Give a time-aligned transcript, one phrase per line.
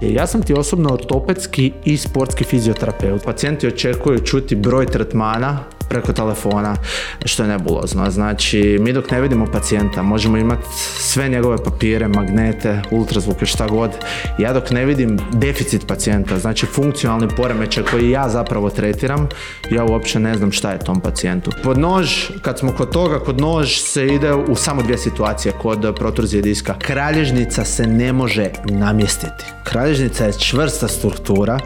[0.00, 3.24] Ja sam ti osobno ortopedski i sportski fizioterapeut.
[3.24, 5.58] Pacijenti očekuju čuti broj tretmana
[5.90, 6.76] preko telefona,
[7.24, 8.10] što je nebulozno.
[8.10, 10.66] Znači, mi dok ne vidimo pacijenta, možemo imati
[10.98, 13.90] sve njegove papire, magnete, ultrazvuke, šta god.
[14.38, 19.28] Ja dok ne vidim deficit pacijenta, znači funkcionalni poremećaj koji ja zapravo tretiram,
[19.70, 21.50] ja uopće ne znam šta je tom pacijentu.
[21.62, 22.10] Pod nož,
[22.42, 26.74] kad smo kod toga, kod nož se ide u samo dvije situacije kod protruzije diska.
[26.78, 29.44] Kralježnica se ne može namjestiti.
[29.64, 31.58] Kralježnica je čvrsta struktura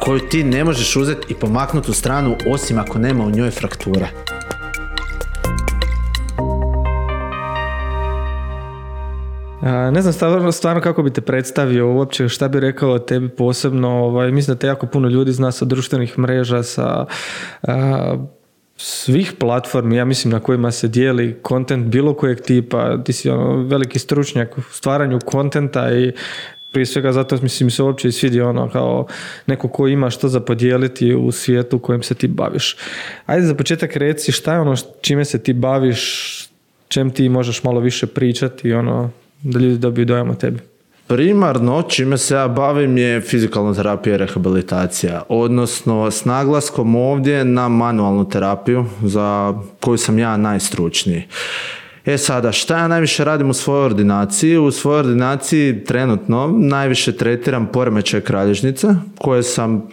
[0.00, 4.08] koju ti ne možeš uzeti i pomaknuti u stranu osim ako nema u njoj frakture.
[9.90, 13.88] ne znam stvarno, stvarno kako bi te predstavio uopće, šta bi rekao o tebi posebno.
[13.88, 17.06] Ovaj, mislim da te jako puno ljudi zna sa društvenih mreža, sa
[18.76, 23.02] svih platformi, ja mislim na kojima se dijeli kontent bilo kojeg tipa.
[23.04, 26.12] Ti si ono, veliki stručnjak u stvaranju kontenta i
[26.76, 29.06] prije svega zato mislim se uopće i svidi ono kao
[29.46, 32.76] neko ko ima što za podijeliti u svijetu u kojem se ti baviš.
[33.26, 36.00] Ajde za početak reci šta je ono čime se ti baviš,
[36.88, 39.10] čem ti možeš malo više pričati ono
[39.42, 40.58] da ljudi dobiju dojam o tebi.
[41.06, 47.68] Primarno čime se ja bavim je fizikalna terapija i rehabilitacija, odnosno s naglaskom ovdje na
[47.68, 51.22] manualnu terapiju za koju sam ja najstručniji.
[52.06, 54.58] E sada, šta ja najviše radim u svojoj ordinaciji?
[54.58, 59.88] U svojoj ordinaciji trenutno najviše tretiram poremećaj kralježnice koje sam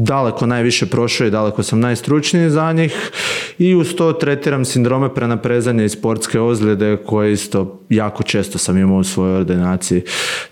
[0.00, 3.10] daleko najviše prošao i daleko sam najstručniji za njih
[3.58, 8.98] i uz to tretiram sindrome prenaprezanja i sportske ozljede koje isto jako često sam imao
[8.98, 10.02] u svojoj ordinaciji.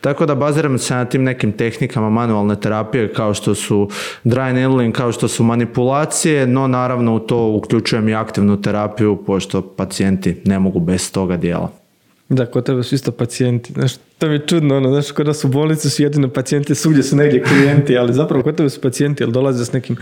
[0.00, 3.88] Tako da baziram se na tim nekim tehnikama manualne terapije kao što su
[4.24, 9.62] dry needling, kao što su manipulacije, no naravno u to uključujem i aktivnu terapiju pošto
[9.62, 11.85] pacijenti ne mogu bez toga dijela.
[12.28, 13.72] Da, kod tebe su isto pacijenti.
[13.72, 17.02] Znaš, to mi je čudno, ono, znaš, kod nas u bolnici su jedino pacijenti, svugdje
[17.02, 19.96] su negdje klijenti, ali zapravo kod tebe su pacijenti, jer dolaze s nekim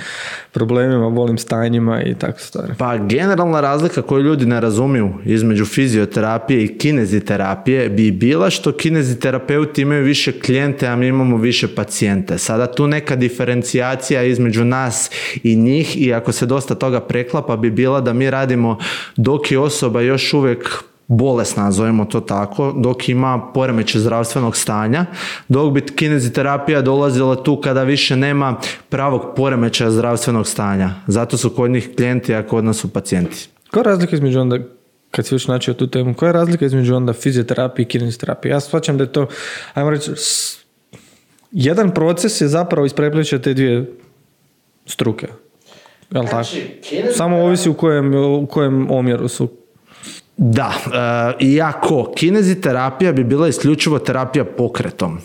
[0.53, 2.73] problemima, bolim stanjima i tako stvari.
[2.79, 9.83] Pa generalna razlika koju ljudi ne razumiju između fizioterapije i kineziterapije bi bila što kineziterapeuti
[9.83, 12.39] imaju više klijente, a mi imamo više pacijente.
[12.39, 15.11] Sada tu neka diferencijacija između nas
[15.43, 18.79] i njih i ako se dosta toga preklapa bi bila da mi radimo
[19.17, 25.07] dok je osoba još uvijek bolesna, nazovemo to tako, dok ima poremeće zdravstvenog stanja,
[25.49, 28.57] dok bi kineziterapija dolazila tu kada više nema
[28.89, 30.91] pravog poremeća zdravstvenog stanja.
[31.07, 33.49] Zato su kod njih klijenti, a kod nas su pacijenti.
[33.71, 34.59] Koja je razlika između onda,
[35.11, 38.53] kad si još načio tu temu, koja je razlika između onda fizioterapije i kineziterapije?
[38.53, 39.27] Ja shvaćam da je to,
[39.75, 40.11] ajmo reći,
[41.53, 43.93] jedan proces je zapravo isprepliče te dvije
[44.87, 45.27] struke.
[46.11, 46.45] Jel tako?
[46.45, 46.81] Znači,
[47.13, 49.64] Samo ovisi u kojem, u kojem omjeru su
[50.37, 50.73] da,
[51.41, 55.19] e, iako kineziterapija bi bila isključivo terapija pokretom.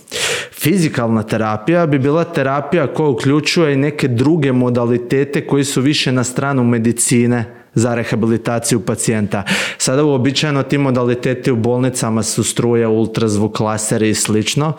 [0.51, 6.23] Fizikalna terapija bi bila terapija koja uključuje i neke druge modalitete koji su više na
[6.23, 9.43] stranu medicine za rehabilitaciju pacijenta.
[9.77, 14.73] Sada uobičajeno ti modaliteti u bolnicama su struja, ultrazvuk, laseri i slično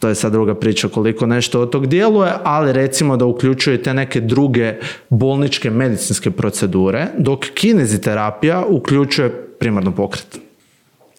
[0.00, 4.20] to je sad druga priča koliko nešto od tog djeluje, ali recimo da uključujete neke
[4.20, 4.74] druge
[5.08, 10.38] bolničke medicinske procedure, dok kineziterapija uključuje primarno pokret.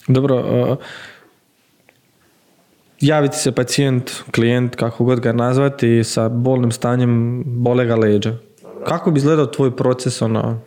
[0.07, 0.77] Dobro,
[2.99, 8.35] javiti se pacijent, klijent, kako god ga nazvati, sa bolnim stanjem bolega leđa.
[8.87, 10.61] Kako bi izgledao tvoj proces ono,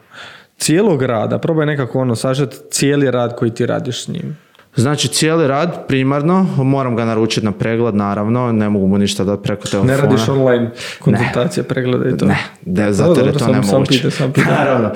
[0.58, 1.38] cijelog rada?
[1.38, 4.36] Probaj nekako ono, sažeti cijeli rad koji ti radiš s njim.
[4.76, 9.42] Znači cijeli rad primarno, moram ga naručiti na pregled naravno, ne mogu mu ništa dati
[9.42, 9.92] preko telefona.
[9.92, 12.26] Ne radiš online konzultacije, pregleda i to?
[12.26, 14.08] Ne, de, zato je to nemoguće.
[14.58, 14.90] Naravno.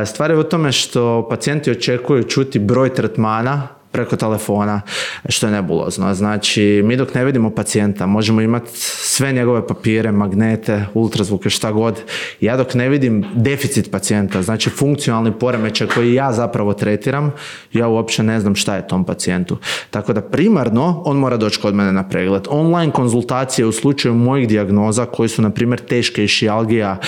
[0.00, 4.80] E, stvar je u tome što pacijenti očekuju čuti broj tretmana preko telefona,
[5.28, 6.14] što je nebulozno.
[6.14, 12.02] Znači, mi dok ne vidimo pacijenta, možemo imati sve njegove papire, magnete, ultrazvuke, šta god.
[12.40, 17.32] Ja dok ne vidim deficit pacijenta, znači funkcionalni poremećaj koji ja zapravo tretiram,
[17.72, 19.56] ja uopće ne znam šta je tom pacijentu.
[19.90, 22.42] Tako da primarno on mora doći kod mene na pregled.
[22.50, 26.98] Online konzultacije u slučaju mojih dijagnoza koji su na primjer teške išijalgija,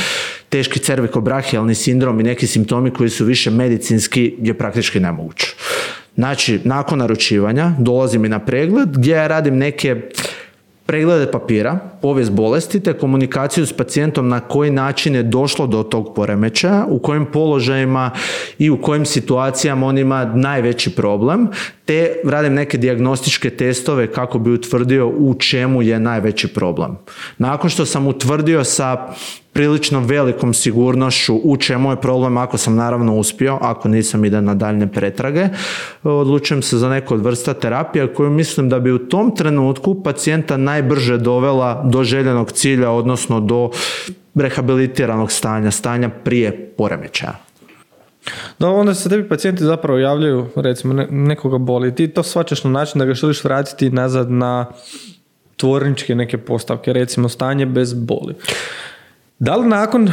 [0.49, 5.55] teški cervikobrahijalni sindrom i neki simptomi koji su više medicinski je praktički nemoguće.
[6.19, 10.03] Znači, nakon naručivanja dolazim i na pregled gdje ja radim neke
[10.87, 16.15] preglede papira, povijest bolesti te komunikaciju s pacijentom na koji način je došlo do tog
[16.15, 18.11] poremećaja, u kojim položajima
[18.59, 21.49] i u kojim situacijama on ima najveći problem,
[21.85, 26.99] te radim neke dijagnostičke testove kako bi utvrdio u čemu je najveći problem.
[27.39, 29.09] Nakon što sam utvrdio sa
[29.59, 34.55] prilično velikom sigurnošću u čemu je problem ako sam naravno uspio, ako nisam ide na
[34.55, 35.49] daljne pretrage,
[36.03, 40.57] odlučujem se za neku od vrsta terapija koju mislim da bi u tom trenutku pacijenta
[40.57, 43.71] najbrže dovela do željenog cilja, odnosno do
[44.35, 47.37] rehabilitiranog stanja, stanja prije poremećaja.
[48.59, 52.99] Da, onda se tebi pacijenti zapravo javljaju, recimo nekoga boli, ti to svačaš na način
[52.99, 54.67] da ga želiš vratiti nazad na
[55.57, 58.35] tvorničke neke postavke, recimo stanje bez boli.
[59.39, 60.13] Da li nakon, eh,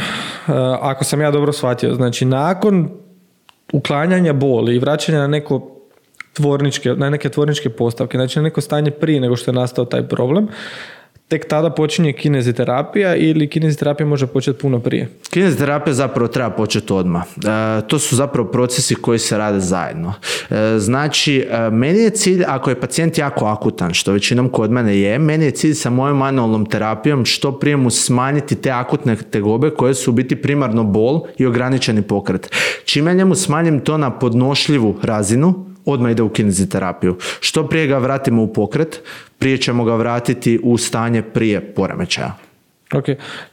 [0.80, 2.90] ako sam ja dobro shvatio, znači nakon
[3.72, 5.76] uklanjanja boli i vraćanja na neko
[6.32, 10.08] tvorničke, na neke tvorničke postavke, znači na neko stanje prije nego što je nastao taj
[10.08, 10.48] problem,
[11.28, 15.08] tek tada počinje kineziterapija ili kineziterapija može početi puno prije?
[15.30, 17.22] Kineziterapija zapravo treba početi odmah.
[17.22, 20.14] E, to su zapravo procesi koji se rade zajedno.
[20.50, 24.98] E, znači, e, meni je cilj, ako je pacijent jako akutan, što većinom kod mene
[24.98, 29.70] je, meni je cilj sa mojom manualnom terapijom što prije mu smanjiti te akutne tegobe
[29.70, 32.50] koje su u biti primarno bol i ograničeni pokret.
[32.84, 37.16] Čime njemu smanjim to na podnošljivu razinu, odmah ide u kineziterapiju.
[37.40, 39.02] Što prije ga vratimo u pokret,
[39.38, 42.34] prije ćemo ga vratiti u stanje prije poremećaja.
[42.94, 43.04] Ok,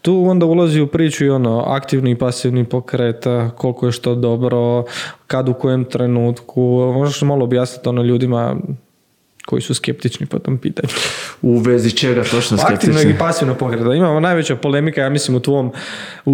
[0.02, 3.26] tu onda ulazi u priču i ono aktivni i pasivni pokret,
[3.58, 4.84] koliko je što dobro,
[5.28, 6.62] kad u kojem trenutku,
[6.94, 8.56] možeš malo objasniti ono ljudima
[9.46, 10.94] koji su skeptični po tom pitanju.
[11.42, 12.94] U vezi čega točno skeptični?
[12.94, 13.94] Aktivno i pasivno pokreta.
[13.94, 15.72] Imamo najveća polemika, ja mislim, u tvom
[16.26, 16.32] u,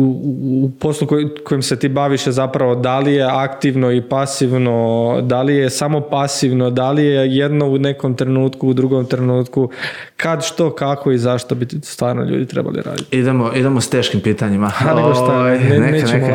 [0.64, 1.08] u poslu
[1.44, 5.70] kojim se ti baviš je zapravo da li je aktivno i pasivno, da li je
[5.70, 9.70] samo pasivno, da li je jedno u nekom trenutku, u drugom trenutku,
[10.18, 13.18] kad, što, kako i zašto bi stvarno ljudi trebali raditi.
[13.18, 14.72] Idemo, idemo s teškim pitanjima.
[14.80, 16.28] A nego šta, ne, nećemo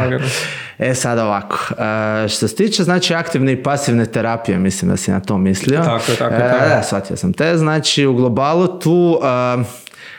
[0.78, 1.58] E sad ovako,
[2.24, 5.82] e, što se tiče znači aktivne i pasivne terapije, mislim da si na to mislio.
[5.84, 6.40] Tako je, tako je.
[6.40, 7.56] E, da, shvatio sam te.
[7.56, 9.64] Znači u globalu tu e,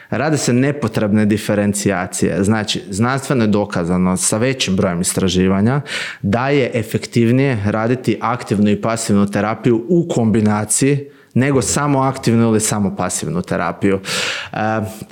[0.09, 2.43] rade se nepotrebne diferencijacije.
[2.43, 5.81] Znači, znanstveno je dokazano sa većim brojem istraživanja
[6.21, 12.95] da je efektivnije raditi aktivnu i pasivnu terapiju u kombinaciji nego samo aktivnu ili samo
[12.95, 13.99] pasivnu terapiju.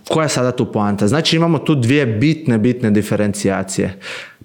[0.10, 1.08] koja je sada tu poanta?
[1.08, 4.00] Znači imamo tu dvije bitne, bitne diferencijacije.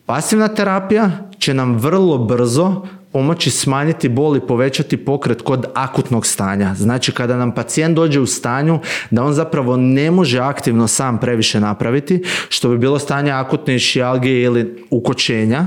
[0.06, 6.75] Pasivna terapija će nam vrlo brzo pomoći smanjiti bol i povećati pokret kod akutnog stanja.
[6.75, 11.61] Znači kada nam pacijent dođe u stanju da on zapravo ne može aktivno sam previše
[11.61, 15.67] napraviti, što bi bilo stanje akutne šijalgije ili ukočenja,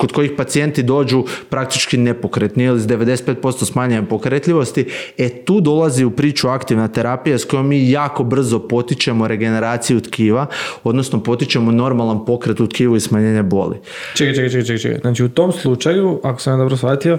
[0.00, 4.86] kod kojih pacijenti dođu praktički nepokretni ili s 95% smanjenja pokretljivosti,
[5.18, 10.46] e tu dolazi u priču aktivna terapija s kojom mi jako brzo potičemo regeneraciju tkiva,
[10.84, 13.76] odnosno potičemo normalan pokret u tkivu i smanjenje boli.
[14.14, 15.00] Čekaj, čekaj, čekaj, čekaj.
[15.00, 17.18] Znači u tom slučaju, ako sam dobro shvatio,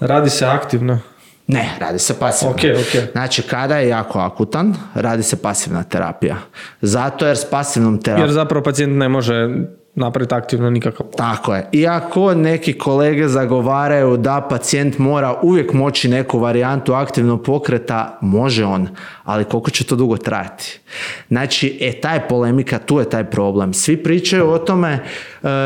[0.00, 0.98] radi se aktivno.
[1.46, 2.54] Ne, radi se pasivno.
[2.54, 3.12] Okay, okay.
[3.12, 6.36] Znači, kada je jako akutan, radi se pasivna terapija.
[6.80, 8.28] Zato jer s pasivnom terapijom...
[8.28, 9.48] Jer zapravo pacijent ne može
[9.96, 11.68] napraviti aktivno nikakav Tako je.
[11.72, 18.88] Iako neki kolege zagovaraju da pacijent mora uvijek moći neku varijantu aktivnog pokreta, može on,
[19.26, 20.80] ali koliko će to dugo trajati.
[21.28, 23.74] Znači, e, taj polemika, tu je taj problem.
[23.74, 25.00] Svi pričaju o tome, e,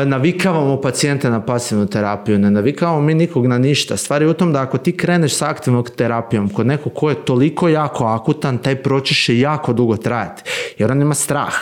[0.05, 3.97] navikavamo pacijente na pasivnu terapiju, ne navikavamo mi nikog na ništa.
[3.97, 7.25] Stvar je u tom da ako ti kreneš sa aktivnom terapijom kod nekog ko je
[7.25, 10.43] toliko jako akutan, taj proces će jako dugo trajati.
[10.77, 11.53] Jer on ima strah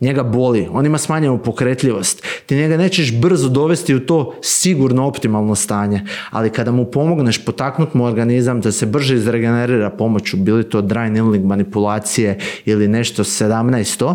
[0.00, 5.54] njega boli, on ima smanjenu pokretljivost, ti njega nećeš brzo dovesti u to sigurno optimalno
[5.54, 10.82] stanje, ali kada mu pomogneš potaknut mu organizam da se brže izregenerira pomoću, bili to
[10.82, 14.14] dry needling manipulacije ili nešto 17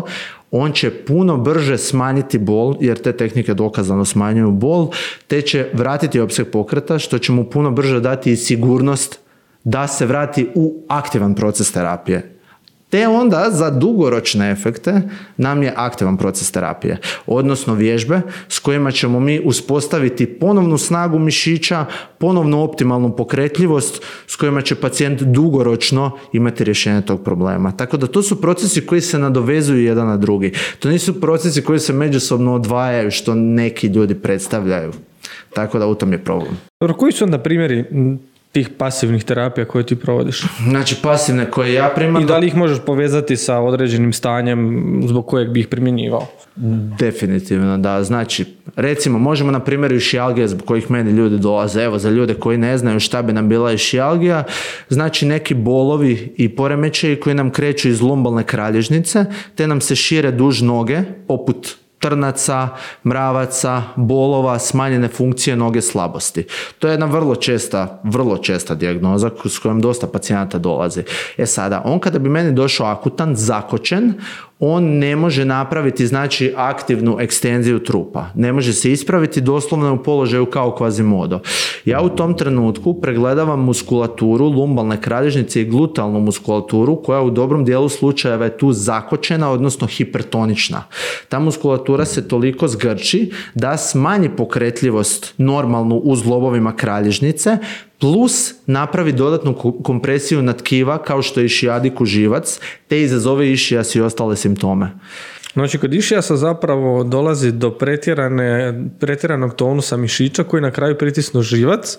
[0.56, 4.90] on će puno brže smanjiti bol, jer te tehnike dokazano smanjuju bol,
[5.26, 9.18] te će vratiti opseg pokreta, što će mu puno brže dati i sigurnost
[9.64, 12.33] da se vrati u aktivan proces terapije.
[12.94, 15.02] Te onda za dugoročne efekte
[15.36, 21.84] nam je aktivan proces terapije, odnosno vježbe s kojima ćemo mi uspostaviti ponovnu snagu mišića,
[22.18, 27.72] ponovnu optimalnu pokretljivost s kojima će pacijent dugoročno imati rješenje tog problema.
[27.72, 30.52] Tako da to su procesi koji se nadovezuju jedan na drugi.
[30.78, 34.92] To nisu procesi koji se međusobno odvajaju što neki ljudi predstavljaju.
[35.54, 36.56] Tako da u tom je problem.
[36.80, 37.84] Dobro, koji su onda primjeri
[38.54, 40.42] tih pasivnih terapija koje ti provodiš?
[40.68, 42.22] Znači pasivne koje ja primam...
[42.22, 46.26] I da li ih možeš povezati sa određenim stanjem zbog kojeg bi ih primjenjivao?
[46.98, 48.04] Definitivno, da.
[48.04, 48.44] Znači,
[48.76, 51.82] recimo, možemo na primjeru šijalgije zbog kojih meni ljudi dolaze.
[51.82, 54.44] Evo, za ljude koji ne znaju šta bi nam bila šijalgija,
[54.88, 60.30] znači neki bolovi i poremećaji koji nam kreću iz lumbalne kralježnice, te nam se šire
[60.30, 62.68] duž noge, poput trnaca,
[63.04, 66.46] mravaca, bolova, smanjene funkcije noge slabosti.
[66.78, 71.02] To je jedna vrlo česta, vrlo česta dijagnoza s kojom dosta pacijenata dolazi.
[71.36, 74.12] E sada, on kada bi meni došao akutan, zakočen,
[74.66, 78.26] on ne može napraviti znači aktivnu ekstenziju trupa.
[78.34, 81.40] Ne može se ispraviti doslovno u položaju kao kvazimodo.
[81.84, 87.88] Ja u tom trenutku pregledavam muskulaturu lumbalne kralježnice i glutalnu muskulaturu koja u dobrom dijelu
[87.88, 90.84] slučajeva je tu zakočena, odnosno hipertonična.
[91.28, 97.58] Ta muskulatura se toliko zgrči da smanji pokretljivost normalnu u zlobovima kralježnice,
[98.04, 104.00] plus napravi dodatnu kompresiju na tkiva kao što je išijadik živac, te izazove išijas i
[104.00, 104.90] ostale simptome.
[105.52, 111.98] Znači, kod išijasa zapravo dolazi do pretjerane, pretjeranog tonusa mišića koji na kraju pritisnu živac,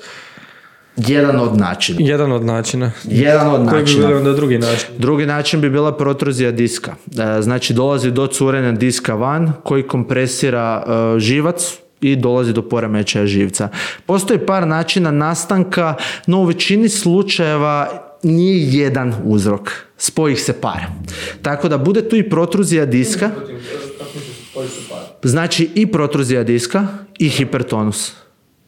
[0.98, 1.98] jedan od načina.
[2.02, 2.92] Jedan od načina.
[3.04, 4.08] Jedan od Koji načina.
[4.08, 4.88] bi onda drugi način?
[4.98, 6.96] Drugi način bi bila protruzija diska.
[7.18, 13.26] E, znači dolazi do curenja diska van koji kompresira e, živac i dolazi do poremećaja
[13.26, 13.70] živca.
[14.06, 15.96] Postoji par načina nastanka,
[16.28, 17.90] no u većini slučajeva
[18.24, 19.72] nije jedan uzrok.
[19.98, 20.82] Spoji se par.
[21.42, 23.32] Tako da bude tu i protruzija diska.
[25.24, 26.88] Znači i protruzija diska
[27.20, 28.14] i hipertonus.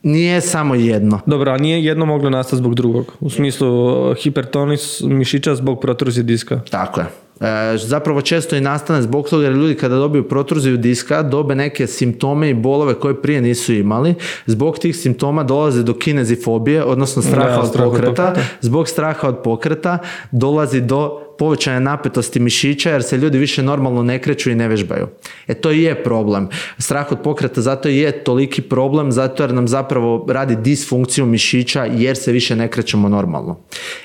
[0.03, 1.19] Nije samo jedno.
[1.25, 3.13] Dobro, a nije jedno moglo nastati zbog drugog.
[3.19, 6.61] U smislu hipertonis mišića zbog protruzije diska.
[6.69, 7.07] Tako je.
[7.41, 11.87] E, zapravo često i nastane zbog toga jer ljudi kada dobiju protruziju diska dobe neke
[11.87, 14.15] simptome i bolove koje prije nisu imali.
[14.45, 18.35] Zbog tih simptoma dolazi do kinezifobije, odnosno straha od pokreta.
[18.61, 19.97] Zbog straha od pokreta
[20.31, 25.07] dolazi do povećanja napetosti mišića jer se ljudi više normalno ne kreću i ne vežbaju.
[25.47, 26.49] E to i je problem.
[26.77, 32.17] Strah od pokreta zato je toliki problem zato jer nam zapravo radi disfunkciju mišića jer
[32.17, 33.59] se više ne krećemo normalno.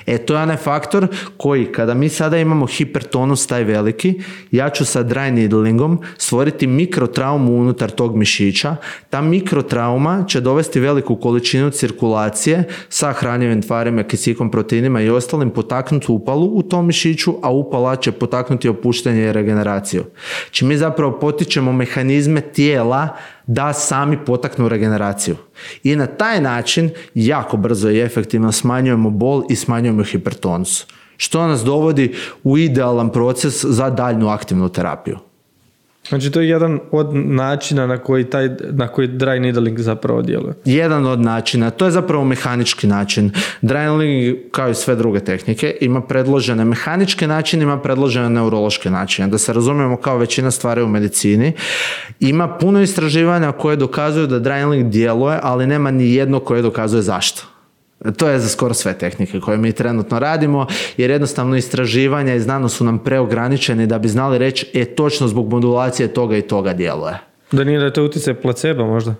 [0.05, 4.21] E to je onaj faktor koji kada mi sada imamo hipertonus taj veliki,
[4.51, 8.75] ja ću sa dry needlingom stvoriti mikrotraumu unutar tog mišića.
[9.09, 16.11] Ta mikrotrauma će dovesti veliku količinu cirkulacije sa hranjivim tvarima, kisikom, proteinima i ostalim potaknuti
[16.11, 20.03] upalu u tom mišiću a upala će potaknuti opuštanje i regeneraciju.
[20.51, 23.07] Či mi zapravo potičemo mehanizme tijela
[23.47, 25.35] da sami potaknu regeneraciju.
[25.83, 30.85] I na taj način jako brzo i efektivno smanjujemo bol i smanjujemo hipertonus.
[31.17, 35.17] Što nas dovodi u idealan proces za daljnu aktivnu terapiju.
[36.09, 40.53] Znači to je jedan od načina na koji, taj, na koji dry needling zapravo djeluje.
[40.65, 41.69] Jedan od načina.
[41.69, 43.31] To je zapravo mehanički način.
[43.61, 49.27] Dry needling, kao i sve druge tehnike, ima predložene mehaničke načine, ima predložene neurološke načine.
[49.27, 51.53] Da se razumijemo kao većina stvari u medicini.
[52.19, 57.01] Ima puno istraživanja koje dokazuju da dry needling djeluje, ali nema ni jedno koje dokazuje
[57.01, 57.52] zašto.
[58.17, 60.67] To je za skoro sve tehnike koje mi trenutno radimo,
[60.97, 65.49] jer jednostavno istraživanja i znanost su nam preograničeni da bi znali reći, e, točno zbog
[65.49, 67.19] modulacije toga i toga djeluje.
[67.51, 69.15] Da nije da je to utjecaj placebo možda?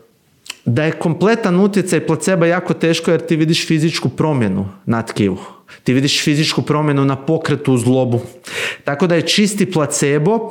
[0.65, 5.37] Da je kompletan utjecaj placebo jako teško jer ti vidiš fizičku promjenu na tkivu.
[5.83, 8.21] Ti vidiš fizičku promjenu na pokretu u zlobu.
[8.83, 10.49] Tako da je čisti placebo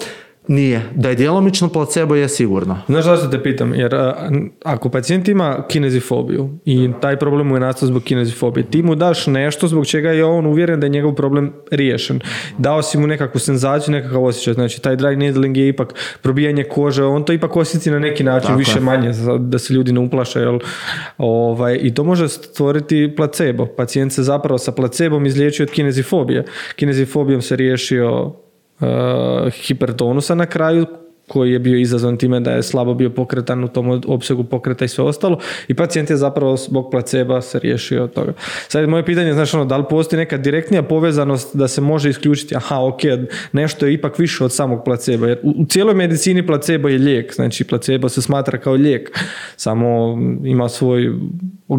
[0.48, 0.82] nije.
[0.94, 2.78] Da je djelomično placebo je sigurno.
[2.86, 3.74] Znaš zašto te pitam?
[3.74, 3.94] Jer
[4.64, 9.26] ako pacijent ima kinezifobiju i taj problem mu je nastao zbog kinezifobije, ti mu daš
[9.26, 12.20] nešto zbog čega je on uvjeren da je njegov problem riješen.
[12.58, 14.54] Dao si mu nekakvu senzaciju, nekakav osjećaj.
[14.54, 18.56] Znači taj dry needling je ipak probijanje kože, on to ipak osjeti na neki način,
[18.56, 20.40] više manje, da se ljudi ne uplaše.
[20.40, 20.58] Jel?
[21.18, 23.66] Ovaj, I to može stvoriti placebo.
[23.66, 26.44] Pacijent se zapravo sa placebom izliječio od kinezifobije.
[26.76, 28.32] Kinezifobijom se riješio
[29.50, 30.86] hipertonusa na kraju
[31.28, 34.88] koji je bio izazvan time da je slabo bio pokretan u tom opsegu pokreta i
[34.88, 38.32] sve ostalo i pacijent je zapravo zbog placeba se riješio od toga.
[38.68, 42.56] Sad moje pitanje znači ono, da li postoji neka direktnija povezanost da se može isključiti
[42.56, 43.00] aha ok,
[43.52, 47.64] nešto je ipak više od samog placeba jer u, cijeloj medicini placebo je lijek, znači
[47.64, 49.18] placebo se smatra kao lijek,
[49.56, 51.12] samo ima svoj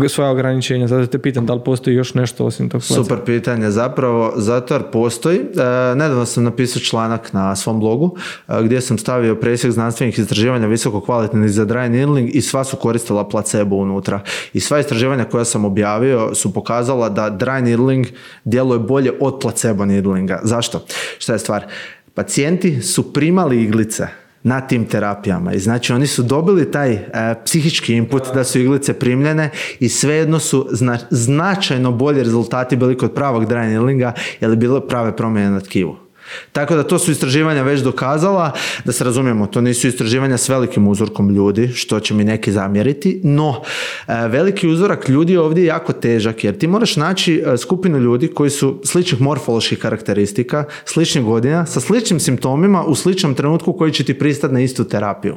[0.09, 0.87] svoja ograničenja.
[0.87, 2.83] Zato te pitam da li postoji još nešto osim tog.
[2.83, 3.71] Super pitanje.
[3.71, 5.37] Zapravo, zato jer postoji.
[5.37, 8.15] E, nedavno sam napisao članak na svom blogu
[8.47, 12.77] e, gdje sam stavio presjek znanstvenih istraživanja visoko kvalitetnih za dry needling i sva su
[12.77, 14.19] koristila placebo unutra.
[14.53, 18.07] I sva istraživanja koja sam objavio su pokazala da dry needling
[18.45, 20.39] djeluje bolje od placebo needlinga.
[20.43, 20.85] Zašto?
[21.17, 21.65] Šta je stvar?
[22.13, 25.53] Pacijenti su primali iglice na tim terapijama.
[25.53, 27.01] I znači oni su dobili taj e,
[27.45, 30.67] psihički input da su iglice primljene i svejedno su
[31.09, 36.02] značajno bolji rezultati bili kod pravog dry needlinga jer je bilo prave promjene na tkivu.
[36.51, 38.51] Tako da to su istraživanja već dokazala,
[38.85, 43.21] da se razumijemo, to nisu istraživanja s velikim uzorkom ljudi, što će mi neki zamjeriti,
[43.23, 43.61] no
[44.07, 48.27] e, veliki uzorak ljudi je ovdje jako težak, jer ti moraš naći e, skupinu ljudi
[48.27, 54.03] koji su sličnih morfoloških karakteristika, sličnih godina, sa sličnim simptomima u sličnom trenutku koji će
[54.03, 55.35] ti pristati na istu terapiju.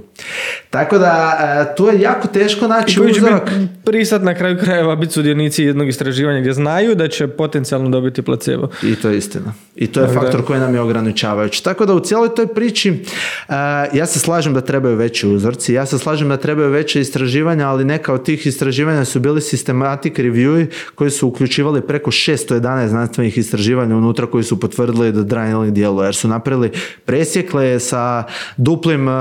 [0.70, 3.50] Tako da e, tu je jako teško naći I uzorak.
[3.84, 8.68] Pristat na kraju krajeva biti sudionici jednog istraživanja gdje znaju da će potencijalno dobiti placebo.
[8.82, 9.52] I to je istina.
[9.76, 11.62] I to je faktor koji nam je ograničavajuće.
[11.62, 13.55] Tako da u cijeloj toj priči uh,
[13.93, 17.85] ja se slažem da trebaju veći uzorci, ja se slažem da trebaju veće istraživanja, ali
[17.85, 23.97] neka od tih istraživanja su bili systematic review koji su uključivali preko 611 znanstvenih istraživanja
[23.97, 26.71] unutra koji su potvrdili da dry djeluje jer su napravili
[27.05, 28.25] presjekle sa
[28.57, 29.14] duplim uh,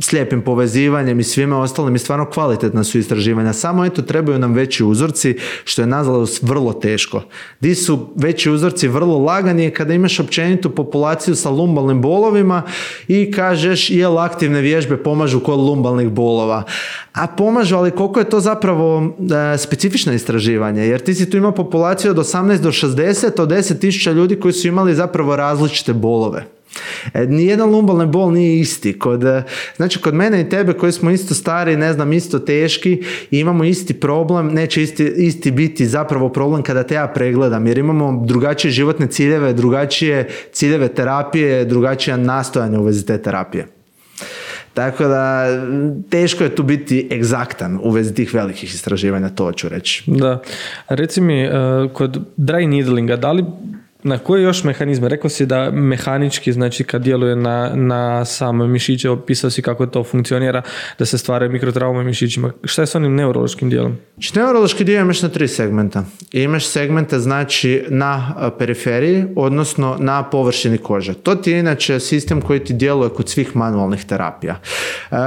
[0.00, 3.52] slijepim povezivanjem i svime ostalim i stvarno kvalitetna su istraživanja.
[3.52, 7.22] Samo eto trebaju nam veći uzorci što je nažalost vrlo teško.
[7.60, 10.97] Di su veći uzorci vrlo lagani kada imaš općenitu populaciju
[11.36, 12.62] sa lumbalnim bolovima
[13.08, 16.62] i kažeš jel aktivne vježbe pomažu kod lumbalnih bolova.
[17.12, 19.16] A pomažu, ali koliko je to zapravo
[19.54, 23.78] e, specifično istraživanje, jer ti si tu imao populaciju od 18 do 60, od 10
[23.78, 26.57] tisuća ljudi koji su imali zapravo različite bolove.
[27.14, 28.98] E, nijedan lumbalni bol nije isti.
[28.98, 29.42] Kod, e,
[29.76, 33.64] znači, kod mene i tebe koji smo isto stari, ne znam, isto teški i imamo
[33.64, 38.70] isti problem, neće isti, isti biti zapravo problem kada te ja pregledam, jer imamo drugačije
[38.70, 43.66] životne ciljeve, drugačije ciljeve terapije, drugačije nastojanje u vezi te terapije.
[44.74, 45.46] Tako da
[46.10, 50.02] teško je tu biti egzaktan u vezi tih velikih istraživanja, to ću reći.
[50.06, 50.42] Da.
[50.88, 51.50] Reci mi, e,
[51.92, 53.44] kod dry needlinga, da li
[54.02, 55.08] na koje još mehanizme?
[55.08, 60.04] Rekao si da mehanički, znači kad djeluje na, na same mišiće, opisao si kako to
[60.04, 60.62] funkcionira,
[60.98, 62.52] da se stvaraju mikrotraume mišićima.
[62.64, 63.96] Šta je s onim neurološkim dijelom?
[64.14, 66.04] Znači, neurološki dio imaš na tri segmenta.
[66.32, 71.14] Imaš segmente znači na periferiji, odnosno na površini kože.
[71.14, 74.60] To ti je inače sistem koji ti djeluje kod svih manualnih terapija.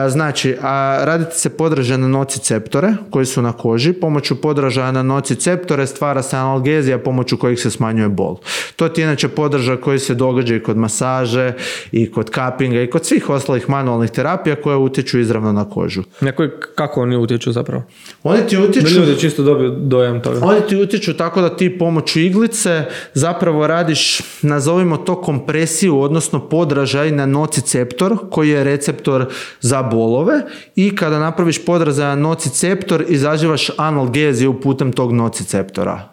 [0.10, 3.94] Znači, a radite se podražaja na nociceptore koji su na koži.
[3.94, 8.38] Pomoću podražaja na nociceptore stvara se analgezija pomoću kojih se smanjuje bol.
[8.76, 11.54] To ti je inače podržaj koji se događa i kod masaže
[11.92, 16.04] i kod kapinga i kod svih ostalih manualnih terapija koje utječu izravno na kožu.
[16.22, 17.84] Neko kako oni utječu zapravo?
[18.24, 18.94] Oni ti utječu...
[18.94, 20.46] Da ljudi čisto dobiju dojam toga.
[20.46, 27.12] Oni ti utječu tako da ti pomoću iglice zapravo radiš, nazovimo to kompresiju, odnosno podražaj
[27.12, 29.26] na nociceptor koji je receptor
[29.62, 30.42] za bolove
[30.76, 36.11] i kada napraviš podražaj na nociceptor izaživaš analgeziju putem tog nociceptora.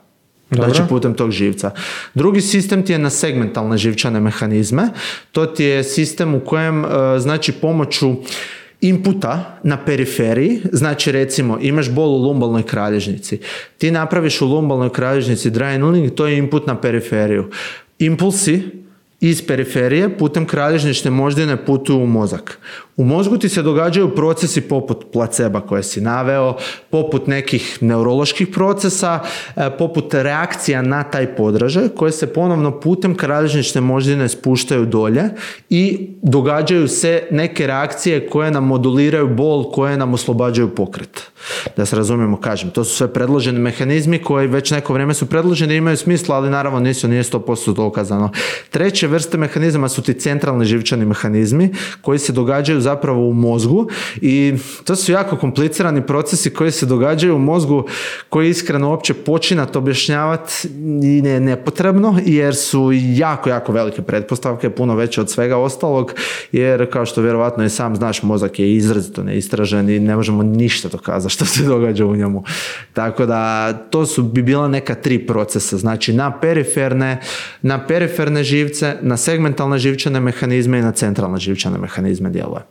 [0.51, 0.75] Dobro.
[0.75, 1.71] Znači putem tog živca.
[2.15, 4.89] Drugi sistem ti je na segmentalne živčane mehanizme.
[5.33, 8.17] To ti je sistem u kojem e, znači pomoću
[8.81, 13.39] inputa na periferiji, znači recimo imaš bol u lumbalnoj kralježnici,
[13.79, 17.51] ti napraviš u lumbalnoj kralježnici dry to je input na periferiju.
[17.99, 18.63] Impulsi
[19.21, 22.59] iz periferije putem kralježnične moždine putuju u mozak.
[22.97, 26.57] U mozgu ti se događaju procesi poput placeba koje si naveo,
[26.91, 29.21] poput nekih neuroloških procesa,
[29.57, 35.25] e, poput reakcija na taj podražaj koje se ponovno putem kralježnične moždine spuštaju dolje
[35.71, 41.31] i događaju se neke reakcije koje nam moduliraju bol, koje nam oslobađaju pokret.
[41.77, 45.75] Da se razumijemo, kažem, to su sve predloženi mehanizmi koji već neko vrijeme su predloženi
[45.75, 48.31] i imaju smisla, ali naravno nisu, nije 100% dokazano.
[48.71, 51.71] Treće vrste mehanizama su ti centralni živčani mehanizmi
[52.01, 53.89] koji se događaju zapravo u mozgu
[54.21, 57.85] i to su jako komplicirani procesi koji se događaju u mozgu
[58.29, 60.69] koji iskreno uopće počinat objašnjavati
[61.03, 66.15] i ne nepotrebno jer su jako, jako velike pretpostavke, puno veće od svega ostalog
[66.53, 70.89] jer kao što vjerojatno i sam znaš mozak je izrazito neistražen i ne možemo ništa
[70.89, 72.45] dokazati što se događa u njemu.
[72.93, 77.21] Tako da to su bi bila neka tri procesa, znači na periferne,
[77.63, 82.63] na periferne živce, na segmentalne živčane mehanizme i na centralne živčane mehanizme djeluje.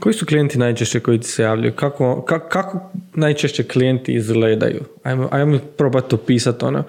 [0.00, 1.72] Koji su klijenti najčešće koji ti se javljaju?
[1.72, 4.80] Kako, kako, kako najčešće klijenti izgledaju?
[5.02, 6.84] Ajmo, ajmo probati opisati ono.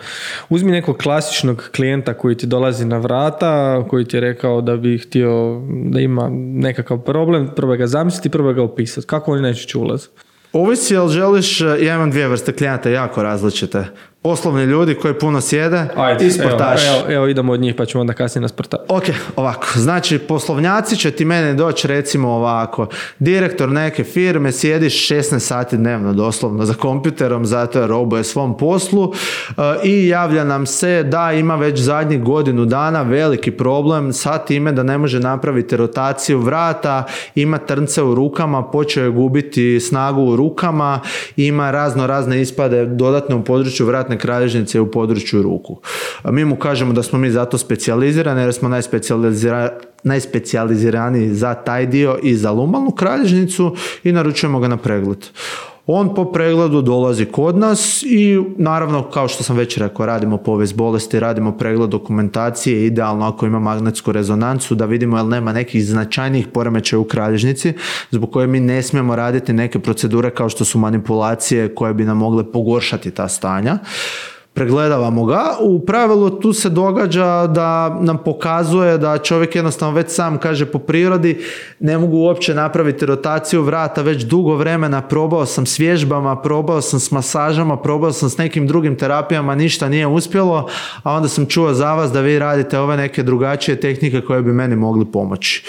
[0.49, 4.97] Uzmi nekog klasičnog klijenta koji ti dolazi na vrata, koji ti je rekao da bi
[4.97, 9.08] htio da ima nekakav problem, prvo ga zamisliti, prvo ga opisati.
[9.08, 10.08] Kako oni najčešće ulaze?
[10.54, 13.86] Ovisi, jel želiš, ja imam dvije vrste klijenata jako različite
[14.24, 16.88] poslovni ljudi koji puno sjede Ajde, i sportaši.
[16.88, 18.78] Evo, evo, idemo od njih pa ćemo onda kasnije na sporta.
[18.90, 19.04] Ok,
[19.36, 19.68] ovako.
[19.76, 22.88] Znači, poslovnjaci će ti mene doći recimo ovako.
[23.20, 29.14] Direktor neke firme sjediš 16 sati dnevno doslovno za kompjuterom zato jer robuje svom poslu
[29.50, 34.72] eh, i javlja nam se da ima već zadnjih godinu dana veliki problem sa time
[34.72, 37.04] da ne može napraviti rotaciju vrata,
[37.36, 41.00] ima trnce u rukama, počeo je gubiti snagu u rukama,
[41.38, 45.80] ima razno razne ispade dodatne u području vratne kralježnice u području ruku.
[46.23, 48.69] Mi mu kažemo da smo mi zato specijalizirani jer smo
[50.04, 55.26] najspecijaliziraniji za taj dio i za lumalnu kralježnicu i naručujemo ga na pregled.
[55.88, 60.76] On po pregledu dolazi kod nas i naravno kao što sam već rekao radimo povijest
[60.76, 66.48] bolesti, radimo pregled dokumentacije, idealno ako ima magnetsku rezonancu da vidimo jel nema nekih značajnijih
[66.48, 67.74] poremećaja u kralježnici
[68.12, 72.17] zbog koje mi ne smijemo raditi neke procedure kao što su manipulacije koje bi nam
[72.17, 73.78] mogle pogoršati ta stanja.
[74.54, 75.44] Pregledavamo ga.
[75.62, 80.80] U pravilu tu se događa da nam pokazuje da čovjek jednostavno već sam kaže po
[80.80, 81.39] prirodi
[81.80, 87.00] ne mogu uopće napraviti rotaciju vrata već dugo vremena, probao sam s vježbama, probao sam
[87.00, 90.70] s masažama, probao sam s nekim drugim terapijama, ništa nije uspjelo,
[91.04, 94.54] a onda sam čuo za vas da vi radite ove neke drugačije tehnike koje bi
[94.54, 95.63] meni mogli pomoći.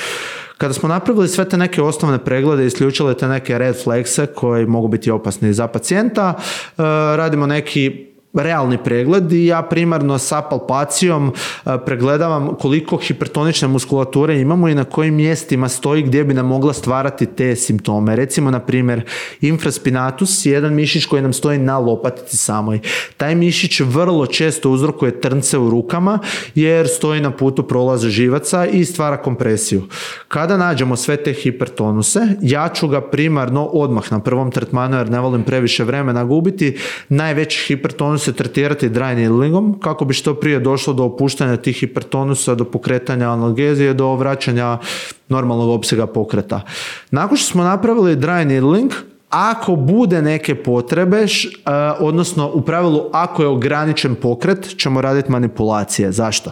[0.59, 4.88] Kada smo napravili sve te neke osnovne preglede, isključili te neke red flagse koji mogu
[4.88, 6.83] biti opasni za pacijenta, eh,
[7.16, 14.68] radimo neki realni pregled i ja primarno sa palpacijom e, pregledavam koliko hipertonične muskulature imamo
[14.68, 18.16] i na kojim mjestima stoji gdje bi nam mogla stvarati te simptome.
[18.16, 19.03] Recimo, na primjer,
[19.40, 22.81] infraspinatus je jedan mišić koji nam stoji na lopatici samoj.
[23.16, 26.18] Taj mišić vrlo često uzrokuje trnce u rukama
[26.55, 29.83] jer stoji na putu prolaza živaca i stvara kompresiju.
[30.29, 35.20] Kada nađemo sve te hipertonuse, ja ću ga primarno odmah na prvom tretmanu jer ne
[35.20, 40.92] volim previše vremena gubiti, najveći hipertonus se tretirati dry needlingom kako bi što prije došlo
[40.92, 44.78] do opuštanja tih hipertonusa, do pokretanja analgezije, do vraćanja
[45.28, 46.60] normalnog opsega pokreta.
[47.10, 48.92] Nakon što smo napravili dry needling,
[49.35, 51.27] ako bude neke potrebe, e,
[51.99, 56.12] odnosno u pravilu ako je ograničen pokret, ćemo raditi manipulacije.
[56.12, 56.51] Zašto?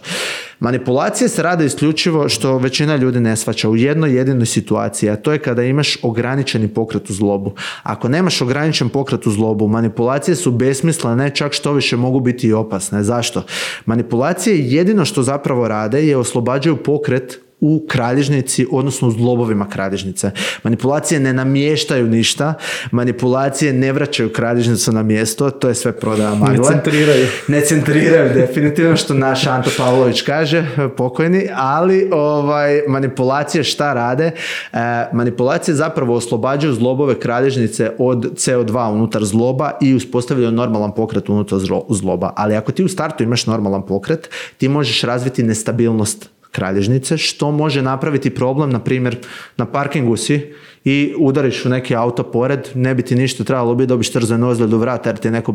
[0.61, 5.33] Manipulacije se rade isključivo što većina ljudi ne svača u jednoj jedinoj situaciji, a to
[5.33, 7.55] je kada imaš ograničeni pokret u zlobu.
[7.83, 12.53] Ako nemaš ograničen pokret u zlobu, manipulacije su besmislene, čak što više mogu biti i
[12.53, 13.03] opasne.
[13.03, 13.43] Zašto?
[13.87, 20.31] Manipulacije jedino što zapravo rade je oslobađaju pokret u kralježnici, odnosno u zlobovima kralježnice.
[20.63, 22.55] Manipulacije ne namještaju ništa,
[22.91, 26.59] manipulacije ne vraćaju kralježnicu na mjesto, to je sve prodaja magle.
[26.59, 27.27] Ne centriraju.
[27.49, 34.31] Ne centriraju, definitivno, što naš Anto Pavlović kaže, pokojni, ali ovaj, manipulacije šta rade?
[34.73, 34.79] E,
[35.13, 42.33] manipulacije zapravo oslobađaju zlobove kralježnice od CO2 unutar zloba i uspostavljaju normalan pokret unutar zloba.
[42.37, 47.83] Ali ako ti u startu imaš normalan pokret, ti možeš razviti nestabilnost kralježnice, što može
[47.83, 49.17] napraviti problem, na primjer,
[49.57, 53.89] na parkingu si i udariš u neki auto pored, ne bi ti ništa trebalo biti,
[53.89, 55.55] dobiš trzanu ozljedu vrata jer ti je neko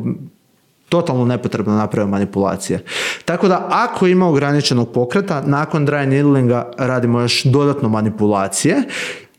[0.90, 2.84] totalno nepotrebno napravio manipulacije.
[3.26, 8.84] Tako da ako ima ograničenog pokreta, nakon dry needlinga radimo još dodatno manipulacije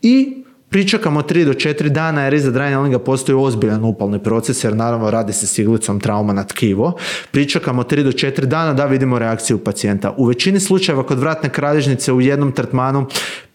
[0.01, 0.38] i
[0.69, 5.33] Pričekamo 3 do 4 dana jer iza dry postoji ozbiljan upalni proces jer naravno radi
[5.33, 6.93] se s iglicom trauma na tkivo.
[7.31, 10.13] Pričekamo 3 do 4 dana da vidimo reakciju pacijenta.
[10.17, 13.05] U većini slučajeva kod vratne kralježnice u jednom tretmanu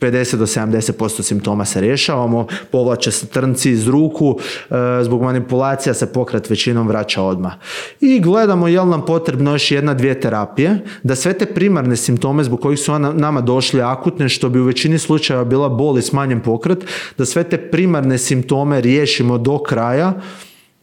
[0.01, 4.39] 50 do 70% simptoma se rješavamo, povlače se trnci iz ruku,
[4.71, 4.75] e,
[5.05, 7.53] zbog manipulacija se pokret većinom vraća odmah.
[8.01, 12.45] I gledamo je li nam potrebno još jedna, dvije terapije, da sve te primarne simptome
[12.45, 16.41] zbog kojih su nama došli akutne, što bi u većini slučajeva bila bol i smanjen
[16.41, 16.85] pokret,
[17.19, 20.13] da sve te primarne simptome riješimo do kraja,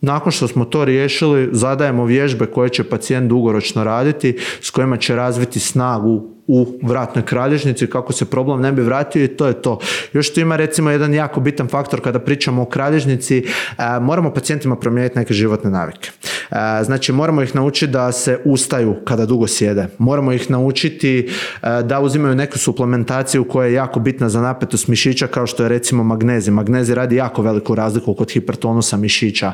[0.02, 5.16] nakon što smo to riješili, zadajemo vježbe koje će pacijent dugoročno raditi, s kojima će
[5.16, 9.80] razviti snagu u vratnoj kralježnici kako se problem ne bi vratio i to je to.
[10.14, 14.76] Još tu ima recimo jedan jako bitan faktor kada pričamo o kralježnici, e, moramo pacijentima
[14.76, 16.10] promijeniti neke životne navike.
[16.52, 19.88] E, znači moramo ih naučiti da se ustaju kada dugo sjede.
[19.98, 21.30] Moramo ih naučiti
[21.64, 25.70] e, da uzimaju neku suplementaciju koja je jako bitna za napetost mišića kao što je
[25.70, 26.54] recimo magnezij.
[26.54, 29.52] Magnezij radi jako veliku razliku kod hipertonusa mišića.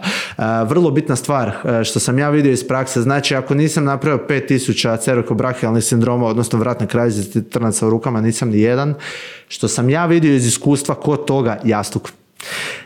[0.66, 1.52] Vrlo bitna stvar
[1.84, 6.87] što sam ja vidio iz prakse, znači ako nisam napravio 5000 cerekobrahijalnih sindroma, odnosno vratne
[6.88, 7.12] kraju
[7.50, 8.94] trnaca u rukama, nisam ni jedan.
[9.48, 12.12] Što sam ja vidio iz iskustva kod toga, jastuk.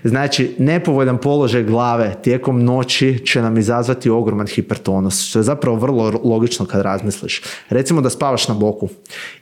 [0.03, 6.21] Znači, nepovoljan položaj glave tijekom noći će nam izazvati ogroman hipertonus, što je zapravo vrlo
[6.23, 7.41] logično kad razmisliš.
[7.69, 8.89] Recimo da spavaš na boku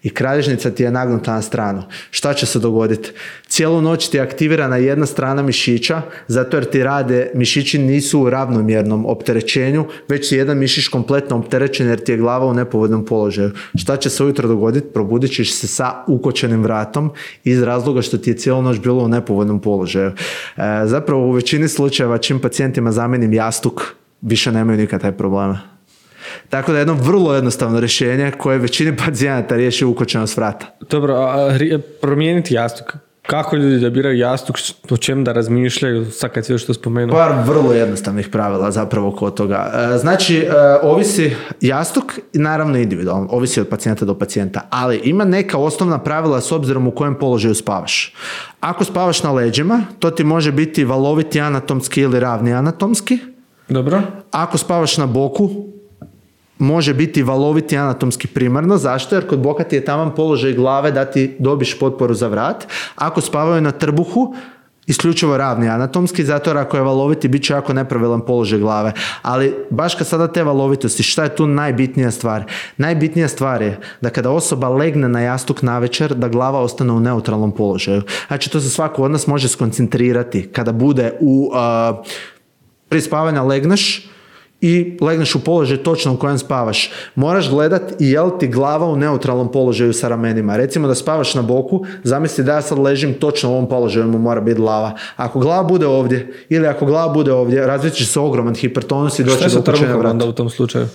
[0.04, 1.84] i kralježnica ti je nagnuta na stranu.
[2.12, 3.10] Šta će se dogoditi?
[3.50, 8.30] Cijelu noć ti je aktivirana jedna strana mišića, zato jer ti rade, mišići nisu u
[8.30, 13.52] ravnomjernom opterećenju, već je jedan mišić kompletno opterećen jer ti je glava u nepovoljnom položaju.
[13.76, 14.88] Šta će se ujutro dogoditi?
[14.94, 17.12] Probudit ćeš se sa ukočenim vratom
[17.44, 20.12] iz razloga što ti je cijelu noć bilo u nepovoljnom položaju.
[20.12, 25.60] E, zapravo u većini slučajeva čim pacijentima zamenim jastuk, više nemaju nikad taj problema.
[26.50, 30.66] Tako da jedno vrlo jednostavno rješenje koje većini pacijenata riješi ukočenost vrata.
[30.90, 31.58] Dobro, a
[32.02, 32.98] promijeniti jastuk,
[33.30, 34.56] kako ljudi da biraju jastuk,
[34.90, 37.16] o čem da razmišljaju, sad kad si još to spomenuo?
[37.16, 39.72] Par vrlo jednostavnih pravila zapravo kod toga.
[39.74, 40.50] E, znači, e,
[40.82, 46.52] ovisi jastuk, naravno individualno, ovisi od pacijenta do pacijenta, ali ima neka osnovna pravila s
[46.52, 48.16] obzirom u kojem položaju spavaš.
[48.60, 53.18] Ako spavaš na leđima, to ti može biti valoviti anatomski ili ravni anatomski.
[53.68, 54.02] Dobro.
[54.32, 55.50] Ako spavaš na boku,
[56.60, 58.78] može biti valoviti anatomski primarno.
[58.78, 59.16] Zašto?
[59.16, 62.68] Jer kod boka ti je taman položaj glave da ti dobiš potporu za vrat.
[62.96, 64.36] Ako spavaju na trbuhu,
[64.90, 68.94] isključivo ravni anatomski, zato ako je valoviti, bit će jako nepravilan položaj glave.
[69.22, 72.44] Ali baš kad sada te valovitosti, šta je tu najbitnija stvar?
[72.78, 77.00] Najbitnija stvar je da kada osoba legne na jastuk na večer, da glava ostane u
[77.00, 78.02] neutralnom položaju.
[78.28, 82.06] Znači to se svako od nas može skoncentrirati kada bude u uh,
[82.90, 84.10] prije spavanja legneš,
[84.62, 86.92] i legneš u položaj točno u kojem spavaš.
[87.16, 90.58] Moraš gledat i jel ti glava u neutralnom položaju sa ramenima.
[90.58, 94.20] Recimo da spavaš na boku, zamisli da ja sad ležim točno u ovom položaju, mu
[94.20, 94.98] mora biti glava.
[95.16, 99.24] Ako glava bude ovdje ili ako glava bude ovdje, razvit će se ogroman hipertonus i
[99.24, 100.26] doći do upućenja vrata.
[100.26, 100.86] u tom slučaju?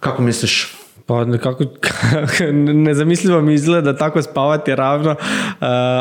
[0.00, 0.74] Kako misliš?
[1.08, 1.64] Pa nekako,
[2.86, 5.16] nezamislivo mi izgleda tako spavati ravno uh,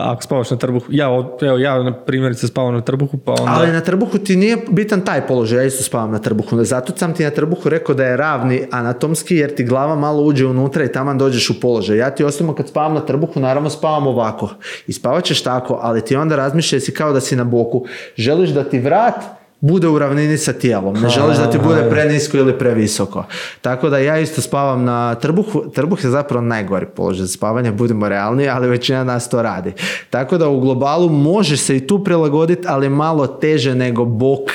[0.04, 0.86] ako spavaš na trbuhu.
[0.90, 1.06] Ja,
[1.42, 3.52] evo, ja na primjerice spavam na trbuhu, pa onda...
[3.56, 6.64] Ali na trbuhu ti nije bitan taj položaj, ja isto spavam na trbuhu.
[6.64, 10.46] Zato sam ti na trbuhu rekao da je ravni anatomski, jer ti glava malo uđe
[10.46, 11.98] unutra i tamo dođeš u položaj.
[11.98, 14.50] Ja ti osobno kad spavam na trbuhu, naravno spavam ovako.
[14.88, 17.86] I spavat ćeš tako, ali ti onda razmišljaj si kao da si na boku.
[18.16, 20.94] Želiš da ti vrat bude u ravnini sa tijelom.
[20.94, 23.24] Ne želiš da ti bude prenisko ili previsoko.
[23.62, 25.64] Tako da ja isto spavam na trbuhu.
[25.76, 29.74] Trbuh je zapravo najgori položaj za spavanje, budemo realni, ali većina nas to radi.
[30.10, 34.52] Tako da u globalu može se i tu prilagoditi, ali malo teže nego bok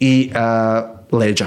[0.00, 1.46] i uh, leđa.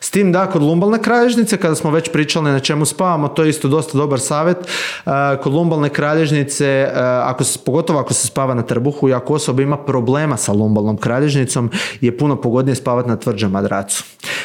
[0.00, 3.50] S tim da kod lumbalne kralježnice, kada smo već pričali na čemu spavamo, to je
[3.50, 4.58] isto dosta dobar savjet.
[4.58, 5.10] E,
[5.42, 6.90] kod lumbalne kralježnice, e,
[7.24, 10.96] ako se, pogotovo ako se spava na trbuhu i ako osoba ima problema sa lumbalnom
[10.96, 14.04] kralježnicom, je puno pogodnije spavati na tvrđem madracu.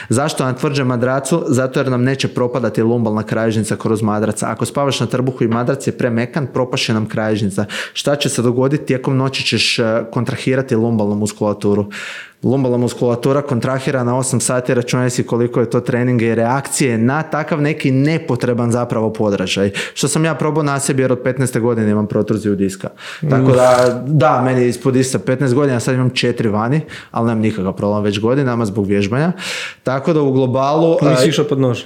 [0.10, 1.44] Zašto na tvrđem madracu?
[1.48, 4.48] Zato jer nam neće propadati lumbalna kralježnica kroz madraca.
[4.50, 7.66] Ako spavaš na trbuhu i madrac je premekan, propaše nam kralježnica.
[7.94, 8.86] Šta će se dogoditi?
[8.86, 11.86] Tijekom noći ćeš e, kontrahirati lumbalnu muskulaturu
[12.44, 17.24] lumbalna muskulatura kontrahira na 8 sati, računaj si koliko je to treninga i reakcije na
[17.24, 19.72] takav neki nepotreban zapravo podražaj.
[19.94, 21.60] Što sam ja probao na sebi jer od 15.
[21.60, 22.90] godine imam protruziju diska.
[23.30, 27.42] Tako da, da, meni je ispod ista 15 godina, sad imam četiri vani, ali nemam
[27.42, 29.32] nikakav problem već godinama zbog vježbanja.
[29.84, 30.98] Tako da u globalu...
[31.02, 31.80] Nisi išao pod nož?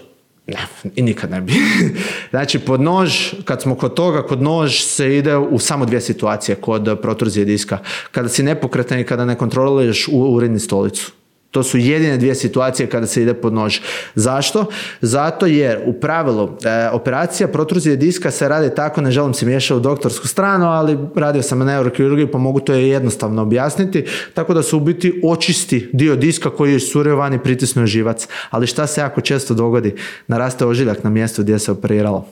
[0.95, 1.53] I nikad ne bi.
[2.31, 6.55] znači, pod nož, kad smo kod toga, kod nož se ide u samo dvije situacije
[6.55, 7.77] kod protruzije diska.
[8.12, 11.12] Kada si nepokretan i kada ne kontroliraš uredni stolicu.
[11.51, 13.79] To su jedine dvije situacije kada se ide pod nož.
[14.15, 14.65] Zašto?
[15.01, 19.77] Zato jer u pravilu e, operacija protruzije diska se radi tako, ne želim se miješati
[19.77, 24.63] u doktorsku stranu, ali radio sam na neurokirurgiji pa mogu to jednostavno objasniti, tako da
[24.63, 28.27] se u biti očisti dio diska koji je van i pritisnuo živac.
[28.49, 29.95] Ali šta se jako često dogodi?
[30.27, 32.27] Naraste ožiljak na mjestu gdje se operiralo.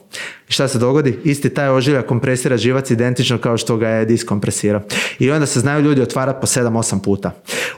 [0.50, 1.20] I šta se dogodi?
[1.24, 4.82] Isti taj ožiljak kompresira živac identično kao što ga je disk kompresirao.
[5.20, 7.32] I onda se znaju ljudi otvarati po 7-8 puta.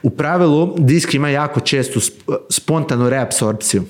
[0.04, 2.00] U pravilu disk ima jako čestu
[2.50, 3.84] spontanu reapsorpciju.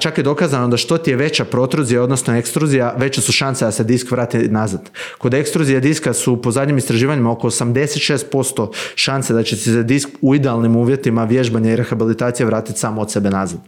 [0.00, 3.72] Čak je dokazano da što ti je veća protruzija, odnosno ekstruzija, veće su šanse da
[3.72, 4.90] se disk vrati nazad.
[5.18, 10.34] Kod ekstruzije diska su po zadnjim istraživanjima oko 86% šanse da će se disk u
[10.34, 13.60] idealnim uvjetima vježbanja i rehabilitacije vratiti samo od sebe nazad.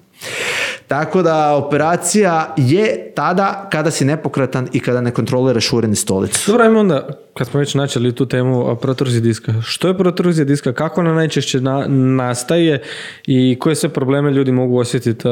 [0.87, 6.51] Tako da operacija je tada kada si nepokretan i kada ne kontroliraš uredni stolicu.
[6.51, 9.55] Dobro, ajmo onda, kad smo već načeli tu temu protruzije diska.
[9.63, 10.73] Što je protruzija diska?
[10.73, 12.66] Kako ona najčešće nastaje
[13.27, 15.29] i koje sve probleme ljudi mogu osjetiti?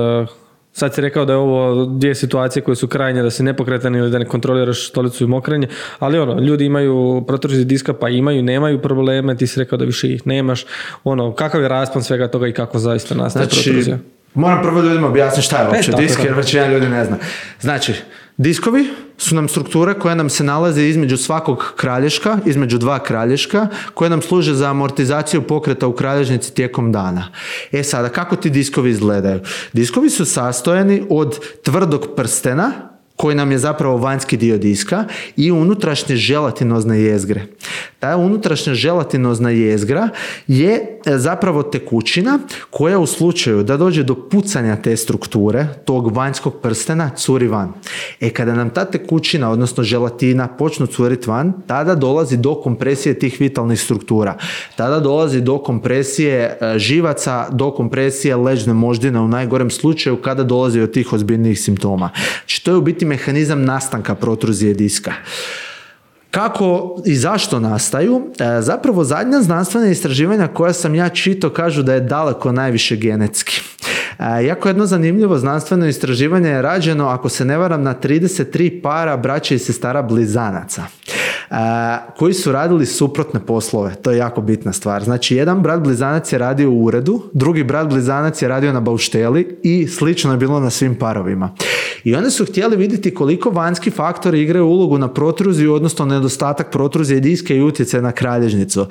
[0.72, 4.10] Sad si rekao da je ovo dvije situacije koje su krajnje, da si nepokretan ili
[4.10, 5.68] da ne kontroliraš stolicu i mokrenje,
[5.98, 10.08] ali ono, ljudi imaju protruzije diska pa imaju, nemaju probleme, ti si rekao da više
[10.08, 10.66] ih nemaš.
[11.04, 13.98] Ono, kakav je raspon svega toga i kako zaista nastaje znači, protruzija?
[14.34, 17.16] Moram prvo ljudima objasniti šta je uopće e, disk, jer većina ljudi ne zna.
[17.60, 17.94] Znači,
[18.36, 24.10] diskovi su nam strukture koje nam se nalaze između svakog kralješka, između dva kralješka, koje
[24.10, 27.28] nam služe za amortizaciju pokreta u kralježnici tijekom dana.
[27.72, 29.40] E sada, kako ti diskovi izgledaju?
[29.72, 35.04] Diskovi su sastojeni od tvrdog prstena, koji nam je zapravo vanjski dio diska
[35.36, 37.46] i unutrašnje želatinozne jezgre.
[37.98, 40.08] Ta unutrašnja želatinozna jezgra
[40.46, 42.38] je e, zapravo tekućina
[42.70, 47.72] koja u slučaju da dođe do pucanja te strukture, tog vanjskog prstena, curi van.
[48.20, 53.36] E kada nam ta tekućina, odnosno želatina, počnu curiti van, tada dolazi do kompresije tih
[53.40, 54.36] vitalnih struktura.
[54.76, 60.80] Tada dolazi do kompresije e, živaca, do kompresije ležne moždine u najgorem slučaju kada dolazi
[60.80, 62.10] do tih ozbiljnijih simptoma.
[62.38, 65.12] Znači to je u biti mehanizam nastanka protruzije diska.
[66.30, 68.22] Kako i zašto nastaju?
[68.38, 73.60] E, zapravo zadnja znanstvena istraživanja koja sam ja čito kažu da je daleko najviše genetski.
[74.18, 79.16] E, jako jedno zanimljivo znanstveno istraživanje je rađeno, ako se ne varam, na 33 para
[79.16, 80.82] braća i sestara blizanaca
[82.16, 83.94] koji su radili suprotne poslove.
[83.94, 85.04] To je jako bitna stvar.
[85.04, 89.58] Znači, jedan brat blizanac je radio u uredu, drugi brat blizanac je radio na baušteli
[89.62, 91.54] i slično je bilo na svim parovima.
[92.04, 97.20] I oni su htjeli vidjeti koliko vanjski faktori igraju ulogu na protruziju, odnosno nedostatak protruzije
[97.20, 98.86] diske i utjecaj na kralježnicu.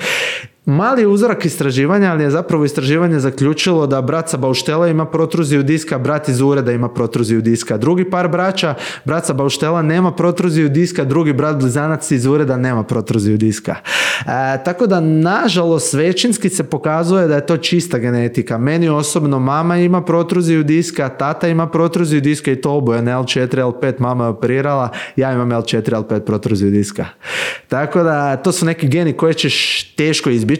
[0.65, 5.97] Mali uzorak istraživanja, ali je zapravo istraživanje zaključilo da brat sa bauštela ima protruziju diska,
[5.97, 7.77] brat iz ureda ima protruziju diska.
[7.77, 12.83] Drugi par braća, brat sa bauštela nema protruziju diska, drugi brat blizanac iz ureda nema
[12.83, 13.75] protruziju diska.
[14.19, 18.57] E, tako da, nažalost, većinski se pokazuje da je to čista genetika.
[18.57, 23.93] Meni osobno mama ima protruziju diska, tata ima protruziju diska i to oboje, L4, L5,
[23.99, 27.05] mama je operirala, ja imam L4, L5 protruziju diska.
[27.67, 30.52] Tako da, to su neki geni koje ćeš teško izbiti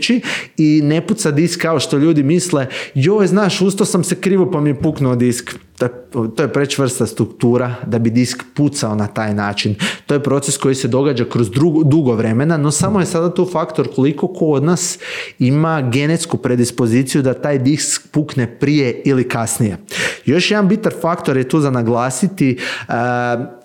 [0.57, 4.61] i ne puca disk kao što ljudi misle, joj, znaš, usto sam se krivo pa
[4.61, 5.55] mi je puknuo disk
[6.35, 9.75] to je prečvrsta struktura da bi disk pucao na taj način.
[10.05, 11.49] To je proces koji se događa kroz
[11.85, 14.99] dugo vremena, no samo je sada tu faktor koliko ko od nas
[15.39, 19.77] ima genetsku predispoziciju da taj disk pukne prije ili kasnije.
[20.25, 22.57] Još jedan bitar faktor je tu za naglasiti,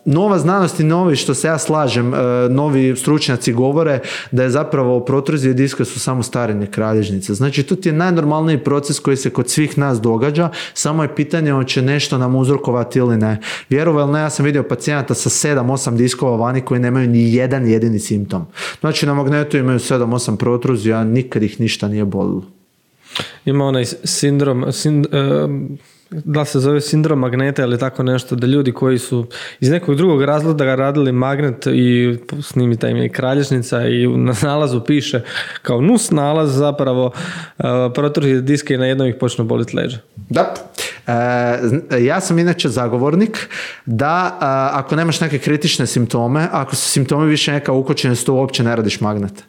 [0.09, 2.19] nova znanost i novi, što se ja slažem, e,
[2.51, 7.35] novi stručnjaci govore da je zapravo protruzije diska su samo starenje kralježnice.
[7.35, 11.53] Znači, to ti je najnormalniji proces koji se kod svih nas događa, samo je pitanje
[11.53, 13.41] hoće nešto nam uzrokovati ili ne.
[13.69, 17.99] Vjerovali ne, ja sam vidio pacijenata sa 7-8 diskova vani koji nemaju ni jedan jedini
[17.99, 18.47] simptom.
[18.81, 22.43] Znači na magnetu imaju 7-8 protruzija, nikad ih ništa nije bolilo.
[23.45, 25.07] Ima onaj sindrom, sind,
[26.11, 29.27] da se zove sindrom magneta ili tako nešto, da ljudi koji su
[29.61, 35.21] iz nekog drugog razloga radili magnet i snimita im je kralježnica i na nalazu piše
[35.63, 37.13] kao nus nalaz zapravo
[37.59, 37.65] uh,
[38.43, 39.99] diske i na jednom ih počnu boliti leđa.
[40.29, 40.55] Da.
[41.09, 43.49] E, ja sam inače zagovornik
[43.87, 44.39] da
[44.73, 49.01] ako nemaš neke kritične simptome, ako su simptomi više neka ukočenost, to uopće ne radiš
[49.01, 49.45] magnet.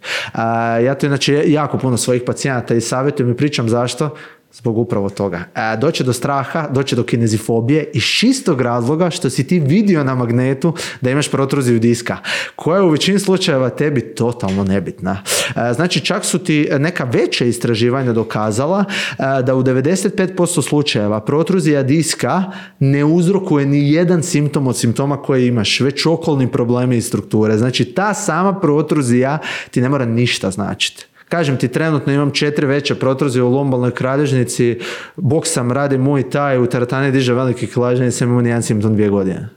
[0.85, 4.15] ja to inače jako puno svojih pacijenata i savjetujem i pričam zašto
[4.53, 5.43] zbog upravo toga.
[5.55, 10.15] E, doće do straha, doće do kinezifobije iz čistog razloga što si ti vidio na
[10.15, 12.17] magnetu da imaš protruziju diska,
[12.55, 15.23] koja je u većini slučajeva tebi totalno nebitna.
[15.55, 21.83] E, znači čak su ti neka veća istraživanja dokazala e, da u 95% slučajeva protruzija
[21.83, 22.43] diska
[22.79, 27.57] ne uzrokuje ni jedan simptom od simptoma koje imaš, već okolni problemi i strukture.
[27.57, 29.37] Znači ta sama protruzija
[29.71, 31.08] ti ne mora ništa značiti.
[31.29, 34.79] Kažem ti, trenutno imam četiri veće protruzije u lombalnoj kralježnici,
[35.15, 39.49] boksam, radi moj taj, u teretani diže veliki kilaž, nisam imao nijedan simptom dvije godine.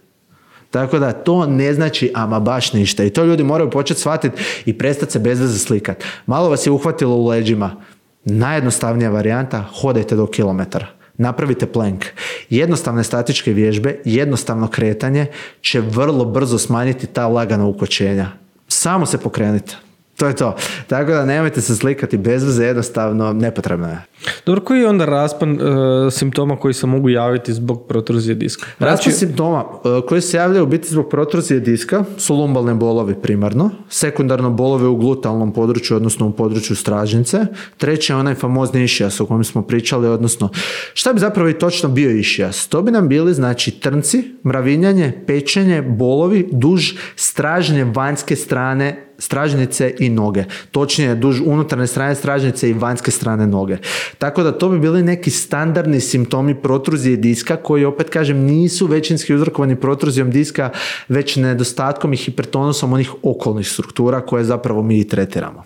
[0.70, 4.78] Tako da to ne znači ama baš ništa i to ljudi moraju početi shvatiti i
[4.78, 6.04] prestati se bez veze slikati.
[6.26, 7.76] Malo vas je uhvatilo u leđima.
[8.24, 10.87] Najjednostavnija varijanta, hodajte do kilometara.
[11.16, 12.04] Napravite plank.
[12.50, 15.26] Jednostavne statičke vježbe, jednostavno kretanje
[15.61, 18.28] će vrlo brzo smanjiti ta lagana ukočenja.
[18.68, 19.76] Samo se pokrenite.
[20.22, 20.56] To je to.
[20.87, 24.02] Tako da nemojte se slikati bez veze, jednostavno nepotrebno je.
[24.46, 28.66] Dobro, koji je onda raspon uh, simptoma koji se mogu javiti zbog protruzije diska?
[28.78, 28.90] Znači...
[28.90, 34.50] Raspon simptoma uh, koji se javljaju biti zbog protruzije diska su lumbalne bolovi primarno, sekundarno
[34.50, 39.44] bolove u glutalnom području, odnosno u području stražnice, treći je onaj famozni išijas o kojem
[39.44, 40.48] smo pričali, odnosno
[40.94, 42.66] šta bi zapravo i točno bio išijas?
[42.66, 50.08] To bi nam bili znači trnci, mravinjanje, pečenje, bolovi duž stražnje vanjske strane stražnice i
[50.08, 50.44] noge.
[50.70, 53.76] Točnije, duž unutarnje strane stražnice i vanjske strane noge.
[54.18, 59.35] Tako da to bi bili neki standardni simptomi protruzije diska koji opet kažem nisu većinski
[59.35, 60.70] uzrokovani protruzijom diska
[61.08, 65.64] već nedostatkom i hipertonusom onih okolnih struktura koje zapravo mi i tretiramo.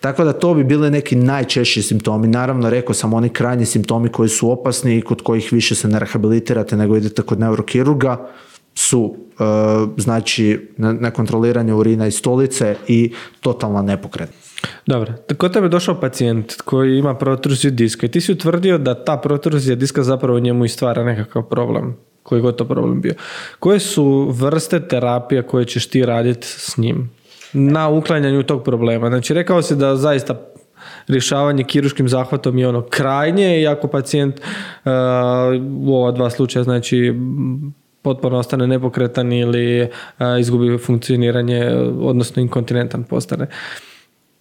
[0.00, 2.28] Tako da to bi bili neki najčešći simptomi.
[2.28, 5.98] Naravno, rekao sam oni krajnji simptomi koji su opasni i kod kojih više se ne
[5.98, 8.28] rehabilitirate nego idete kod neurokirurga
[8.88, 9.44] su e,
[9.96, 14.56] znači nekontroliranje urina i stolice i totalna nepokretnost.
[14.86, 19.16] Dobro, kod tebe došao pacijent koji ima protruziju diska i ti si utvrdio da ta
[19.16, 23.14] protruzija diska zapravo njemu i stvara nekakav problem, koji god to problem bio.
[23.58, 27.10] Koje su vrste terapija koje ćeš ti raditi s njim
[27.52, 29.08] na uklanjanju tog problema?
[29.08, 30.40] Znači, rekao si da zaista
[31.08, 34.90] rješavanje kiruškim zahvatom je ono krajnje i ako pacijent uh,
[35.86, 37.14] u ova dva slučaja znači
[38.06, 39.88] potpuno ostane nepokretan ili
[40.40, 43.48] izgubi funkcioniranje, odnosno inkontinentan postane.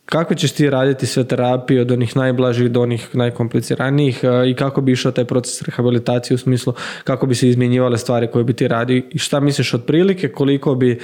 [0.05, 4.91] Kako ćeš ti raditi sve terapije od onih najblažih do onih najkompliciranijih i kako bi
[4.91, 6.73] išao taj proces rehabilitacije u smislu
[7.03, 10.99] kako bi se izmjenjivale stvari koje bi ti radio i šta misliš otprilike koliko bi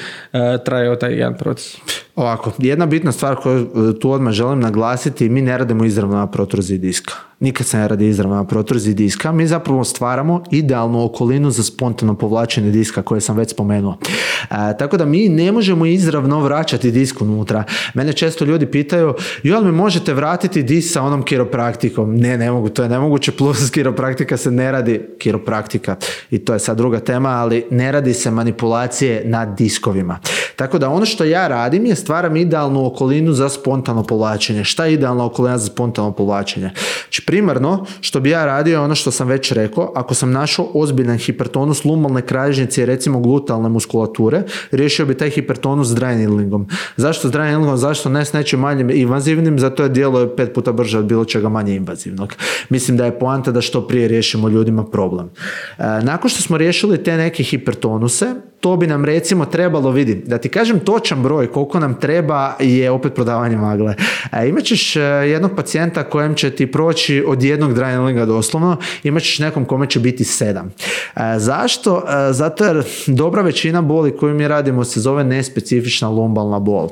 [0.66, 1.78] trajao taj jedan proces?
[2.16, 6.78] Ovako, jedna bitna stvar koju tu odmah želim naglasiti, mi ne radimo izravno na protruziji
[6.78, 7.31] diska.
[7.42, 9.32] Nikad se ne radi izravno na protruziji diska.
[9.32, 13.98] Mi zapravo stvaramo idealnu okolinu za spontano povlačenje diska koje sam već spomenuo.
[14.42, 17.64] E, tako da mi ne možemo izravno vraćati disk unutra.
[17.94, 19.14] Mene često ljudi pitaju,
[19.44, 22.16] jel mi možete vratiti disk sa onom kiropraktikom?
[22.16, 25.96] Ne, ne mogu, to je nemoguće, plus kiropraktika se ne radi, kiropraktika,
[26.32, 30.20] i to je sad druga tema, ali ne radi se manipulacije na diskovima.
[30.56, 34.64] Tako da ono što ja radim je stvaram idealnu okolinu za spontano povlačenje.
[34.64, 36.70] Šta je idealna okolina za spontano povlačenje?
[37.04, 40.68] Znači primarno što bi ja radio je ono što sam već rekao, ako sam našao
[40.74, 46.68] ozbiljan hipertonus lumalne kralježnice i recimo glutalne muskulature, riješio bi taj hipertonus s dry needlingom.
[46.98, 47.78] Zašto s dry needlingom?
[47.78, 49.60] Zašto ne s nečim manjim invazivnim?
[49.60, 52.34] Zato je djelo pet puta brže od bilo čega manje invazivnog.
[52.70, 55.30] Mislim da je poanta da što prije riješimo ljudima problem.
[55.78, 60.16] E, nakon što smo riješili te neke hipertonuse, to bi nam recimo trebalo vidi.
[60.26, 63.96] Da ti kažem točan broj koliko nam treba je opet prodavanje magle.
[64.32, 64.64] E, imat
[64.96, 69.90] e, jednog pacijenta kojem će ti proći od jednog dry doslovno, imat ćeš nekom kome
[69.90, 70.74] će biti sedam.
[71.16, 71.98] E, zašto?
[71.98, 76.90] E, zato jer dobra većina boli koju mi radimo se zove nespecifična lumbalna bol.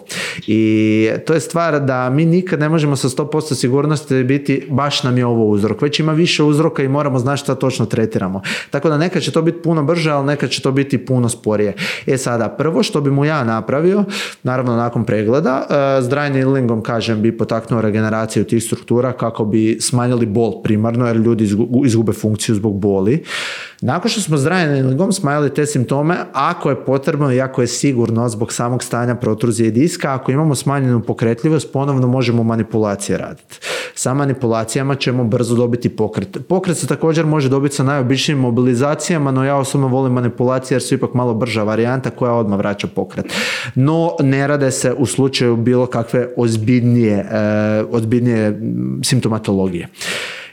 [0.47, 5.17] I to je stvar da mi nikad ne možemo sa 100% sigurnosti biti baš nam
[5.17, 5.81] je ovo uzrok.
[5.81, 8.41] Već ima više uzroka i moramo znati šta točno tretiramo.
[8.69, 11.58] Tako da nekad će to biti puno brže, ali nekad će to biti puno sporije.
[12.07, 14.03] E sada, prvo što bi mu ja napravio,
[14.43, 19.77] naravno nakon pregleda, e, s dry needlingom kažem bi potaknuo regeneraciju tih struktura kako bi
[19.81, 21.49] smanjili bol primarno jer ljudi
[21.85, 23.23] izgube funkciju zbog boli.
[23.81, 28.29] Nakon što smo dry needlingom smanjili te simptome, ako je potrebno i ako je sigurno
[28.29, 33.59] zbog samog stanja protruzije diska, ako imamo smanjenu pokretljivost, ponovno možemo manipulacije raditi.
[33.95, 36.37] Sa manipulacijama ćemo brzo dobiti pokret.
[36.47, 40.95] Pokret se također može dobiti sa najobičnijim mobilizacijama, no ja osobno volim manipulacije jer su
[40.95, 43.25] ipak malo brža varijanta koja odmah vraća pokret.
[43.75, 48.59] No, ne rade se u slučaju bilo kakve ozbiljnije, e, ozbiljnije
[49.03, 49.87] simptomatologije.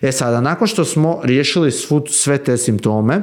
[0.03, 3.15] E sada, nakon što smo riješili svu, sve te simptome,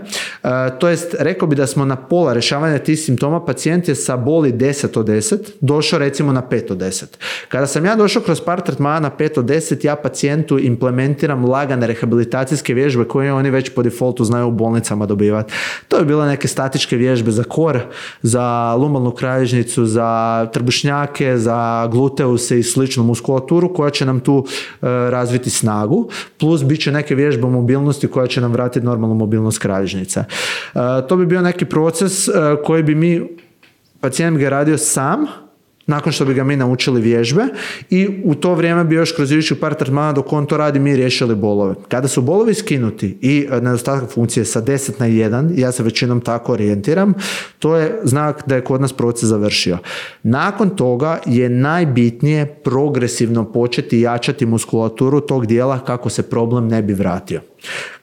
[0.43, 0.49] e,
[0.79, 4.53] to jest rekao bi da smo na pola rješavanja tih simptoma, pacijent je sa boli
[4.53, 7.03] 10 od 10 došao recimo na 5 od 10.
[7.49, 11.87] Kada sam ja došao kroz par tretmana na 5 od 10, ja pacijentu implementiram lagane
[11.87, 15.53] rehabilitacijske vježbe koje oni već po defaultu znaju u bolnicama dobivati.
[15.87, 17.79] To je bila neke statičke vježbe za kor,
[18.21, 24.85] za lumalnu kralježnicu, za trbušnjake, za gluteuse i sličnu muskulaturu koja će nam tu e,
[24.87, 26.09] razviti snagu,
[26.39, 30.19] plus bit će neke vježbe mobilnosti koja će nam vratiti normalnu mobilnost kralježnice.
[30.19, 32.31] E, to bi bio neki proces e,
[32.65, 33.21] koji bi mi,
[33.99, 35.25] pacijent ga radio sam,
[35.87, 37.43] nakon što bi ga mi naučili vježbe
[37.89, 40.95] i u to vrijeme bi još kroz iduću par tretmana dok on to radi mi
[40.95, 41.75] riješili bolove.
[41.87, 46.53] Kada su bolovi skinuti i nedostatak funkcije sa 10 na 1, ja se većinom tako
[46.53, 47.13] orijentiram,
[47.59, 49.77] to je znak da je kod nas proces završio.
[50.23, 56.93] Nakon toga je najbitnije progresivno početi jačati muskulaturu tog dijela kako se problem ne bi
[56.93, 57.41] vratio.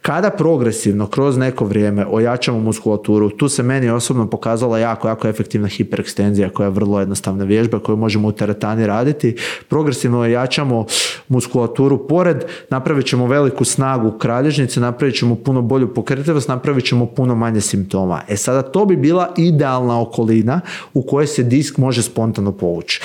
[0.03, 5.69] Kada progresivno kroz neko vrijeme ojačamo muskulaturu, tu se meni osobno pokazala jako, jako efektivna
[5.69, 9.37] hiperekstenzija koja je vrlo jednostavna vježba koju možemo u teretani raditi.
[9.69, 10.87] Progresivno ojačamo
[11.29, 17.35] muskulaturu pored, napravit ćemo veliku snagu kralježnice, napravit ćemo puno bolju pokretljivost, napravit ćemo puno
[17.35, 18.21] manje simptoma.
[18.29, 20.61] E sada to bi bila idealna okolina
[20.95, 23.01] u kojoj se disk može spontano povući.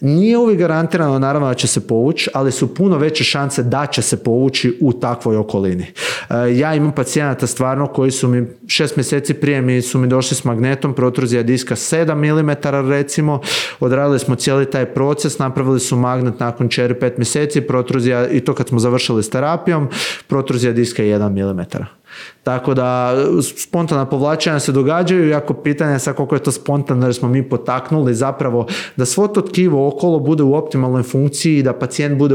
[0.00, 4.02] Nije uvijek garantirano naravno da će se povući, ali su puno veće šanse da će
[4.02, 5.86] se povući u takvoj okolini.
[6.30, 10.36] E, ja imam pacijenata stvarno koji su mi šest mjeseci prije mi su mi došli
[10.36, 12.50] s magnetom, protruzija diska 7 mm
[12.90, 13.40] recimo,
[13.80, 18.68] odradili smo cijeli taj proces, napravili su magnet nakon 4-5 mjeseci, protruzija i to kad
[18.68, 19.88] smo završili s terapijom,
[20.26, 21.84] protruzija diska je 1 mm.
[22.42, 23.16] Tako da
[23.56, 27.48] spontana povlačenja se događaju, jako pitanje je sad koliko je to spontano jer smo mi
[27.48, 28.66] potaknuli zapravo
[28.96, 32.34] da svo to tkivo okolo bude u optimalnoj funkciji i da pacijent bude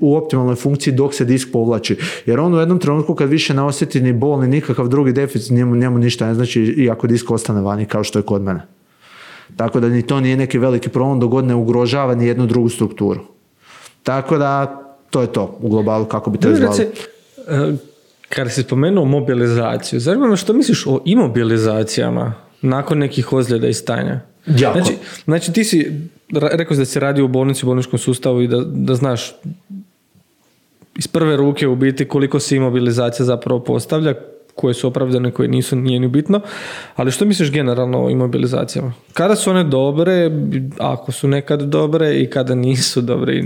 [0.00, 1.96] u optimalnoj funkciji dok se disk povlači.
[2.26, 5.50] Jer on u jednom trenutku kad više ne osjeti ni bol ni nikakav drugi deficit,
[5.50, 8.66] njemu, njemu ništa ne znači i ako disk ostane vani kao što je kod mene.
[9.56, 12.68] Tako da ni to nije neki veliki problem dok god ne ugrožava ni jednu drugu
[12.68, 13.20] strukturu.
[14.02, 16.90] Tako da to je to u globalu kako bi to izgledalo.
[18.34, 24.20] Kada si spomenuo mobilizaciju, zanima me što misliš o imobilizacijama nakon nekih ozljeda i stanja?
[24.46, 24.78] Jako.
[24.78, 25.92] Znači, znači ti si,
[26.32, 29.34] rekao si da si radio u bolnici, u bolničkom sustavu i da, da znaš
[30.96, 34.14] iz prve ruke u biti koliko se imobilizacija zapravo postavlja,
[34.54, 36.40] koje su opravdane, koje nisu, nije ni bitno.
[36.96, 38.92] Ali što misliš generalno o imobilizacijama?
[39.12, 40.30] Kada su one dobre,
[40.78, 43.42] ako su nekad dobre i kada nisu dobre E,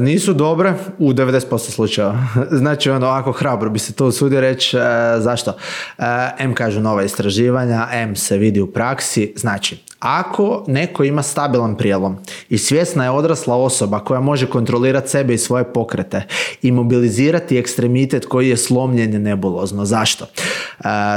[0.00, 2.18] nisu dobre u 90% slučajeva.
[2.50, 4.80] Znači, ono, ako hrabro bi se to usudio reći, e,
[5.18, 5.50] zašto?
[5.98, 6.04] E,
[6.38, 9.34] M kažu nova istraživanja, M se vidi u praksi.
[9.36, 12.16] Znači, ako neko ima stabilan prijelom
[12.48, 16.22] i svjesna je odrasla osoba koja može kontrolirati sebe i svoje pokrete
[16.62, 19.84] i mobilizirati ekstremitet koji je slomljen nebulozno.
[19.84, 20.26] Zašto?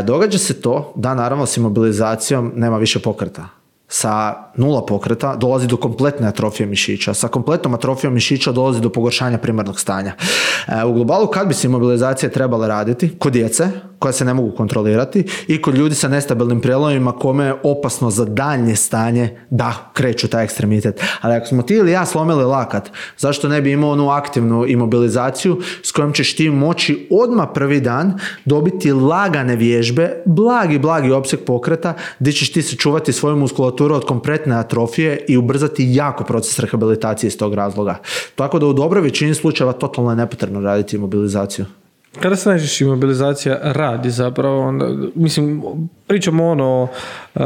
[0.04, 3.63] događa se to da naravno s imobilizacijom nema više pokreta
[3.94, 7.14] sa nula pokreta dolazi do kompletne atrofije mišića.
[7.14, 10.14] Sa kompletnom atrofijom mišića dolazi do pogoršanja primarnog stanja.
[10.68, 13.18] E, u globalu kad bi se imobilizacije trebale raditi?
[13.20, 13.70] Kod djece,
[14.00, 18.26] koja se ne mogu kontrolirati i kod ljudi sa nestabilnim prijelomima kome je opasno za
[18.26, 21.02] daljnje stanje da kreću taj ekstremitet.
[21.22, 25.62] Ali ako smo ti ili ja slomili lakat, zašto ne bi imao onu aktivnu imobilizaciju
[25.84, 31.94] s kojom ćeš ti moći odmah prvi dan dobiti lagane vježbe, blagi, blagi opseg pokreta,
[32.20, 37.28] gdje ćeš ti se čuvati svoju muskulaturu od kompletne atrofije i ubrzati jako proces rehabilitacije
[37.28, 37.98] iz tog razloga.
[38.36, 41.66] Tako da u dobroj većini slučajeva totalno je nepotrebno raditi imobilizaciju.
[42.20, 45.64] Kada se najčešće imobilizacija radi zapravo, onda, mislim,
[46.08, 47.42] pričamo ono uh,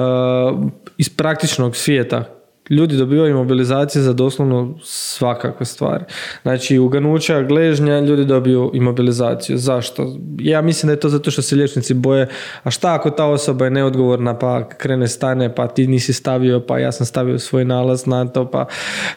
[0.97, 2.36] iz praktičnog svijeta,
[2.69, 6.03] ljudi dobivaju imobilizacije za doslovno svakakve stvari.
[6.41, 9.57] Znači, u ganuća, gležnja, ljudi dobiju imobilizaciju.
[9.57, 10.17] Zašto?
[10.39, 12.27] Ja mislim da je to zato što se liječnici boje,
[12.63, 16.79] a šta ako ta osoba je neodgovorna, pa krene stane, pa ti nisi stavio, pa
[16.79, 18.65] ja sam stavio svoj nalaz na to, pa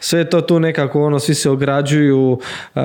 [0.01, 2.39] sve to tu nekako, ono, svi se ograđuju,
[2.75, 2.83] uh,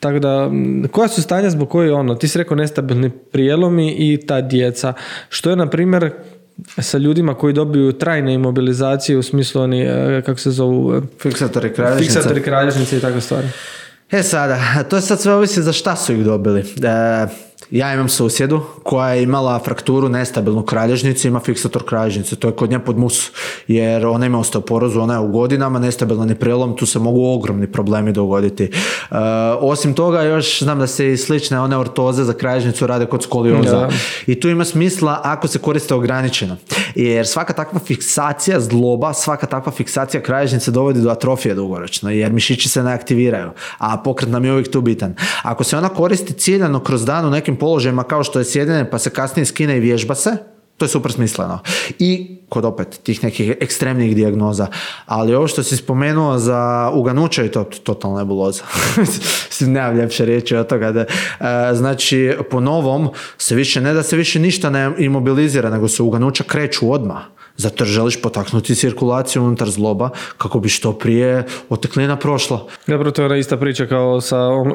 [0.00, 0.50] tako da,
[0.90, 4.92] koja su stanja zbog koje ono, ti si rekao nestabilni prijelomi i ta djeca.
[5.28, 6.10] Što je, na primjer,
[6.78, 11.02] sa ljudima koji dobiju trajne imobilizacije u smislu oni, e, kako se zovu?
[11.22, 12.12] Fiksatori kralježnice.
[12.12, 13.48] Fiksatori kralježnice i takve stvari.
[14.10, 16.60] E sada, to je sad sve ovisi za šta su ih dobili.
[16.60, 17.26] E,
[17.70, 22.70] ja imam susjedu koja je imala frakturu nestabilnu kralježnicu, ima fiksator kralježnice, to je kod
[22.70, 23.30] nje pod mus,
[23.66, 27.72] jer ona ima osteoporozu, ona je u godinama, nestabilan je prelom, tu se mogu ogromni
[27.72, 28.64] problemi dogoditi.
[28.64, 28.70] E,
[29.60, 33.88] osim toga, još znam da se i slične one ortoze za kralježnicu rade kod skolioza.
[34.26, 36.56] I tu ima smisla ako se koriste ograničeno.
[36.94, 42.68] Jer svaka takva fiksacija zloba, svaka takva fiksacija kralježnice dovodi do atrofije dugoročno, jer mišići
[42.68, 45.14] se ne aktiviraju, a pokret nam je uvijek tu bitan.
[45.42, 48.98] Ako se ona koristi ciljano kroz dan u nekim položajima kao što je sjedenje pa
[48.98, 50.36] se kasnije skine i vježba se,
[50.76, 51.58] to je super smisleno.
[51.98, 54.66] I kod opet tih nekih ekstremnih dijagnoza.
[55.06, 58.62] Ali ovo što si spomenuo za uganuće je to totalna nebuloza.
[59.60, 60.92] Nemam ljepše riječi od toga.
[60.92, 65.88] Da, e, znači, po novom se više, ne da se više ništa ne imobilizira, nego
[65.88, 67.22] se uganuća kreću odmah.
[67.58, 72.66] Zato želiš potaknuti cirkulaciju unutar zloba kako bi što prije oteklina prošla.
[72.86, 74.72] Dobro, to je ona ista priča kao sa on,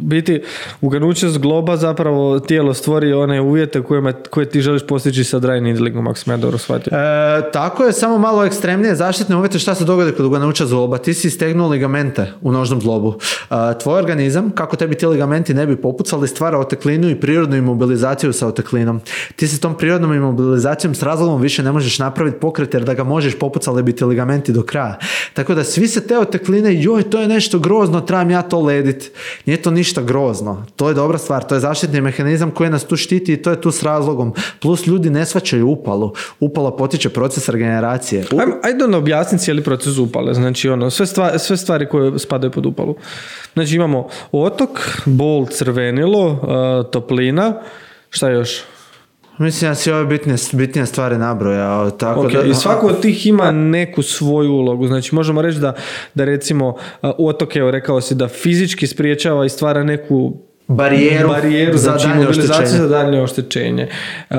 [0.00, 0.42] biti
[0.80, 6.06] uganuće zgloba zapravo tijelo stvori one uvjete koje, koje ti želiš postići sa dry needlingom,
[6.06, 6.92] ako sam ja dobro shvatio.
[6.96, 10.98] E, tako je, samo malo ekstremnije zaštitne uvjete šta se dogodi kod uganuća zloba.
[10.98, 13.14] Ti si stegnuo ligamente u nožnom zlobu.
[13.50, 18.32] E, tvoj organizam, kako tebi ti ligamenti ne bi popucali, stvara oteklinu i prirodnu imobilizaciju
[18.32, 19.00] sa oteklinom.
[19.36, 22.94] Ti se tom prirodnom imobilizacijom s razlogom više ne možeš napraviti napraviti pokret jer da
[22.94, 24.98] ga možeš popucali biti ligamenti do kraja.
[25.34, 29.10] Tako da svi se te otekline, joj, to je nešto grozno, trebam ja to ledit.
[29.46, 30.64] Nije to ništa grozno.
[30.76, 33.60] To je dobra stvar, to je zaštitni mehanizam koji nas tu štiti i to je
[33.60, 34.34] tu s razlogom.
[34.60, 36.12] Plus ljudi ne svačaju upalu.
[36.40, 38.24] Upala potiče proces regeneracije.
[38.62, 40.34] Ajde ono objasniti cijeli proces upale.
[40.34, 42.96] Znači ono, sve stvari, sve stvari koje spadaju pod upalu.
[43.54, 46.38] Znači imamo otok, bol, crvenilo,
[46.92, 47.54] toplina,
[48.10, 48.62] šta još?
[49.42, 51.90] Mislim da si ove bitnije, bitnije stvari nabrojao.
[51.90, 52.42] Tako okay.
[52.42, 54.86] da, I svako od tih ima neku svoju ulogu.
[54.86, 55.74] Znači možemo reći da,
[56.14, 60.32] da recimo otok, evo rekao si da fizički spriječava i stvara neku
[60.68, 62.66] barijeru, barijeru za znači oštećenje.
[62.66, 63.88] za daljnje oštećenje.
[64.30, 64.36] Uh,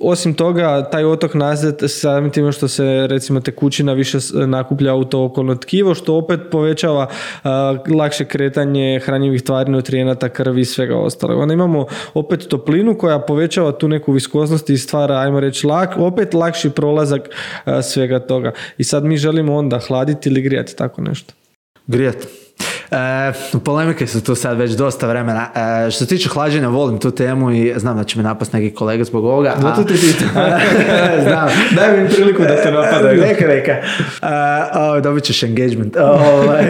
[0.00, 5.24] osim toga, taj otok nazad samim time što se recimo tekućina više nakuplja u to
[5.24, 7.50] okolno tkivo, što opet povećava uh,
[7.96, 11.40] lakše kretanje hranjivih tvari, nutrijenata, krvi i svega ostalog.
[11.40, 16.34] Onda imamo opet toplinu koja povećava tu neku viskoznost i stvara, ajmo reći, lak, opet
[16.34, 17.22] lakši prolazak
[17.66, 18.52] uh, svega toga.
[18.78, 21.34] I sad mi želimo onda hladiti ili grijati tako nešto.
[21.86, 22.41] Grijati.
[22.92, 23.32] E,
[23.64, 25.46] polemike su tu sad već dosta vremena.
[25.86, 28.74] E, što se tiče hlađenja, volim tu temu i znam da će me napast neki
[28.74, 29.54] kolega zbog ovoga.
[29.62, 29.94] Zato ti
[31.26, 31.48] znam.
[31.76, 33.20] Daj mi priliku da te napadaju.
[33.20, 33.72] Neka, neka.
[33.72, 35.96] E, dobit ćeš engagement.
[35.96, 36.64] Ovaj.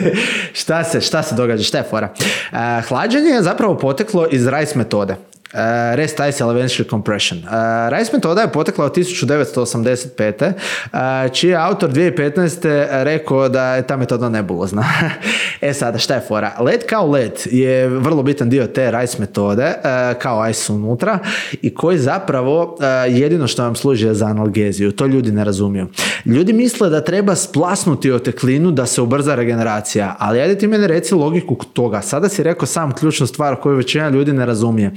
[0.60, 1.64] šta, se, šta se događa?
[1.64, 2.08] Šta je fora?
[2.52, 5.16] E, hlađenje je zapravo poteklo iz RICE metode.
[5.56, 5.62] Uh,
[5.94, 7.38] REST Ice Elementary Compression.
[7.38, 10.52] Uh, RICE metoda je potekla od 1985.
[10.52, 12.86] Uh, čiji je autor 2015.
[13.02, 14.84] rekao da je ta metoda nebulozna.
[15.60, 16.52] e sada, šta je fora?
[16.60, 19.74] LED kao LED je vrlo bitan dio te RICE metode,
[20.18, 21.18] kao ICE unutra,
[21.62, 22.78] i koji zapravo
[23.08, 24.92] jedino što vam služi je za analgeziju.
[24.92, 25.86] To ljudi ne razumiju.
[26.24, 31.14] Ljudi misle da treba splasnuti oteklinu da se ubrza regeneracija, ali ajde ti mene reci
[31.14, 32.02] logiku toga.
[32.02, 34.92] Sada si rekao sam ključnu stvar koju većina ljudi ne razumije.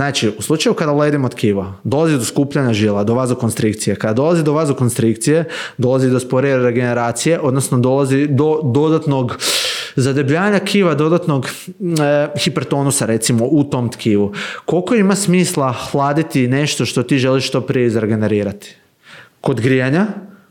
[0.00, 3.96] Znači, u slučaju kada ledimo tkiva, dolazi do skupljanja žila, do vazokonstrikcije.
[3.96, 5.44] Kada dolazi do vazokonstrikcije,
[5.78, 9.36] dolazi do sporije regeneracije, odnosno dolazi do dodatnog
[9.96, 14.32] zadebljanja kiva, dodatnog e, hipertonusa recimo u tom tkivu.
[14.64, 18.76] Koliko ima smisla hladiti nešto što ti želiš što prije izregenerirati?
[19.40, 20.06] Kod grijanja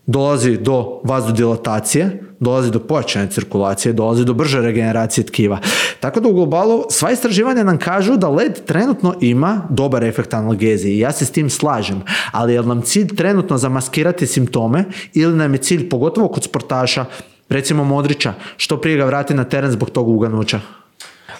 [0.05, 5.59] dolazi do vazodilatacije, dolazi do pojačane cirkulacije, dolazi do brže regeneracije tkiva.
[5.99, 10.95] Tako da u globalu sva istraživanja nam kažu da led trenutno ima dobar efekt analgezije
[10.95, 15.53] i ja se s tim slažem, ali je nam cilj trenutno zamaskirati simptome ili nam
[15.53, 17.05] je cilj, pogotovo kod sportaša,
[17.49, 20.59] recimo Modrića, što prije ga vrati na teren zbog tog uganuća?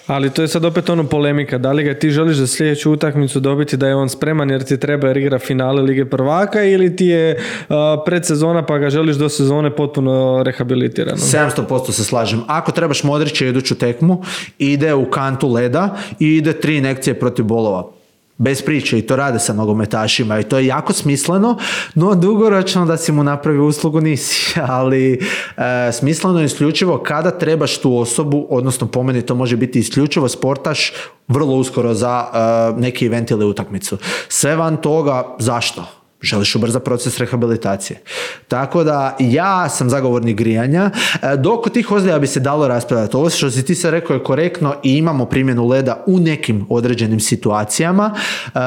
[0.09, 1.57] Ali to je sad opet ono polemika.
[1.57, 4.79] Da li ga ti želiš za sljedeću utakmicu dobiti da je on spreman jer ti
[4.79, 9.29] treba jer igra finale Lige prvaka ili ti je uh, predsezona pa ga želiš do
[9.29, 11.17] sezone potpuno rehabilitirano?
[11.17, 12.41] 700% se slažem.
[12.47, 14.23] Ako trebaš Modrića iduću tekmu,
[14.57, 17.98] ide u kantu leda i ide tri inekcije protiv bolova
[18.39, 21.57] bez priče i to rade sa nogometašima i to je jako smisleno,
[21.95, 25.13] no dugoročno da si mu napravi uslugu nisi, ali
[25.57, 30.29] e, smisleno je isključivo kada trebaš tu osobu, odnosno po meni to može biti isključivo
[30.29, 30.93] sportaš
[31.27, 33.97] vrlo uskoro za e, neki event ili utakmicu.
[34.27, 35.98] Sve van toga, zašto?
[36.21, 37.99] Želiš ubrzati proces rehabilitacije.
[38.47, 40.91] Tako da ja sam zagovornik grijanja,
[41.21, 43.17] e, dok tih ozljeda bi se dalo raspravljati.
[43.17, 47.19] Ovo što si ti se rekao je korektno i imamo primjenu leda u nekim određenim
[47.19, 48.59] situacijama, e,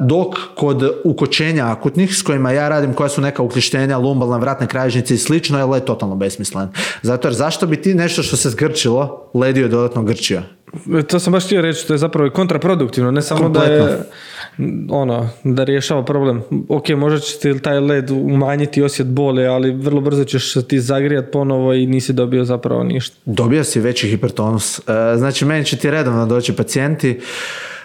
[0.00, 5.14] dok kod ukočenja akutnih s kojima ja radim, koja su neka uklištenja, lumbalna vratne krajžnice
[5.14, 6.68] i slično, je led totalno besmislen.
[7.02, 10.57] Zato jer zašto bi ti nešto što se zgrčilo, ledio dodatno grčio?
[11.08, 13.98] To sam baš htio reći, to je zapravo kontraproduktivno, ne samo da je
[14.90, 16.42] ono, da rješava problem.
[16.68, 20.80] Ok, možda će ti taj led umanjiti osjet bole, ali vrlo brzo ćeš se ti
[20.80, 23.16] zagrijat ponovo i nisi dobio zapravo ništa.
[23.24, 24.78] Dobio si veći hipertonus.
[24.78, 24.82] E,
[25.16, 27.20] znači, meni će ti redovno doći pacijenti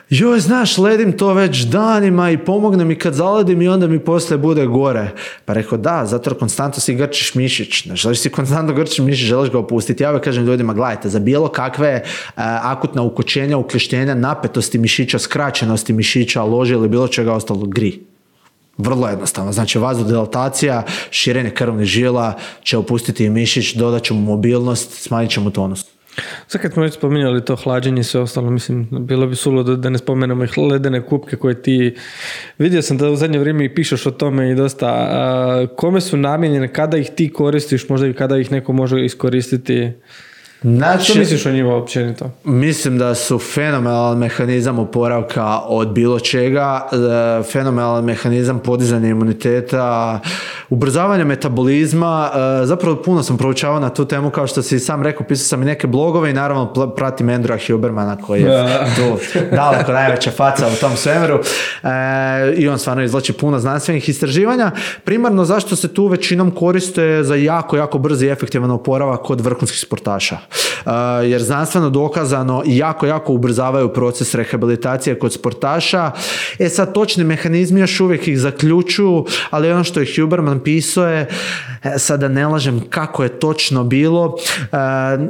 [0.09, 4.37] joj, znaš, ledim to već danima i pomogne mi kad zaledim i onda mi poslije
[4.37, 5.09] bude gore.
[5.45, 7.85] Pa rekao, da, zato jer konstantno si grčiš mišić.
[7.85, 10.03] Ne želiš si konstantno grčiš mišić, želiš ga opustiti.
[10.03, 15.93] Ja uvijek kažem ljudima, gledajte, za bilo kakve uh, akutna ukočenja, uključenja, napetosti mišića, skraćenosti
[15.93, 17.99] mišića, lože ili bilo čega ostalo, gri.
[18.77, 19.51] Vrlo jednostavno.
[19.51, 22.33] Znači, vazodilatacija, širenje krvnih žila
[22.63, 25.92] će opustiti mišić, dodat će mu mobilnost, smanjit će mu tonus.
[26.47, 29.89] Sad kad smo već spominjali to hlađenje i sve ostalo, mislim, bilo bi suludo da
[29.89, 31.95] ne spomenemo ih ledene kupke koje ti...
[32.57, 35.67] Vidio sam da u zadnje vrijeme i pišeš o tome i dosta.
[35.75, 39.91] kome su namijenjene, kada ih ti koristiš, možda i kada ih neko može iskoristiti?
[40.63, 42.31] Znači, Što misliš o njima općenito?
[42.43, 46.87] Mislim da su fenomenalan mehanizam oporavka od bilo čega,
[47.39, 50.19] e, fenomenalan mehanizam podizanja imuniteta,
[50.69, 52.31] ubrzavanja metabolizma.
[52.33, 55.61] E, zapravo puno sam proučavao na tu temu, kao što si sam rekao, pisao sam
[55.61, 59.17] i neke blogove i naravno pratim Andrewa Hubermana koji je tu
[59.55, 61.39] daleko najveća faca u tom svemiru
[61.83, 61.87] e,
[62.57, 64.71] i on stvarno izvlači puno znanstvenih istraživanja.
[65.03, 69.79] Primarno zašto se tu većinom koriste za jako, jako brzi i efektivan oporavak kod vrhunskih
[69.79, 70.37] sportaša.
[71.25, 76.11] Jer znanstveno dokazano jako, jako ubrzavaju proces rehabilitacije kod sportaša.
[76.59, 81.27] E sad, točni mehanizmi još uvijek ih zaključuju, ali ono što je Huberman pisao je,
[81.83, 84.37] e, sada ne lažem kako je točno bilo, uh,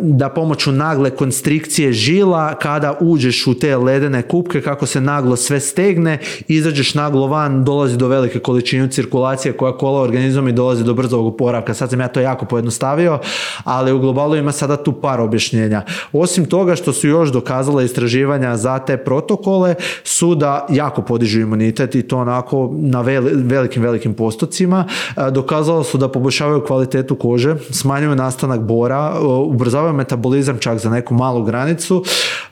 [0.01, 5.59] da pomoću nagle konstrikcije žila, kada uđeš u te ledene kupke, kako se naglo sve
[5.59, 10.93] stegne, izađeš naglo van, dolazi do velike količine cirkulacije koja kola organizmom i dolazi do
[10.93, 11.73] brzog oporavka.
[11.73, 13.19] Sad sam ja to jako pojednostavio,
[13.63, 15.81] ali u globalu ima sada tu par objašnjenja.
[16.13, 21.95] Osim toga što su još dokazala istraživanja za te protokole su da jako podižu imunitet
[21.95, 23.01] i to onako na
[23.35, 24.85] velikim, velikim postocima.
[25.17, 30.89] E, dokazalo su da poboljšavaju kvalitetu kože, smanjuju nastanak bora, e, ubrzavaju metabolizam čak za
[30.89, 32.03] neku malu granicu.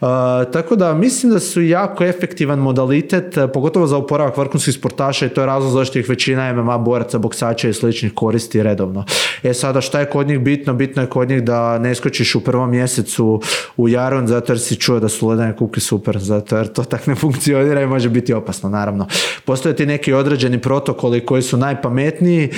[0.02, 5.30] E, tako da mislim da su jako efektivan modalitet, pogotovo za oporavak vrhunskih sportaša i
[5.30, 9.06] to je razlog zašto ih većina MMA boraca, boksača i sličnih koristi redovno.
[9.43, 10.74] E sada šta je kod njih bitno?
[10.74, 13.41] Bitno je kod njih da ne skočiš u prvom mjesecu
[13.78, 17.08] u Jaron zato jer si čuo da su ledene kuke super, zato jer to tak
[17.08, 19.08] ne funkcionira i može biti opasno naravno.
[19.45, 22.49] Postoje ti neki određeni protokoli koji su najpametniji,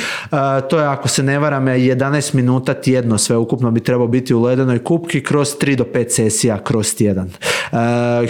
[0.69, 4.41] to je ako se ne varam 11 minuta tjedno sve ukupno bi trebao biti u
[4.41, 7.32] ledenoj kupki kroz 3 do 5 sesija kroz tjedan.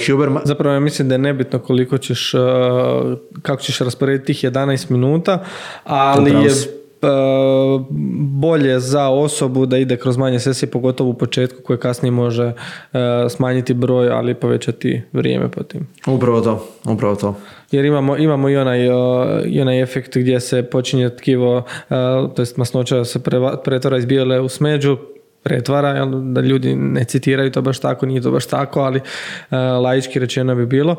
[0.08, 0.30] Huber...
[0.44, 2.32] Zapravo ja mislim da je nebitno koliko ćeš,
[3.42, 5.44] kako ćeš rasporediti tih 11 minuta,
[5.84, 6.50] ali je
[8.20, 12.54] bolje za osobu da ide kroz manje sesije, pogotovo u početku koje kasnije može e,
[13.30, 15.88] smanjiti broj, ali povećati vrijeme po tim.
[16.08, 17.36] Upravo to, upravo to.
[17.72, 18.86] Jer imamo, imamo i, onaj,
[19.46, 21.64] i onaj efekt gdje se počinje tkivo,
[22.36, 23.20] to jest masnoća se
[23.64, 24.98] pretvara iz bijele u smeđu,
[25.44, 30.20] pretvara, da ljudi ne citiraju to baš tako, nije to baš tako, ali e, laički
[30.20, 30.96] rečeno bi bilo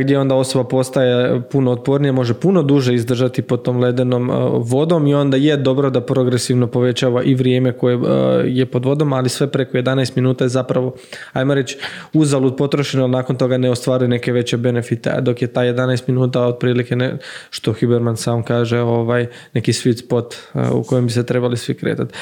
[0.00, 5.06] gdje onda osoba postaje puno otpornija, može puno duže izdržati pod tom ledenom e, vodom
[5.06, 8.00] i onda je dobro da progresivno povećava i vrijeme koje e,
[8.46, 10.94] je pod vodom, ali sve preko 11 minuta je zapravo,
[11.32, 11.78] ajmo reći,
[12.12, 16.96] uzalud potrošeno, nakon toga ne ostvaruje neke veće benefite, dok je ta 11 minuta otprilike,
[16.96, 17.18] ne,
[17.50, 20.34] što Huberman sam kaže, ovaj, neki sweet spot
[20.72, 22.14] u kojem bi se trebali svi kretati.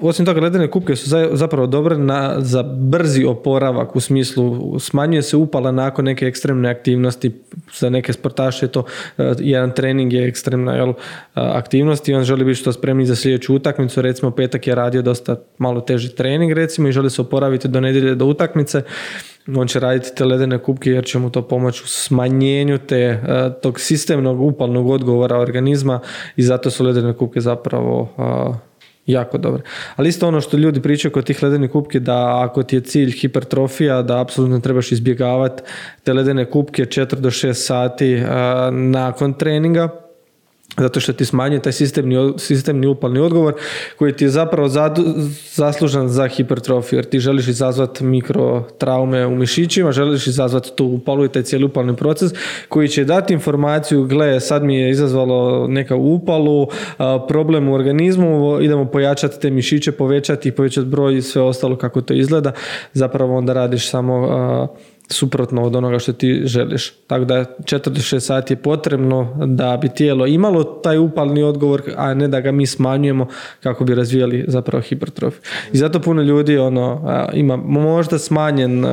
[0.00, 5.36] Osim toga, ledene kupke su zapravo dobre na, za brzi oporavak u smislu smanjuje se
[5.36, 7.32] upala nakon neke ekstremne aktivnosti.
[7.78, 8.84] Za neke sportaše to
[9.18, 10.94] e, jedan trening je ekstremna jel, e,
[11.34, 14.02] aktivnost i on želi biti što spremni za sljedeću utakmicu.
[14.02, 18.14] Recimo petak je radio dosta malo teži trening recimo i želi se oporaviti do nedjelje
[18.14, 18.82] do utakmice
[19.56, 23.20] on će raditi te ledene kupke jer će mu to pomoći u smanjenju te, e,
[23.62, 26.00] tog sistemnog upalnog odgovora organizma
[26.36, 28.08] i zato su ledene kupke zapravo
[29.06, 29.62] jako dobro.
[29.96, 33.10] Ali isto ono što ljudi pričaju kod tih ledenih kupke da ako ti je cilj
[33.10, 35.62] hipertrofija da apsolutno trebaš izbjegavati
[36.04, 38.22] te ledene kupke 4 do 6 sati
[38.72, 39.88] nakon treninga
[40.78, 43.54] zato što ti smanjuje taj sistemni, sistemni upalni odgovor
[43.98, 44.68] koji ti je zapravo
[45.54, 51.28] zaslužan za hipertrofiju jer ti želiš izazvati mikrotraume u mišićima, želiš izazvati tu upalu i
[51.28, 52.32] taj cijeli upalni proces
[52.68, 56.66] koji će dati informaciju, gle sad mi je izazvalo neka upalu,
[57.28, 62.00] problem u organizmu, idemo pojačati te mišiće, povećati i povećati broj i sve ostalo kako
[62.00, 62.52] to izgleda,
[62.92, 64.28] zapravo onda radiš samo
[65.10, 66.92] suprotno od onoga što ti želiš.
[67.06, 71.82] Tako da 4 do 6 sati je potrebno da bi tijelo imalo taj upalni odgovor,
[71.96, 73.26] a ne da ga mi smanjujemo
[73.62, 75.42] kako bi razvijali zapravo hipertrofiju.
[75.72, 77.00] I zato puno ljudi ono,
[77.34, 78.84] ima možda smanjen,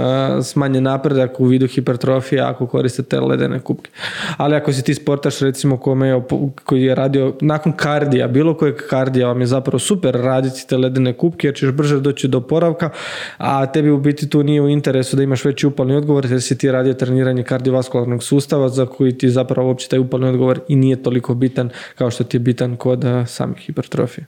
[0.44, 3.90] smanjen napredak u vidu hipertrofije ako koriste te ledene kupke.
[4.38, 6.22] Ali ako si ti sportaš recimo kome,
[6.64, 11.14] koji je radio nakon kardija, bilo kojeg kardija vam je zapravo super raditi te ledene
[11.14, 12.90] kupke jer ćeš brže doći do poravka,
[13.38, 16.58] a tebi u biti tu nije u interesu da imaš veći upalni odgovor jer si
[16.58, 21.04] ti radio treniranje kardiovaskularnog sustava za koji ti zapravo uopće taj upalni odgovor i nije
[21.04, 24.26] toliko bitan kao što ti je bitan kod samih hipertrofije.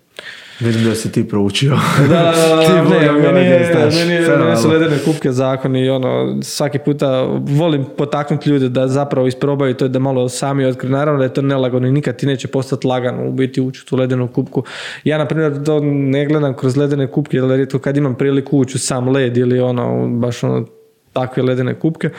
[0.59, 1.71] Vidim da si ti proučio.
[2.09, 3.61] Da, da, ne, meni, je,
[4.05, 9.73] meni, su ledene kupke zakoni i ono, svaki puta volim potaknuti ljude da zapravo isprobaju
[9.73, 10.91] to da malo sami otkriju.
[10.91, 13.95] Naravno da je to nelagodno i nikad ti neće postati lagano u biti ući u
[13.95, 14.63] ledenu kupku.
[15.03, 18.77] Ja, na primjer, to ne gledam kroz ledene kupke, jer rijetko kad imam priliku ući
[18.77, 20.65] u sam led ili ono, baš ono,
[21.13, 22.09] takve ledene kupke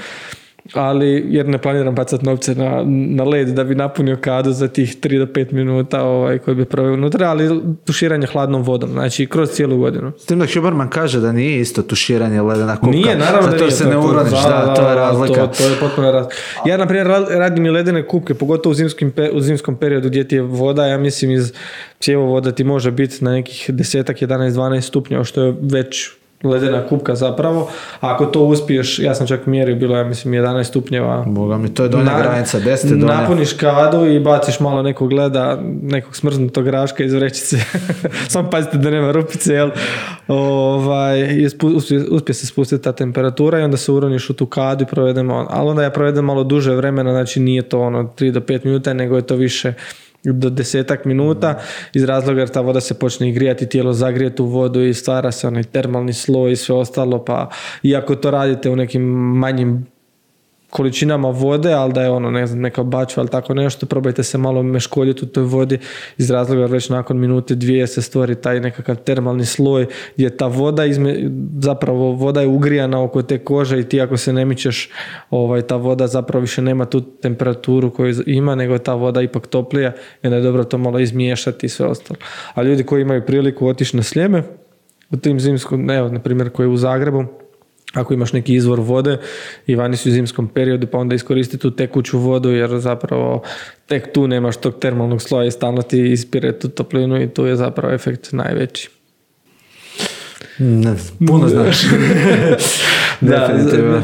[0.74, 4.96] ali jer ne planiram bacati novce na, na led da bi napunio kadu za tih
[5.00, 9.50] 3 do 5 minuta ovaj, koji bi proveo unutra, ali tuširanje hladnom vodom, znači kroz
[9.50, 10.12] cijelu godinu.
[10.18, 12.90] S tim da Huberman kaže da nije isto tuširanje ledena kupka.
[12.90, 15.46] Nije, naravno Zato da se ne uroniš, da, to je razlika.
[15.46, 16.36] To, to je potpuno razlika.
[16.66, 20.34] Ja, na primjer, radim i ledene kupke, pogotovo u, zimskim, u zimskom periodu gdje ti
[20.34, 21.52] je voda, ja mislim iz
[22.16, 26.10] voda ti može biti na nekih desetak, 11, 12 stupnjeva, što je već
[26.44, 27.70] ledena kupka zapravo.
[28.00, 31.24] Ako to uspiješ, ja sam čak mjerio, bilo je mislim 11 stupnjeva.
[31.26, 33.20] Boga mi, to je donja granica, 10 donja.
[33.20, 37.56] Napuniš kadu i baciš malo nekog leda, nekog smrznutog graška iz vrećice.
[38.28, 39.70] Samo pazite da nema rupice, jel?
[40.28, 44.86] Ovaj, uspije, uspije, se spustiti ta temperatura i onda se uroniš u tu kadu i
[44.86, 48.64] provedemo, ali onda ja provedem malo duže vremena, znači nije to ono 3 do 5
[48.64, 49.72] minuta, nego je to više
[50.24, 51.58] do desetak minuta
[51.92, 55.46] iz razloga jer ta voda se počne igrijati, tijelo zagrijeti u vodu i stvara se
[55.46, 57.48] onaj termalni sloj i sve ostalo pa
[57.82, 59.02] iako to radite u nekim
[59.38, 59.91] manjim
[60.72, 64.38] količinama vode, ali da je ono, ne znam, neka bačva ili tako nešto, probajte se
[64.38, 65.78] malo meškoljiti u toj vodi
[66.18, 70.84] iz razloga već nakon minute dvije se stvori taj nekakav termalni sloj gdje ta voda,
[70.84, 74.90] izme, zapravo voda je ugrijana oko te kože i ti ako se ne mičeš,
[75.30, 79.46] ovaj, ta voda zapravo više nema tu temperaturu koju ima, nego je ta voda ipak
[79.46, 79.92] toplija
[80.22, 82.18] i onda je dobro to malo izmiješati i sve ostalo.
[82.54, 84.42] A ljudi koji imaju priliku otići na sljeme,
[85.10, 87.24] u tim zimskom, evo, na primjer, koji je u Zagrebu,
[87.94, 89.18] ako imaš neki izvor vode
[89.66, 93.42] i vani su u zimskom periodu pa onda iskoristi tu tekuću vodu jer zapravo
[93.86, 97.56] tek tu nemaš tog termalnog sloja i stalno ti ispire tu toplinu i tu je
[97.56, 98.90] zapravo efekt najveći.
[100.58, 100.94] Ne,
[101.26, 101.76] puno znaš.
[103.20, 103.48] da,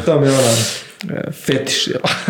[0.04, 0.87] to mi je ona E,
[1.46, 1.88] fetiš.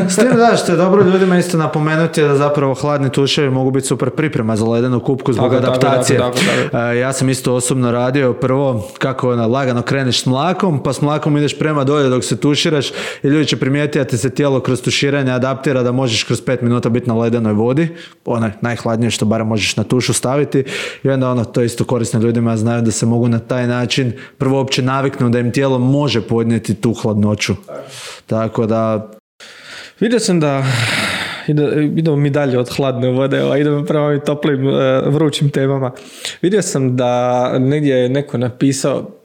[0.08, 3.86] S tim da, što je dobro ljudima isto napomenuti da zapravo hladni tuševi mogu biti
[3.86, 6.20] super priprema za ledenu kupku zbog adaptacije.
[6.72, 11.00] E, ja sam isto osobno radio prvo kako ona, lagano kreneš s mlakom, pa s
[11.00, 12.90] mlakom ideš prema dolje dok se tuširaš
[13.22, 16.62] i ljudi će primijetiti da ti se tijelo kroz tuširanje adaptira da možeš kroz 5
[16.62, 17.88] minuta biti na ledenoj vodi,
[18.24, 20.64] onaj najhladnije što barem možeš na tušu staviti
[21.02, 24.56] i onda ono, to isto korisno ljudima znaju da se mogu na taj način prvo
[24.56, 27.54] uopće naviknu da im tijelo može podnijeti tu hladnoću.
[28.26, 29.10] Tako da...
[30.00, 30.64] Vidio sam da
[31.96, 35.90] idemo mi dalje od hladne vode, a idemo prema ovim toplim, e, vrućim temama.
[36.42, 39.18] Vidio sam da negdje je neko napisao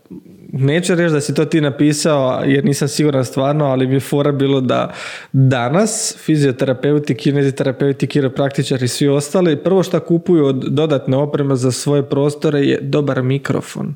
[0.53, 4.31] neću reći da si to ti napisao jer nisam siguran stvarno, ali mi je fora
[4.31, 4.93] bilo da
[5.31, 12.03] danas fizioterapeuti, kineziterapeuti, kiropraktičari i svi ostali prvo što kupuju od dodatne opreme za svoje
[12.03, 13.95] prostore je dobar mikrofon.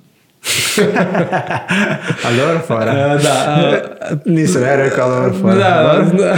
[2.23, 2.91] A dobro fora.
[2.91, 3.69] E, da.
[4.25, 5.55] Nisam ja rekao dobro fora.
[5.55, 6.37] Da, da.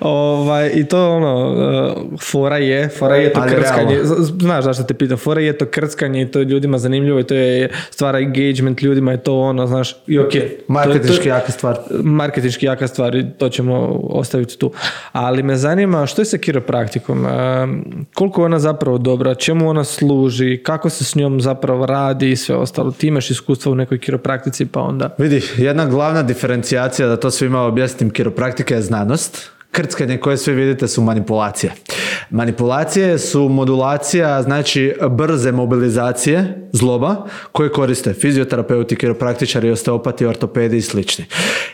[0.08, 3.98] ovaj, I to ono, e, fora je, fora je to Ali krckanje.
[4.40, 7.34] Znaš zašto te pitam, fora je to krckanje i to je ljudima zanimljivo i to
[7.34, 10.32] je stvara engagement ljudima i to ono, znaš, i ok.
[10.68, 11.76] Marketinški jaka stvar.
[12.02, 14.72] Marketinški jaka stvar i to ćemo ostaviti tu.
[15.12, 17.26] Ali me zanima što je sa kiropraktikom?
[17.26, 17.30] E,
[18.14, 19.34] koliko je ona zapravo dobra?
[19.34, 20.60] Čemu ona služi?
[20.62, 22.92] Kako se s njom zapravo radi i sve ostalo?
[22.98, 25.14] ti imaš iskustva u nekoj kiropraktici pa onda...
[25.18, 30.88] Vidi, jedna glavna diferencijacija da to svima objasnim kiropraktika je znanost krckanje koje svi vidite
[30.88, 31.72] su manipulacije.
[32.30, 37.16] Manipulacije su modulacija, znači brze mobilizacije zloba
[37.52, 41.24] koje koriste fizioterapeuti, kiropraktičari, osteopati, ortopedi i slični.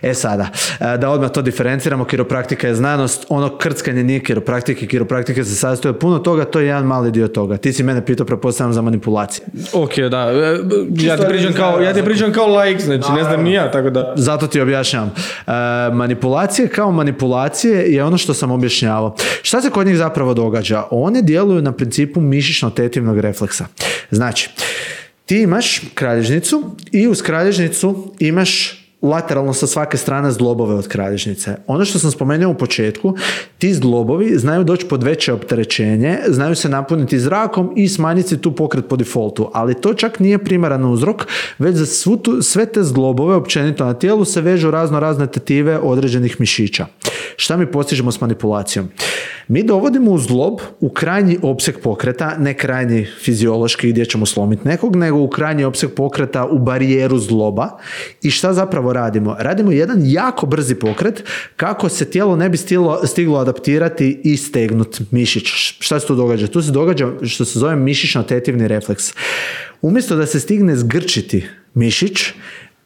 [0.02, 0.48] E sada,
[0.80, 5.90] e, da odmah to diferenciramo, kiropraktika je znanost, ono krckanje nije kiropraktike, kiropraktika se sastoji
[5.90, 7.56] od puno toga, to je jedan mali dio toga.
[7.56, 9.46] Ti si mene pitao, prepostavljam za manipulacije.
[9.72, 10.32] Ok, da.
[10.32, 10.58] E,
[10.96, 13.90] ja ti pričam kao, ja ti pričam kao like, znači ne znam ni ja, tako
[13.90, 14.12] da.
[14.16, 15.10] Zato ti objašnjavam.
[15.46, 15.52] E,
[15.92, 19.16] manipulacije kao manipulacije je ono što sam objašnjavao.
[19.42, 20.84] Šta se kod njih zapravo događa?
[20.90, 23.66] One djeluju na principu mišićno-tetivnog refleksa.
[24.10, 24.50] Znači,
[25.26, 31.56] ti imaš kralježnicu i uz kralježnicu imaš lateralno sa svake strane zglobove od kralježnice.
[31.66, 33.14] Ono što sam spomenuo u početku,
[33.58, 38.88] ti zglobovi znaju doći pod veće opterećenje, znaju se napuniti zrakom i smanjiti tu pokret
[38.88, 41.26] po defaultu, ali to čak nije primaran uzrok,
[41.58, 45.78] već za svu tu, sve te zglobove općenito na tijelu se vežu razno razne tetive
[45.78, 46.86] određenih mišića.
[47.36, 48.88] Šta mi postižemo s manipulacijom?
[49.48, 54.96] Mi dovodimo u zlob u krajnji opseg pokreta, ne krajnji fiziološki gdje ćemo slomiti nekog,
[54.96, 57.68] nego u krajnji opseg pokreta u barijeru zloba.
[58.22, 59.36] I šta zapravo radimo?
[59.38, 61.24] Radimo jedan jako brzi pokret
[61.56, 65.48] kako se tijelo ne bi stiglo, stiglo adaptirati i stegnut mišić.
[65.78, 66.46] Šta se tu događa?
[66.46, 69.12] Tu se događa što se zove mišićno-tetivni refleks.
[69.82, 72.32] Umjesto da se stigne zgrčiti mišić,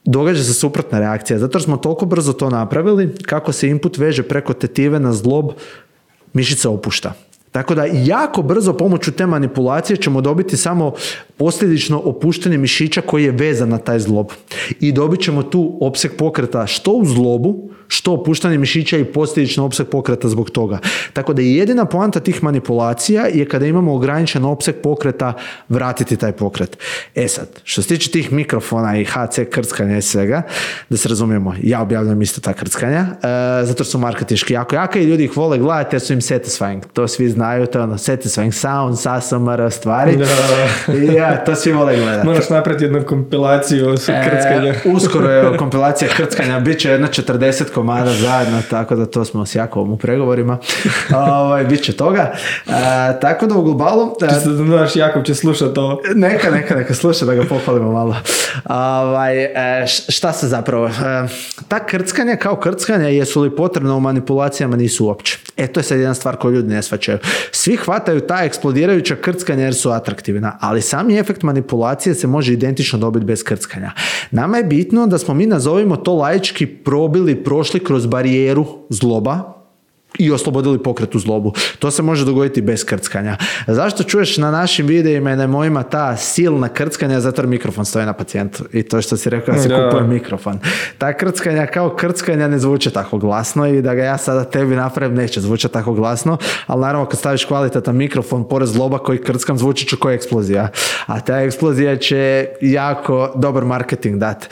[0.04, 1.38] događa se suprotna reakcija.
[1.38, 5.52] Zato smo toliko brzo to napravili kako se input veže preko tetive na zlob
[6.36, 7.12] mišica opušta.
[7.52, 10.92] Tako da jako brzo pomoću te manipulacije ćemo dobiti samo
[11.36, 14.26] posljedično opuštanje mišića koji je vezan na taj zlob.
[14.80, 19.86] I dobit ćemo tu opseg pokreta što u zlobu, što opuštanje mišića i posljedično opseg
[19.86, 20.78] pokreta zbog toga.
[21.12, 25.32] Tako da jedina poanta tih manipulacija je kada imamo ograničen opseg pokreta
[25.68, 26.78] vratiti taj pokret.
[27.14, 30.42] E sad, što se tiče tih mikrofona i HC krckanja i svega,
[30.88, 35.04] da se razumijemo, ja objavljam isto ta krckanja, e, zato su marketiški jako jaka i
[35.04, 36.80] ljudi ih vole gledati jer su im satisfying.
[36.92, 40.18] To svi znaju, to je ono satisfying sound, SASMR stvari.
[41.16, 42.26] Ja, to svi vole gledati.
[42.26, 43.96] Moraš napraviti jednu kompilaciju e,
[44.30, 44.74] krckanja.
[44.84, 49.54] uskoro je kompilacija krckanja, bit će jedna 40 komada zajedno, tako da to smo s
[49.54, 50.58] Jakovom u pregovorima.
[51.40, 52.32] ovaj, bit će toga.
[52.66, 52.70] E,
[53.20, 54.02] tako da u globalu...
[54.02, 56.00] Uh, znaš, Jakov će slušati to.
[56.14, 58.16] Neka, neka, neka sluša da ga pohvalimo malo.
[58.64, 60.90] Ovaj, e, šta se zapravo...
[61.68, 65.38] ta krckanja kao krckanja jesu li potrebne u manipulacijama nisu uopće.
[65.56, 67.18] E, to je sad jedna stvar koju ljudi ne svačaju.
[67.52, 72.98] Svi hvataju ta eksplodirajuća krckanja jer su atraktivna, ali sami efekt manipulacije se može identično
[72.98, 73.90] dobiti bez krckanja.
[74.30, 79.56] Nama je bitno da smo mi nazovimo to laički probili, prošli kroz barijeru zloba,
[80.18, 81.52] i oslobodili pokret u zlobu.
[81.78, 83.36] To se može dogoditi bez krckanja.
[83.66, 87.20] Zašto čuješ na našim videima i na mojima ta silna krckanja?
[87.20, 88.64] Zato jer mikrofon stoji na pacijentu.
[88.72, 90.58] I to što si rekao da se kupuje mikrofon.
[90.98, 95.16] Ta krckanja kao krckanja ne zvuče tako glasno i da ga ja sada tebi napravim
[95.16, 99.86] neće zvučati tako glasno, ali naravno kad staviš kvalitetan mikrofon pored zloba koji krckam zvuči
[99.86, 100.68] će kao eksplozija.
[101.06, 104.46] A ta eksplozija će jako dobar marketing dati.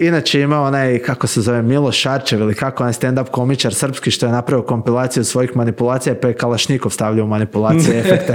[0.00, 4.26] Inače ima onaj, kako se zove, Milo Šarčev ili kako onaj stand-up komičar srpski što
[4.26, 8.34] je napravio kompilaciju svojih manipulacija pa je Kalašnikov stavljao manipulacije efekte.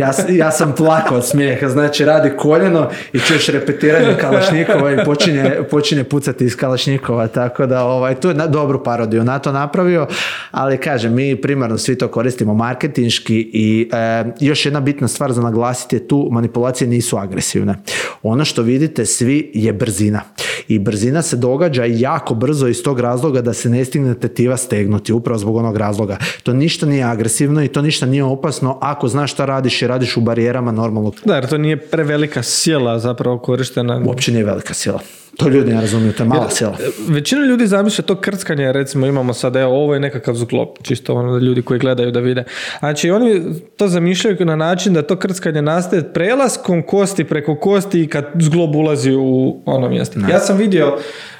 [0.00, 5.58] Ja, ja sam plakao od smijeha, znači radi koljeno i čuješ repetiranje Kalašnikova i počinje,
[5.70, 10.06] počinje pucati iz Kalašnikova, tako da ovaj, tu je na, dobru parodiju na to napravio,
[10.50, 15.42] ali kažem, mi primarno svi to koristimo marketinški i e, još jedna bitna stvar za
[15.42, 17.74] naglasiti je tu, manipulacije nisu agresivne.
[18.22, 20.20] Ono što vidite svi je brzina.
[20.68, 25.12] I brzina se događa jako brzo iz tog razloga da se ne stigne tetiva stegnuti,
[25.12, 26.16] upravo zbog onog razloga.
[26.42, 30.16] To ništa nije agresivno i to ništa nije opasno ako znaš šta radiš i radiš
[30.16, 31.12] u barijerama normalno.
[31.24, 34.02] Da, jer to nije prevelika sila zapravo korištena.
[34.06, 35.00] Uopće nije velika sila.
[35.36, 36.76] To ljudi ne razumiju, to je mala sila.
[36.80, 41.14] E, većina ljudi zamišlja to krckanje, recimo imamo sad, evo, ovo je nekakav zglop, čisto
[41.14, 42.44] ono ljudi koji gledaju da vide.
[42.78, 43.42] Znači, oni
[43.76, 48.76] to zamišljaju na način da to krckanje nastaje prelaskom kosti preko kosti i kad zglob
[48.76, 50.20] ulazi u ono mjesto.
[50.30, 50.96] Ja sam vidio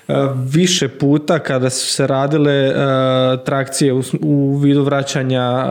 [0.09, 0.13] e,
[0.53, 2.75] više puta kada su se radile e,
[3.45, 5.65] trakcije u, vidu vraćanja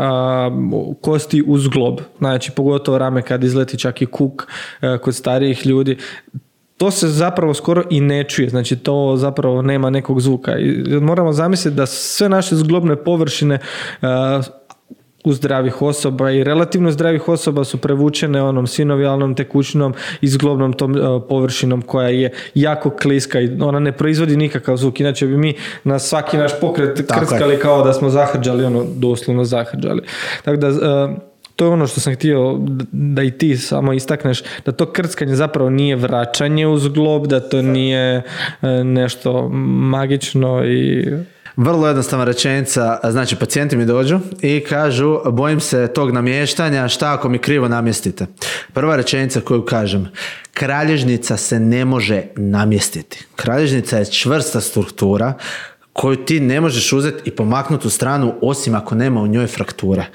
[1.01, 1.99] kosti uz glob.
[2.17, 4.47] Znači, pogotovo rame kad izleti čak i kuk
[5.01, 5.97] kod starijih ljudi
[6.81, 10.57] to se zapravo skoro i ne čuje, znači to zapravo nema nekog zvuka.
[10.57, 13.59] I moramo zamisliti da sve naše zglobne površine
[15.23, 20.91] u zdravih osoba i relativno zdravih osoba su prevučene onom sinovijalnom tekućnom i zglobnom tom
[20.91, 24.99] uh, površinom koja je jako kliska i ona ne proizvodi nikakav zvuk.
[24.99, 25.53] Inače bi mi
[25.83, 30.01] na svaki naš pokret krskali kao da smo zahrđali, ono doslovno zahrđali.
[30.43, 30.75] Tako da uh,
[31.55, 32.57] to je ono što sam htio
[32.91, 37.61] da i ti samo istakneš, da to krckanje zapravo nije vraćanje uz glob, da to
[37.61, 38.23] nije
[38.61, 41.07] e, nešto magično i...
[41.55, 47.29] Vrlo jednostavna rečenica, znači pacijenti mi dođu i kažu bojim se tog namještanja, šta ako
[47.29, 48.25] mi krivo namjestite?
[48.73, 50.07] Prva rečenica koju kažem,
[50.53, 53.25] kralježnica se ne može namjestiti.
[53.35, 55.33] Kralježnica je čvrsta struktura
[55.93, 60.05] koju ti ne možeš uzeti i pomaknuti u stranu osim ako nema u njoj fraktura.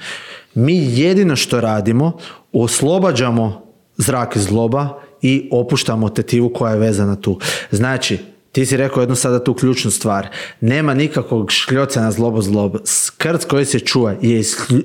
[0.53, 2.17] Mi jedino što radimo,
[2.53, 7.39] oslobađamo zrak iz zloba i opuštamo tetivu koja je vezana tu.
[7.71, 8.19] Znači,
[8.57, 10.27] ti si rekao jednu sada tu ključnu stvar.
[10.61, 12.75] Nema nikakvog škljoca na zlobo zlob.
[12.85, 14.41] Skrc koji se čuva je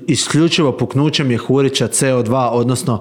[0.07, 2.99] isključivo puknućem je hurića CO2, odnosno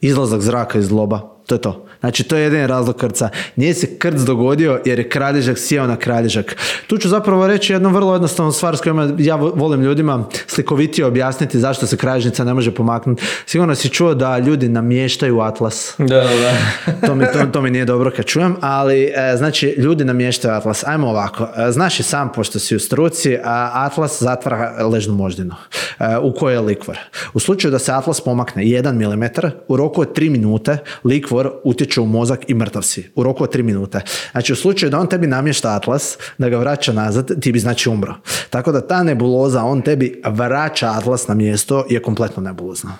[0.00, 1.20] izlazak zraka iz zloba.
[1.46, 1.86] To je to.
[2.02, 3.28] Znači to je jedan razlog krca.
[3.56, 6.56] Nije se krc dogodio jer je kralježak sjeo na kralježak.
[6.86, 11.58] Tu ću zapravo reći jednu vrlo jednostavnu stvar s kojom ja volim ljudima slikovitije objasniti
[11.58, 13.22] zašto se kralježnica ne može pomaknuti.
[13.46, 15.94] Sigurno si čuo da ljudi namještaju atlas.
[15.98, 16.52] Da, da.
[17.06, 20.84] to, mi, to, mi nije dobro kad čujem, ali e, znači ljudi namještaju atlas.
[20.86, 21.48] Ajmo ovako.
[21.56, 25.54] E, znaš i sam pošto si u struci, a atlas zatvara ležnu moždinu
[25.98, 26.98] e, u kojoj je likvor.
[27.34, 31.91] U slučaju da se atlas pomakne 1 mm, u roku od 3 minute likvor utječe
[32.00, 34.00] u mozak i mrtav si u roku od 3 minute.
[34.32, 37.88] Znači u slučaju da on tebi namješta atlas, da ga vraća nazad, ti bi znači
[37.88, 38.14] umro.
[38.50, 42.92] Tako da ta nebuloza, on tebi vraća atlas na mjesto je kompletno nebulozna.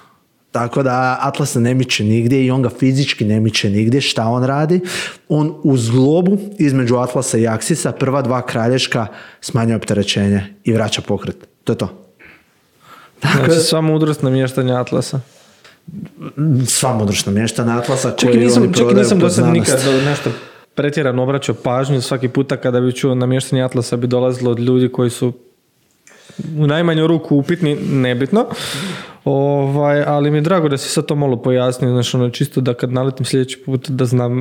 [0.52, 4.00] Tako da Atlas ne miče nigdje i on ga fizički ne miče nigdje.
[4.00, 4.80] Šta on radi?
[5.28, 9.06] On u zglobu između Atlasa i Aksisa prva dva kralješka
[9.40, 11.36] smanjuje opterećenje i vraća pokret.
[11.64, 11.88] To je to.
[13.20, 15.20] Tako znači, sva mudrost namještanja Atlasa
[16.66, 20.30] sva mudrošna mještana Atlasa koji nisam, oni prodaju nisam do sad nikad nešto
[20.74, 25.10] pretjerano obraćao pažnju svaki puta kada bi čuo namještanje Atlasa bi dolazilo od ljudi koji
[25.10, 25.32] su
[26.58, 28.46] u najmanju ruku upitni, nebitno.
[29.24, 32.74] Ovaj, ali mi je drago da si sad to malo pojasnio, znači ono čisto da
[32.74, 34.40] kad naletim sljedeći put da znam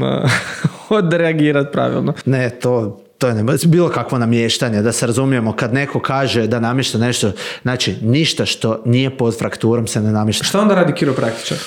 [0.89, 2.13] odreagirati pravilno.
[2.25, 6.97] Ne, to to je bilo kakvo namještanje, da se razumijemo, kad neko kaže da namješta
[6.97, 10.43] nešto, znači ništa što nije pod frakturom se ne namješta.
[10.43, 11.57] Šta onda radi kiropraktičar?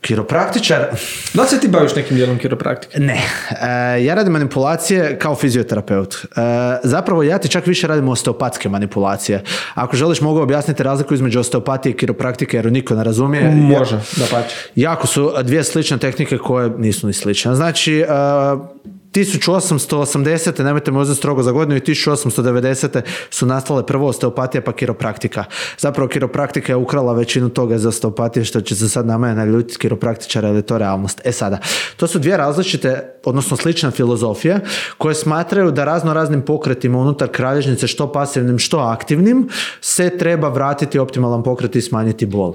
[0.00, 0.86] Kiropraktičar...
[1.34, 3.00] Da li se ti baviš nekim dijelom kiropraktike?
[3.00, 3.20] Ne.
[3.94, 6.14] E, ja radim manipulacije kao fizioterapeut.
[6.14, 6.18] E,
[6.82, 9.42] zapravo ja ti čak više radim osteopatske manipulacije.
[9.74, 13.50] Ako želiš mogu objasniti razliku između osteopatije i kiropraktike jer niko ne razumije.
[13.50, 14.54] Može, da pače.
[14.74, 17.54] Jako su dvije slične tehnike koje nisu ni slične.
[17.54, 18.06] Znači, e,
[19.12, 20.64] 1880.
[20.64, 23.00] nemojte me strogo za godinu i 1890.
[23.30, 25.44] su nastale prvo osteopatija pa kiropraktika.
[25.78, 30.48] Zapravo kiropraktika je ukrala većinu toga za osteopatije što će se sad nama naljutiti kiropraktičara
[30.48, 31.20] ili to realnost.
[31.24, 31.58] E sada,
[31.96, 34.60] to su dvije različite, odnosno slične filozofije
[34.98, 39.48] koje smatraju da razno raznim pokretima unutar kralježnice što pasivnim što aktivnim
[39.80, 42.54] se treba vratiti optimalan pokret i smanjiti bol.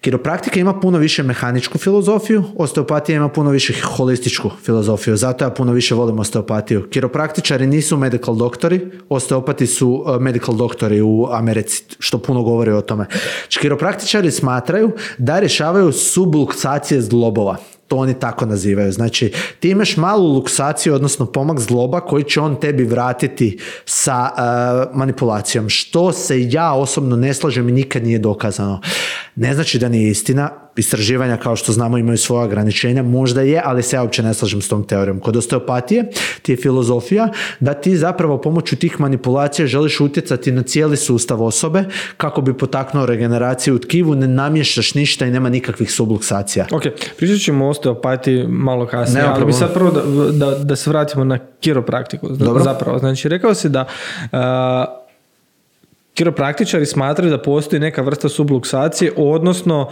[0.00, 5.72] Kiropraktika ima puno više mehaničku filozofiju, osteopatija ima puno više holističku filozofiju, zato ja puno
[5.72, 6.88] više volim osteopatiju.
[6.90, 12.80] Kiropraktičari nisu medical doktori, osteopati su e, medical doktori u Americi, što puno govori o
[12.80, 13.06] tome.
[13.40, 17.56] Znači, kiropraktičari smatraju da rješavaju subluksacije zglobova
[17.90, 18.92] to oni tako nazivaju.
[18.92, 24.96] Znači, ti imaš malu luksaciju, odnosno pomak zloba koji će on tebi vratiti sa uh,
[24.96, 25.68] manipulacijom.
[25.68, 28.80] Što se ja osobno ne slažem i nikad nije dokazano.
[29.40, 33.82] Ne znači da nije istina, istraživanja kao što znamo imaju svoja ograničenja, možda je, ali
[33.82, 35.20] se ja uopće ne slažem s tom teorijom.
[35.20, 36.10] Kod osteopatije
[36.42, 37.28] ti je filozofija
[37.60, 41.84] da ti zapravo pomoću tih manipulacija želiš utjecati na cijeli sustav osobe
[42.16, 46.66] kako bi potaknuo regeneraciju u tkivu, ne namještaš ništa i nema nikakvih subluksacija.
[46.72, 46.82] Ok,
[47.16, 51.24] pričat ćemo o osteopatiji malo kasnije, ali bi sad prvo da, da, da se vratimo
[51.24, 52.28] na kiropraktiku.
[52.28, 52.64] Dobro.
[52.64, 53.84] Zapravo, znači rekao si da
[56.20, 59.88] Kiropraktičari smatraju da postoji neka vrsta subluksacije, odnosno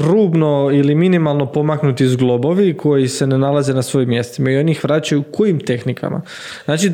[0.00, 4.84] rubno ili minimalno pomaknuti zglobovi koji se ne nalaze na svojim mjestima i oni ih
[4.84, 6.22] vraćaju kojim tehnikama.
[6.64, 6.92] Znači,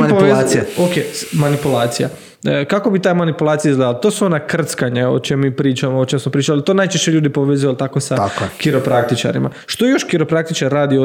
[0.00, 0.62] manipulacija.
[0.78, 0.92] ok,
[1.32, 2.08] manipulacija.
[2.44, 4.00] E, kako bi ta manipulacija izgledala?
[4.00, 6.64] To su ona krckanja o čem mi pričamo, o čem smo pričali.
[6.64, 8.44] To najčešće ljudi povezuju tako sa tako.
[8.58, 9.50] kiropraktičarima.
[9.66, 10.96] Što još kiropraktičar radi?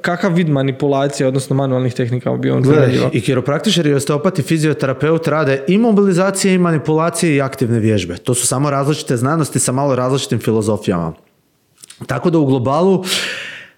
[0.00, 3.10] Kakav vid manipulacije, odnosno manualnih tehnika bi on radio?
[3.12, 8.16] I kiropraktičari i osteopati, fizioterapeut rade i mobilizacije i manipulacije i aktivne vježbe.
[8.16, 11.12] To su samo različite znanosti sa malo različitim filozofijama.
[12.06, 13.04] Tako da u globalu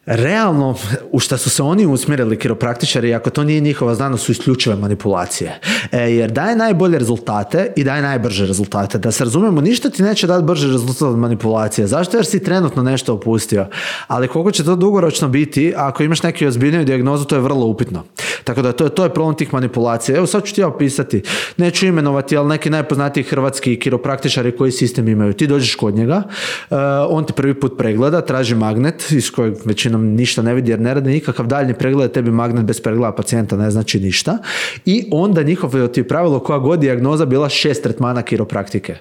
[0.07, 0.77] realno
[1.13, 5.61] u što su se oni usmjerili kiropraktičari, ako to nije njihova znanost, su isključive manipulacije.
[5.93, 8.99] E, jer daje najbolje rezultate i daje najbrže rezultate.
[8.99, 11.87] Da se razumijemo, ništa ti neće dati brže rezultate od manipulacije.
[11.87, 12.17] Zašto?
[12.17, 13.67] Jer si trenutno nešto opustio.
[14.07, 18.05] Ali koliko će to dugoročno biti, ako imaš neki ozbiljniju dijagnozu, to je vrlo upitno.
[18.45, 20.19] Tako da to je, to je problem tih manipulacija.
[20.19, 21.23] Evo sad ću ti ja opisati,
[21.57, 25.33] neću imenovati, ali neki najpoznatiji hrvatski kiropraktičari koji sistem imaju.
[25.33, 26.23] Ti dođeš kod njega,
[26.71, 26.77] e,
[27.09, 30.95] on ti prvi put pregleda, traži magnet iz kojeg većina ništa ne vidi jer ne
[30.95, 34.39] radi nikakav daljni pregled, tebi magnet bez pregleda pacijenta ne znači ništa.
[34.85, 38.97] I onda njihovo ti pravilo koja god dijagnoza bila šest tretmana kiropraktike.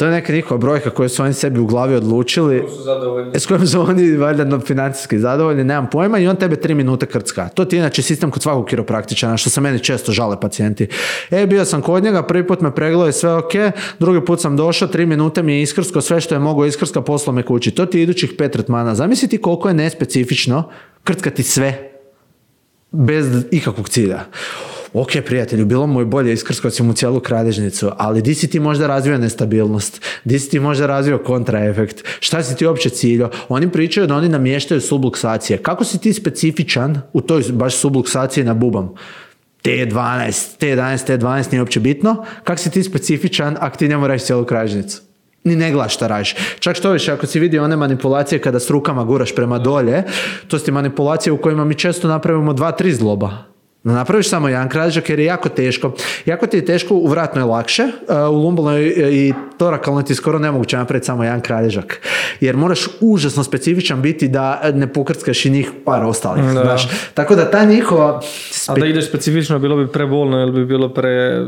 [0.00, 2.64] To je neka njihova brojka koju su oni sebi u glavi odlučili.
[3.34, 7.48] S kojom su oni valjda financijski zadovoljni, nemam pojma, i on tebe tri minute krcka.
[7.48, 10.88] To ti je inače sistem kod svakog kiropraktičana, što se meni često žale pacijenti.
[11.30, 13.52] E, bio sam kod njega, prvi put me pregledao i sve ok,
[13.98, 17.32] drugi put sam došao, tri minute mi je iskrsko, sve što je mogao iskrska, poslo
[17.32, 17.70] me kući.
[17.70, 18.94] To ti je idućih pet tretmana.
[18.94, 20.70] Zamisliti koliko je nespecifično
[21.04, 21.90] krckati sve
[22.90, 24.20] bez ikakvog cilja
[24.92, 28.60] ok prijatelju, bilo mu je bolje iskrskao si mu cijelu kralježnicu, ali di si ti
[28.60, 33.30] možda razvio nestabilnost, di si ti možda razvio kontraefekt, šta si ti uopće ciljo?
[33.48, 35.58] Oni pričaju da oni namještaju subluksacije.
[35.58, 38.94] Kako si ti specifičan u toj baš subluksaciji na bubam?
[39.64, 42.24] T12, T11, T12 nije uopće bitno.
[42.44, 45.02] Kako si ti specifičan ako ti njemu reći cijelu kralježnicu?
[45.44, 46.34] ni ne gledaš šta radiš.
[46.58, 50.02] Čak što više, ako si vidio one manipulacije kada s rukama guraš prema dolje,
[50.48, 53.50] to su ti manipulacije u kojima mi često napravimo dva, tri zloba
[53.82, 55.92] napraviš samo jedan krađak jer je jako teško.
[56.26, 57.82] Jako ti je teško, u vratno je lakše,
[58.30, 62.00] u lumbalnoj i torakalnoj ti skoro nemoguće napraviti samo jedan kralježak.
[62.40, 66.50] Jer moraš užasno specifičan biti da ne pokrckaš i njih par ostalih.
[66.50, 66.88] Znaš.
[67.14, 68.20] Tako da ta njihova...
[68.68, 71.46] A da ideš specifično bilo bi prebolno ili bi bilo pre...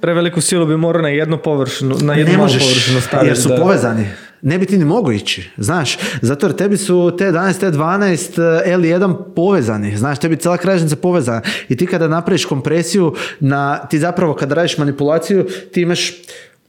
[0.00, 3.28] Preveliku silu bi morao na jednu površinu, na jednu ne možeš, površinu staviti.
[3.28, 4.06] Jer su povezani
[4.44, 9.96] ne bi ti ni mogao ići, znaš, zato jer tebi su T11, T12, L1 povezani,
[9.96, 11.40] znaš, tebi cijela kražnica povezana.
[11.68, 16.12] I ti kada napraviš kompresiju, na, ti zapravo kada radiš manipulaciju, ti imaš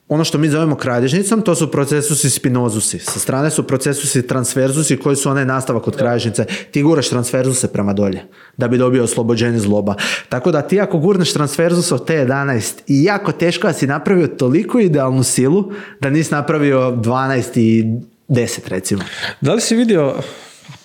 [0.07, 2.99] ono što mi zovemo kralježnicom, to su procesusi spinozusi.
[2.99, 6.45] Sa strane su procesusi transverzusi koji su onaj nastavak od kralježnice.
[6.71, 8.23] Ti guraš transverzuse prema dolje
[8.57, 9.95] da bi dobio oslobođenje zloba.
[10.29, 14.79] Tako da ti ako gurneš transverzus od T11 i jako teško da si napravio toliko
[14.79, 17.85] idealnu silu da nisi napravio 12 i
[18.29, 19.01] 10 recimo.
[19.41, 20.15] Da li si vidio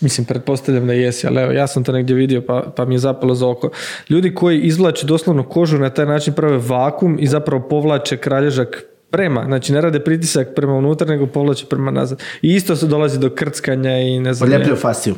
[0.01, 2.99] Mislim, pretpostavljam da jesi, ali evo, ja sam to negdje vidio pa, pa mi je
[2.99, 3.71] zapalo za oko.
[4.11, 9.45] Ljudi koji izvlače doslovno kožu na taj način prave vakum i zapravo povlače kralježak prema,
[9.45, 12.23] znači ne rade pritisak prema unutra, nego povlače prema nazad.
[12.43, 14.51] I isto se dolazi do krckanja i ne znam.
[14.51, 15.15] Poljeplju fasciju.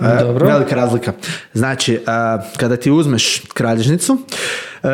[0.00, 0.46] E, Dobro.
[0.46, 1.12] Velika razlika.
[1.52, 1.98] Znači, e,
[2.56, 4.18] kada ti uzmeš kralježnicu,
[4.82, 4.88] e,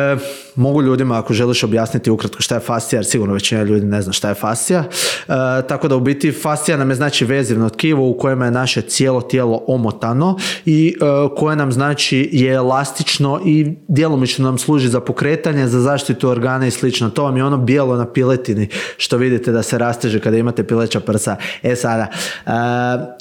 [0.55, 4.13] mogu ljudima ako želiš objasniti ukratko šta je fascija, jer sigurno većina ljudi ne zna
[4.13, 4.79] šta je fascija.
[4.79, 5.33] E,
[5.67, 9.21] tako da u biti fascija nam je znači vezivno tkivo u kojem je naše cijelo
[9.21, 15.67] tijelo omotano i e, koje nam znači je elastično i djelomično nam služi za pokretanje,
[15.67, 17.09] za zaštitu organa i slično.
[17.09, 18.67] To vam je ono bijelo na piletini
[18.97, 21.35] što vidite da se rasteže kada imate pileća prsa.
[21.63, 22.07] E sada,
[22.45, 22.51] e,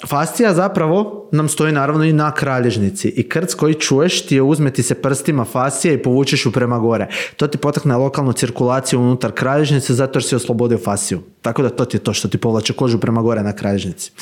[0.09, 4.83] fascija zapravo nam stoji naravno i na kralježnici i krc koji čuješ ti je uzmeti
[4.83, 9.95] se prstima fascije i povučeš ju prema gore to ti potakne lokalnu cirkulaciju unutar kralježnice
[9.95, 11.21] zato jer si oslobodio fasiju.
[11.43, 14.13] Tako da to ti je to što ti povlače kožu prema gore na kralježnici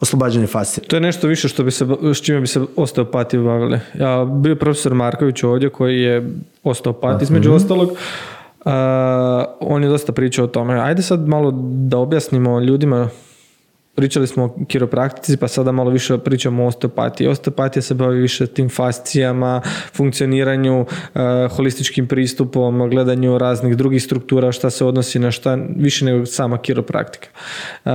[0.00, 0.84] oslobađanje fascije.
[0.84, 3.80] To je nešto više što bi se, s čime bi se osteopati bavili.
[3.94, 6.30] Ja bio profesor Marković ovdje koji je
[6.64, 7.90] osteopat između ostalog.
[9.60, 10.80] on je dosta pričao o tome.
[10.80, 13.08] Ajde sad malo da objasnimo ljudima
[13.98, 17.26] pričali smo o kiropraktici, pa sada malo više pričamo o osteopatiji.
[17.26, 19.60] Osteopatija se bavi više tim fascijama,
[19.94, 21.18] funkcioniranju, e,
[21.48, 27.28] holističkim pristupom, gledanju raznih drugih struktura, šta se odnosi na šta, više nego sama kiropraktika.
[27.84, 27.92] Uh,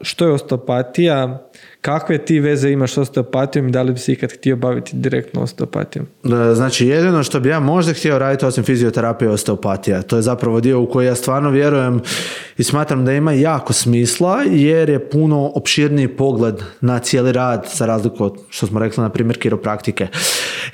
[0.00, 1.48] što je osteopatija?
[1.80, 5.42] Kakve ti veze imaš s osteopatijom i da li bi se ikad htio baviti direktno
[5.42, 6.06] osteopatijom?
[6.54, 10.02] Znači, jedino što bi ja možda htio raditi osim fizioterapije osteopatija.
[10.02, 12.00] To je zapravo dio u koji ja stvarno vjerujem
[12.58, 17.86] i smatram da ima jako smisla jer je puno opširniji pogled na cijeli rad za
[17.86, 20.06] razliku od što smo rekli na primjer kiropraktike.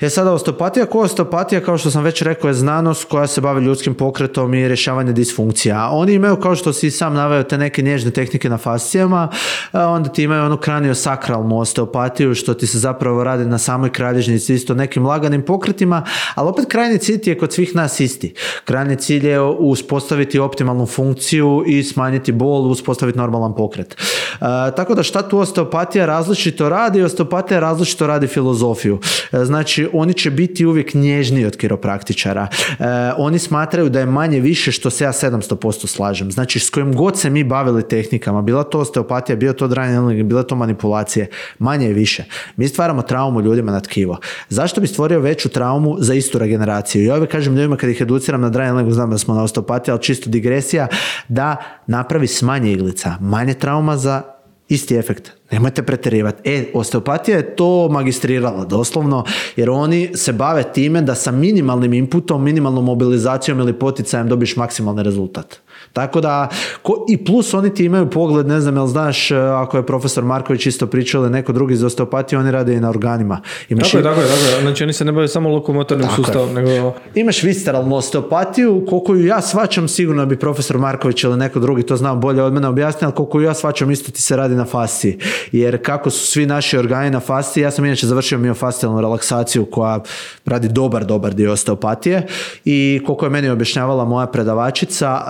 [0.01, 3.65] E sada osteopatija ko osteopatija kao što sam već rekao je znanost koja se bavi
[3.65, 5.89] ljudskim pokretom i rješavanje disfunkcija.
[5.91, 9.29] Oni imaju kao što si sam naveo te neke nježne tehnike na fascijama,
[9.73, 14.53] onda ti imaju onu kranio sakralnu osteopatiju što ti se zapravo radi na samoj kralježnici
[14.53, 16.03] isto nekim laganim pokretima,
[16.35, 18.33] ali opet krajnji cilj je kod svih nas isti.
[18.65, 23.93] Krajnji cilj je uspostaviti optimalnu funkciju i smanjiti bol, uspostaviti normalan pokret.
[23.93, 24.45] E,
[24.75, 27.03] tako da šta tu osteopatija različito radi?
[27.03, 28.99] Osteopatija različito radi filozofiju.
[29.31, 32.47] E, znači oni će biti uvijek nježniji od kiropraktičara.
[32.79, 32.85] E,
[33.17, 36.31] oni smatraju da je manje više što se ja 700% slažem.
[36.31, 40.43] Znači s kojim god se mi bavili tehnikama, bila to osteopatija, bio to dranje, bila
[40.43, 41.27] to manipulacije,
[41.59, 42.23] manje i više.
[42.55, 44.17] Mi stvaramo traumu ljudima na tkivo.
[44.49, 47.05] Zašto bi stvorio veću traumu za istu regeneraciju?
[47.05, 50.01] Ja uvijek kažem ljudima kad ih educiram na dranje, znam da smo na osteopatiji, ali
[50.01, 50.87] čisto digresija,
[51.27, 51.55] da
[51.87, 54.21] napravi s manje iglica, manje trauma za
[54.69, 55.31] isti efekt.
[55.53, 56.49] Nemojte pretjerivati.
[56.49, 59.23] E, osteopatija je to magistrirala doslovno,
[59.55, 65.03] jer oni se bave time da sa minimalnim inputom, minimalnom mobilizacijom ili poticajem dobiš maksimalni
[65.03, 65.62] rezultat.
[65.93, 66.47] Tako da,
[66.81, 70.23] ko, i plus oni ti imaju pogled, ne znam, jel znaš, e, ako je profesor
[70.23, 73.41] Marković isto pričao ili neko drugi iz osteopatije, oni rade i na organima.
[73.69, 74.61] Imaš tako je, tako je, tako je.
[74.61, 76.93] Znači oni se ne bave samo lokomotornim sustavom, nego...
[77.15, 81.95] Imaš visceralnu osteopatiju, koliko ju ja svačam, sigurno bi profesor Marković ili neko drugi to
[81.95, 84.65] znao bolje od mene objasniti, ali koliko ju ja svačam, isto ti se radi na
[84.65, 85.19] fasciji.
[85.51, 89.99] Jer kako su svi naši organi na fasciji, ja sam inače završio miofascijalnu relaksaciju koja
[90.45, 92.27] radi dobar, dobar dio osteopatije
[92.65, 95.21] i koliko je meni objašnjavala moja predavačica,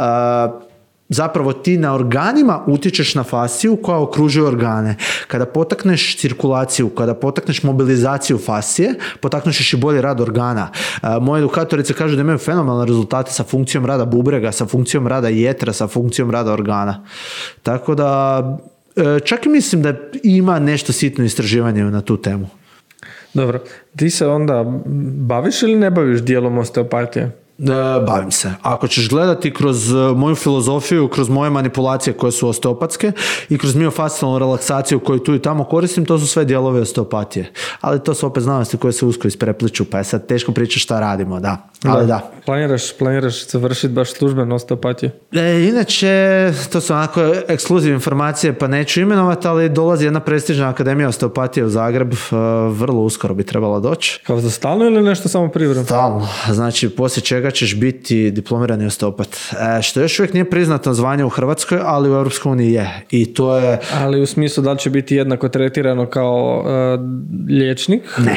[1.09, 4.95] zapravo ti na organima utječeš na fasciju koja okružuje organe.
[5.27, 10.69] Kada potakneš cirkulaciju, kada potakneš mobilizaciju fascije, potakneš i bolji rad organa.
[11.21, 15.73] Moje edukatorice kažu da imaju fenomenalne rezultate sa funkcijom rada bubrega, sa funkcijom rada jetra,
[15.73, 17.03] sa funkcijom rada organa.
[17.63, 18.41] Tako da
[18.95, 19.93] e, čak i mislim da
[20.23, 22.47] ima nešto sitno istraživanje na tu temu.
[23.33, 23.59] Dobro,
[23.95, 24.63] ti se onda
[25.17, 27.42] baviš ili ne baviš dijelom osteopatije?
[27.59, 28.51] E, bavim se.
[28.61, 33.11] Ako ćeš gledati kroz e, moju filozofiju, kroz moje manipulacije koje su osteopatske
[33.49, 37.51] i kroz miofascijalnu relaksaciju koju tu i tamo koristim, to su sve dijelovi osteopatije.
[37.81, 40.99] Ali to su opet znanosti koje se usko isprepliču, pa je sad teško pričati šta
[40.99, 41.69] radimo, da.
[41.85, 42.31] Ali da.
[42.45, 45.09] Planiraš, planiraš završiti baš službenu osteopatiju?
[45.31, 51.09] E, inače, to su onako ekskluzivne informacije, pa neću imenovati, ali dolazi jedna prestižna akademija
[51.09, 52.15] osteopatije u Zagreb, e,
[52.69, 54.21] vrlo uskoro bi trebala doći.
[54.27, 55.85] Kao za stalno ili nešto samo privremeno?
[55.85, 56.27] Stalno.
[56.51, 59.37] Znači, poslije čega ćeš biti diplomirani osteopat.
[59.77, 63.05] E, što još uvijek nije priznato zvanje u Hrvatskoj, ali u EU je.
[63.11, 63.79] I to je...
[63.93, 66.99] Ali u smislu da li će biti jednako tretirano kao uh,
[67.49, 68.01] liječnik?
[68.17, 68.35] Ne.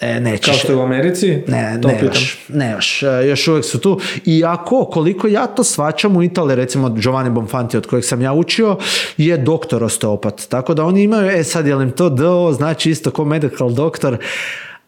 [0.00, 0.46] E, nećeš.
[0.46, 1.42] Kao što je u Americi?
[1.46, 3.02] Ne, ne još, ne još.
[3.02, 4.00] E, još uvijek su tu.
[4.26, 8.76] Iako, koliko ja to svačam u Italiji, recimo Giovanni Bonfanti od kojeg sam ja učio,
[9.16, 10.46] je doktor osteopat.
[10.48, 14.18] Tako da oni imaju, e sad je li to DO, znači isto ko medical doktor,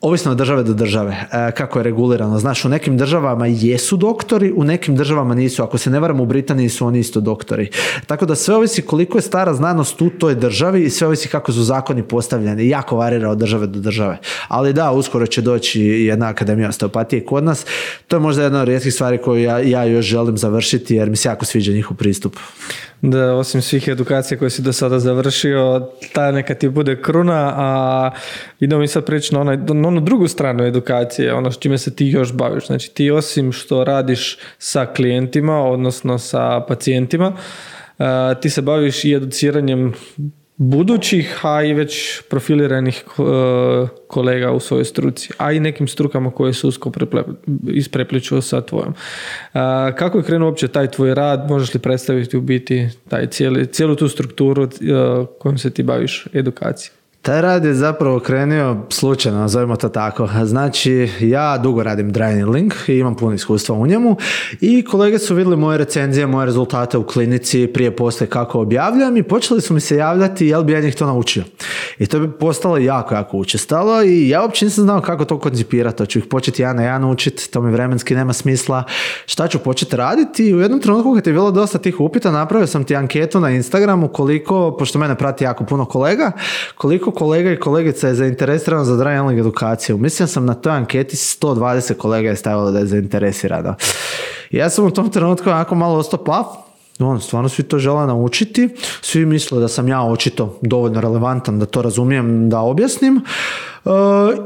[0.01, 2.39] Ovisno od države do države, e, kako je regulirano.
[2.39, 5.63] Znaš, u nekim državama jesu doktori, u nekim državama nisu.
[5.63, 7.71] Ako se ne varam, u Britaniji su oni isto doktori.
[8.07, 11.53] Tako da sve ovisi koliko je stara znanost u toj državi i sve ovisi kako
[11.53, 12.69] su zakoni postavljeni.
[12.69, 14.19] Jako varira od države do države.
[14.49, 17.67] Ali da, uskoro će doći jedna akademija osteopatije kod nas.
[18.09, 21.17] To je možda jedna od rijetkih stvari koju ja, ja još želim završiti jer mi
[21.17, 22.37] se jako sviđa njihov pristup
[23.03, 28.11] da osim svih edukacija koje si do sada završio, ta neka ti bude kruna, a
[28.61, 32.07] idemo mi sad preći na, na onu drugu stranu edukacije, ono s čime se ti
[32.07, 32.67] još baviš.
[32.67, 37.33] Znači ti osim što radiš sa klijentima, odnosno sa pacijentima,
[38.43, 39.95] ti se baviš i educiranjem
[40.59, 43.23] budućih, a i već profiliranih e,
[44.07, 46.93] kolega u svojoj struci, a i nekim strukama koje su usko
[47.69, 48.95] isprepliču sa tvojom.
[49.99, 51.47] Kako je krenuo uopće taj tvoj rad?
[51.49, 54.69] Možeš li predstaviti u biti taj cijeli, cijelu tu strukturu e,
[55.39, 56.98] kojom se ti baviš edukacijom?
[57.23, 60.29] Taj rad je zapravo krenio slučajno, nazovimo to tako.
[60.45, 64.17] Znači, ja dugo radim dry link i imam puno iskustva u njemu
[64.61, 69.23] i kolege su vidjeli moje recenzije, moje rezultate u klinici, prije poslije kako objavljam i
[69.23, 71.45] počeli su mi se javljati jel bi ja njih to naučio.
[71.99, 75.99] I to bi postalo jako, jako učestalo i ja uopće nisam znao kako to koncipirati.
[75.99, 78.85] To ću ih početi ja na ja naučiti, to mi vremenski nema smisla.
[79.27, 82.67] Šta ću početi raditi i u jednom trenutku kad je bilo dosta tih upita, napravio
[82.67, 86.33] sam ti anketu na Instagramu koliko, pošto mene prati jako puno kolega,
[86.75, 89.99] koliko kolega i kolegica je zainteresirano za dry edukaciju.
[89.99, 93.75] Mislim sam na toj anketi 120 kolega je stavilo da je zainteresirano.
[94.51, 96.45] Ja sam u tom trenutku onako malo ostao plav,
[96.99, 98.69] on, stvarno svi to žele naučiti,
[99.01, 103.21] svi misle da sam ja očito dovoljno relevantan da to razumijem, da objasnim.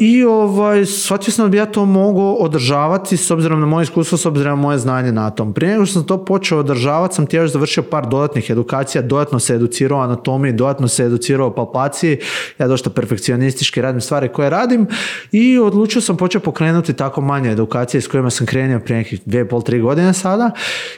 [0.01, 4.19] I ovaj, shvatio sam da bi ja to mogao održavati s obzirom na moje iskustvo,
[4.19, 5.53] s obzirom na moje znanje na tom.
[5.53, 9.55] Prije nego što sam to počeo održavati, sam ti završio par dodatnih edukacija, dodatno se
[9.55, 12.19] educirao anatomiji, dodatno se educirao palpaciji,
[12.59, 14.87] ja dosta perfekcionistički radim stvari koje radim
[15.33, 19.49] i odlučio sam počeo pokrenuti tako manje edukacije s kojima sam krenuo prije nekih dvije,
[19.49, 20.51] pol, tri godine sada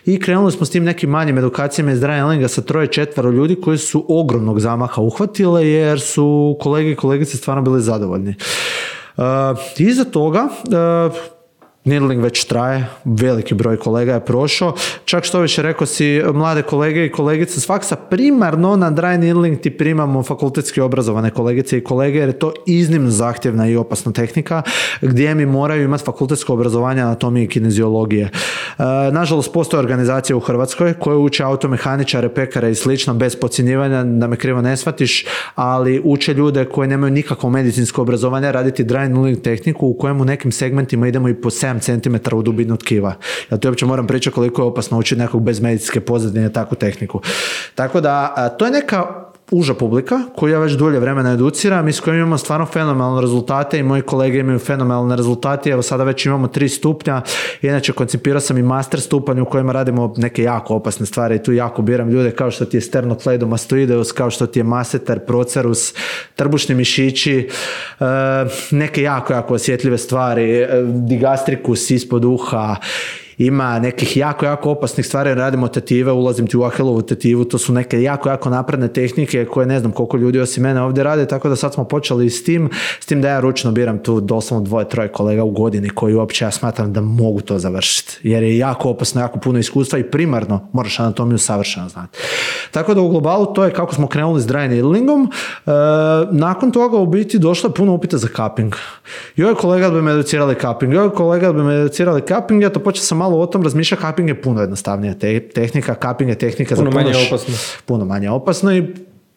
[0.06, 3.78] i krenuli smo s tim nekim manjim edukacijama iz dry sa troje, četvero ljudi koji
[3.78, 8.33] su ogromnog zamaha uhvatile jer su kolege i kolegice stvarno bili zadovoljni.
[9.16, 11.14] Uh, iza toga uh,
[11.84, 14.74] Needling već traje, veliki broj kolega je prošao.
[15.04, 19.60] Čak što više rekao si, mlade kolege i kolegice s faksa, primarno na dry needling
[19.60, 24.62] ti primamo fakultetski obrazovane kolegice i kolege jer je to iznimno zahtjevna i opasna tehnika
[25.00, 28.24] gdje mi moraju imati fakultetsko obrazovanje anatomije i kineziologije.
[28.24, 28.32] E,
[29.12, 34.36] nažalost, postoje organizacije u Hrvatskoj koje uče automehaničare, pekare i slično bez podcjenjivanja, da me
[34.36, 39.86] krivo ne shvatiš, ali uče ljude koji nemaju nikakvo medicinsko obrazovanje raditi dry needling tehniku
[39.86, 43.14] u kojem u nekim segmentima idemo i po 7 cm u dubinu tkiva.
[43.50, 47.20] Ja to uopće moram pričati koliko je opasno učiti nekog bez medicinske pozadine takvu tehniku.
[47.74, 52.00] Tako da, to je neka uža publika koju ja već dulje vremena educiram i s
[52.00, 55.70] kojim imamo stvarno fenomenalne rezultate i moji kolege imaju fenomenalne rezultate.
[55.70, 57.22] Evo sada već imamo tri stupnja.
[57.62, 61.52] Inače koncipirao sam i master stupanj u kojima radimo neke jako opasne stvari i tu
[61.52, 65.94] jako biram ljude kao što ti je sternocleidomastoideus, kao što ti je maseter, procerus,
[66.36, 67.48] trbušni mišići,
[68.00, 68.04] e,
[68.70, 72.76] neke jako, jako osjetljive stvari, e, digastrikus ispod uha
[73.38, 77.72] ima nekih jako, jako opasnih stvari, radimo tetive, ulazim ti u ahelovu tetivu, to su
[77.72, 81.48] neke jako, jako napredne tehnike koje ne znam koliko ljudi osim mene ovdje rade, tako
[81.48, 82.70] da sad smo počeli s tim,
[83.00, 86.44] s tim da ja ručno biram tu doslovno dvoje, troje kolega u godini koji uopće
[86.44, 90.68] ja smatram da mogu to završiti, jer je jako opasno, jako puno iskustva i primarno
[90.72, 92.18] moraš anatomiju savršeno znati.
[92.70, 95.30] Tako da u globalu to je kako smo krenuli s dry needlingom.
[95.66, 95.70] E,
[96.30, 98.74] nakon toga u biti došlo puno upita za cupping.
[99.36, 102.70] Joj kolega da bi me educirali cupping, joj kolega da bi me educirali cupping, ja
[102.70, 105.14] to počeo sam malo o tom razmišlja, cupping je puno jednostavnija
[105.54, 107.54] tehnika, cupping je tehnika puno za puno manje opasno.
[107.84, 108.84] Puno manje opasno i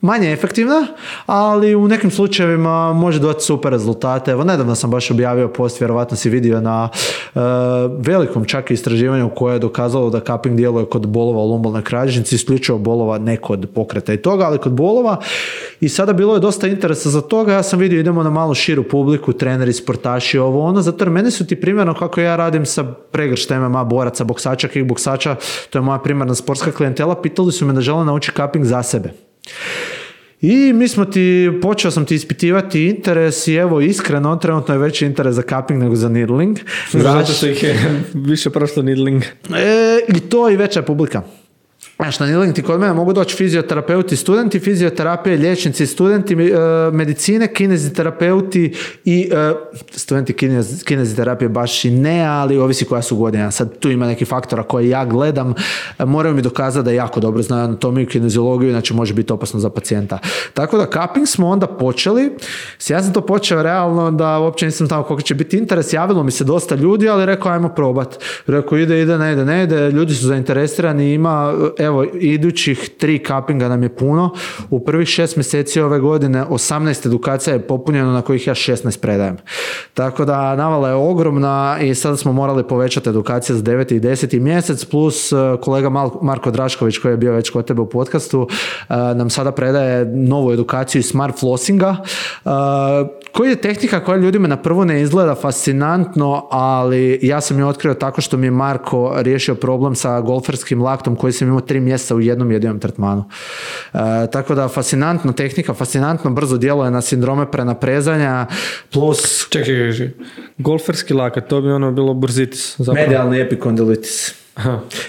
[0.01, 0.87] manje efektivna,
[1.25, 4.31] ali u nekim slučajevima može dati super rezultate.
[4.31, 6.89] Evo, nedavno sam baš objavio post, vjerovatno si vidio na
[7.35, 7.41] uh,
[7.97, 12.77] velikom čak istraživanju koje je dokazalo da cupping djeluje kod bolova u lumbalnoj kralježnici, isključivo
[12.77, 15.17] bolova ne kod pokreta i toga, ali kod bolova.
[15.81, 17.53] I sada bilo je dosta interesa za toga.
[17.53, 21.31] Ja sam vidio idemo na malo širu publiku, treneri, sportaši, ovo ono, zato jer meni
[21.31, 25.35] su ti primjerno kako ja radim sa pregrštem MMA, boraca, boksača, kickboksača,
[25.69, 29.26] to je moja primarna sportska klijentela, pitali su me da žele naučiti cupping za sebe.
[30.41, 35.05] I mi smo ti, počeo sam ti ispitivati interes i evo iskreno, trenutno je veći
[35.05, 36.57] interes za cupping nego za needling.
[36.91, 39.23] Zato što ih je više prosto needling.
[39.55, 41.21] E, I to i veća publika.
[41.99, 46.47] Znaš, na ti kod mene mogu doći fizioterapeuti, studenti fizioterapije, liječnici, studenti e,
[46.91, 48.73] medicine, kineziterapeuti
[49.05, 49.53] i e,
[49.91, 53.51] studenti kinez, kineziterapije baš i ne, ali ovisi koja su godina.
[53.51, 55.53] Sad tu ima neki faktora koje ja gledam,
[55.99, 59.69] e, moraju mi dokazati da jako dobro znaju anatomiju, kineziologiju, znači može biti opasno za
[59.69, 60.19] pacijenta.
[60.53, 62.31] Tako da cupping smo onda počeli,
[62.89, 66.31] ja sam to počeo realno da uopće nisam znao koliko će biti interes, javilo mi
[66.31, 68.23] se dosta ljudi, ali rekao ajmo probat.
[68.47, 71.53] Rekao ide, ide, ne ide, ne ide, ljudi su zainteresirani, ima
[71.87, 74.29] evo, idućih tri kapinga nam je puno.
[74.69, 79.37] U prvih šest mjeseci ove godine 18 edukacija je popunjeno na kojih ja 16 predajem.
[79.93, 83.95] Tako da navala je ogromna i sada smo morali povećati edukacije za 9.
[83.95, 84.39] i 10.
[84.39, 85.89] mjesec plus e, kolega
[86.21, 88.47] Marko Drašković koji je bio već kod tebe u podcastu
[88.89, 91.95] e, nam sada predaje novu edukaciju smart flossinga
[93.37, 97.93] koji je tehnika koja ljudima na prvo ne izgleda fascinantno, ali ja sam je otkrio
[97.93, 102.15] tako što mi je Marko riješio problem sa golferskim laktom koji sam imao tri mjeseca
[102.15, 103.23] u jednom jedinom tretmanu.
[103.93, 103.97] E,
[104.31, 108.45] tako da fascinantna tehnika, fascinantno brzo djeluje na sindrome prenaprezanja
[108.91, 109.49] plus...
[109.49, 110.09] Čekaj, čekaj,
[110.57, 112.75] golferski lakat, to bi ono bilo burzitis.
[112.77, 113.05] Zapravo.
[113.05, 114.46] Medijalni epikondilitis.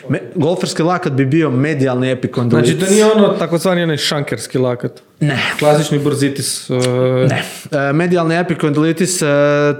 [0.09, 2.75] Me, golferski lakat bi bio medijalni epikondilitis.
[2.75, 5.03] Znači to nije ono takozvani onaj šankerski lakat?
[5.21, 5.39] Ne.
[5.59, 6.71] Klasični burzitis?
[6.71, 6.77] Uh...
[7.29, 7.43] Ne.
[7.71, 9.27] E, medijalni epikondilitis e,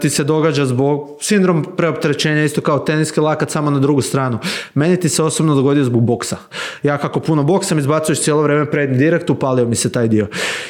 [0.01, 4.39] ti se događa zbog sindrom preopterećenja, isto kao teniski lakat, samo na drugu stranu.
[4.75, 6.37] Meni ti se osobno dogodio zbog boksa.
[6.83, 10.27] Ja kako puno boksam, izbacuješ cijelo vrijeme prednji direkt, upalio mi se taj dio.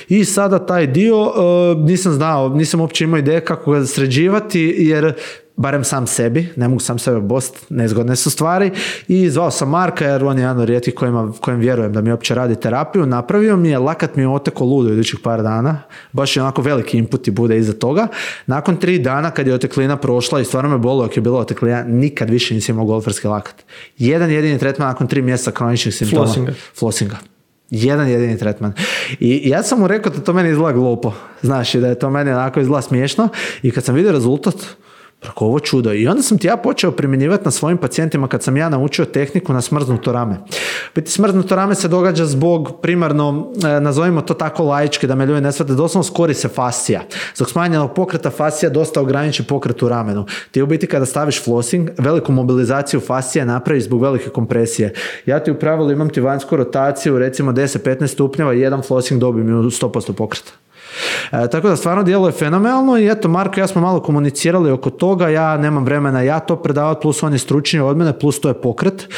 [0.09, 5.15] I sada taj dio e, nisam znao, nisam uopće imao ideje kako ga sređivati, jer
[5.59, 8.70] barem sam sebi, ne mogu sam sebe bost, nezgodne su stvari
[9.09, 12.10] i zvao sam Marka jer on je jedan od rijetkih kojima, kojim vjerujem da mi
[12.10, 15.82] uopće radi terapiju, napravio mi je, lakat mi je oteko ludo idućih par dana,
[16.12, 18.06] baš je onako veliki input i bude iza toga.
[18.47, 21.82] Nakon tri dana kad je oteklina prošla i stvarno me bolo ako je bila oteklina,
[21.82, 23.64] nikad više nisi imao golferski lakat.
[23.98, 26.24] Jedan jedini tretman nakon tri mjeseca kroničnih simptoma.
[26.24, 26.52] Flossinga.
[26.78, 27.16] Flossinga.
[27.70, 28.72] Jedan jedini tretman.
[29.20, 31.12] I ja sam mu rekao da to meni izgleda glupo.
[31.43, 33.28] Znaš, da je to meni onako izgleda smiješno.
[33.62, 34.55] I kad sam vidio rezultat,
[35.20, 35.93] Preko ovo čudo.
[35.93, 39.53] I onda sam ti ja počeo primjenjivati na svojim pacijentima kad sam ja naučio tehniku
[39.53, 40.36] na smrznuto rame.
[40.95, 45.40] Biti smrznuto rame se događa zbog primarno, e, nazovimo to tako laički, da me ljudi
[45.40, 47.01] ne shvate, doslovno skori se fascija.
[47.35, 50.27] Zbog smanjenog pokreta fascija dosta ograniči pokret u ramenu.
[50.51, 54.95] Ti u biti kada staviš flossing, veliku mobilizaciju fascija napraviš zbog velike kompresije.
[55.27, 59.59] Ja ti u pravilu imam ti vanjsku rotaciju, recimo 10-15 stupnjeva i jedan flossing dobijem
[59.59, 60.53] u 100% pokreta.
[61.33, 65.29] E, tako da stvarno djeluje fenomenalno i eto Marko ja smo malo komunicirali oko toga,
[65.29, 68.55] ja nemam vremena ja to predavati, plus on je stručniji od mene, plus to je
[68.55, 69.09] pokret.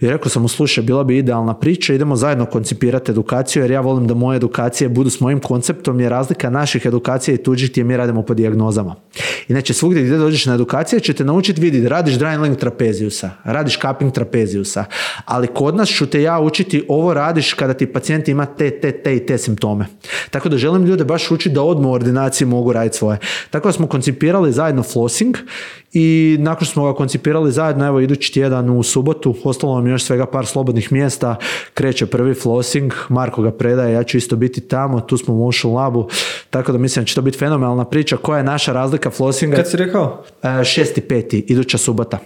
[0.00, 3.80] I rekao sam mu, slušaj, bila bi idealna priča, idemo zajedno koncipirati edukaciju, jer ja
[3.80, 7.84] volim da moje edukacije budu s mojim konceptom, jer razlika naših edukacija i tuđih je
[7.84, 8.94] mi radimo po dijagnozama.
[9.48, 14.84] Inače, svugdje gdje dođeš na edukacije ćete naučiti vidjeti, radiš drying trapezijusa, radiš cupping trapezijusa,
[15.24, 18.92] ali kod nas ću te ja učiti ovo radiš kada ti pacijent ima te, te,
[18.92, 19.86] te i te simptome.
[20.30, 23.18] Tako da želim ljude baš učiti da odmah u ordinaciji mogu raditi svoje.
[23.50, 25.36] Tako da smo koncipirali zajedno flossing
[25.92, 30.04] i nakon što smo ga koncipirali zajedno, evo idući tjedan u subotu, ostalo nam još
[30.04, 31.36] svega par slobodnih mjesta,
[31.74, 35.74] kreće prvi flossing, Marko ga predaje, ja ću isto biti tamo, tu smo u Motion
[35.74, 36.08] Labu,
[36.50, 38.16] tako da mislim da će to biti fenomenalna priča.
[38.16, 39.56] Koja je naša razlika flossinga?
[39.56, 40.24] Kad si rekao?
[40.42, 42.18] E, šesti peti, iduća subota.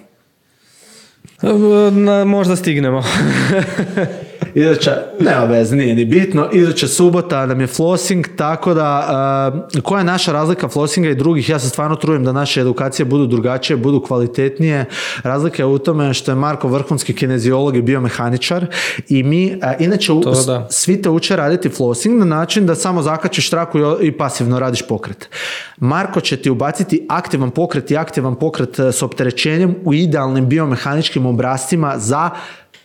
[1.93, 3.03] Na, možda stignemo.
[4.55, 6.49] Iduća, nema vez, nije ni bitno.
[6.53, 11.49] Iduća subota nam je flossing, tako da uh, koja je naša razlika flossinga i drugih?
[11.49, 14.85] Ja se stvarno trudim da naše edukacije budu drugačije, budu kvalitetnije.
[15.23, 18.67] Razlika je u tome što je Marko vrhunski kineziolog i biomehaničar
[19.09, 23.51] i mi, uh, inače, to, svi te uče raditi flossing na način da samo zakačiš
[23.51, 25.29] traku i, i pasivno radiš pokret.
[25.77, 31.95] Marko će ti ubaciti aktivan pokret i aktivan pokret s opterećenjem u idealnim biomehaničkim obrascima
[31.99, 32.31] za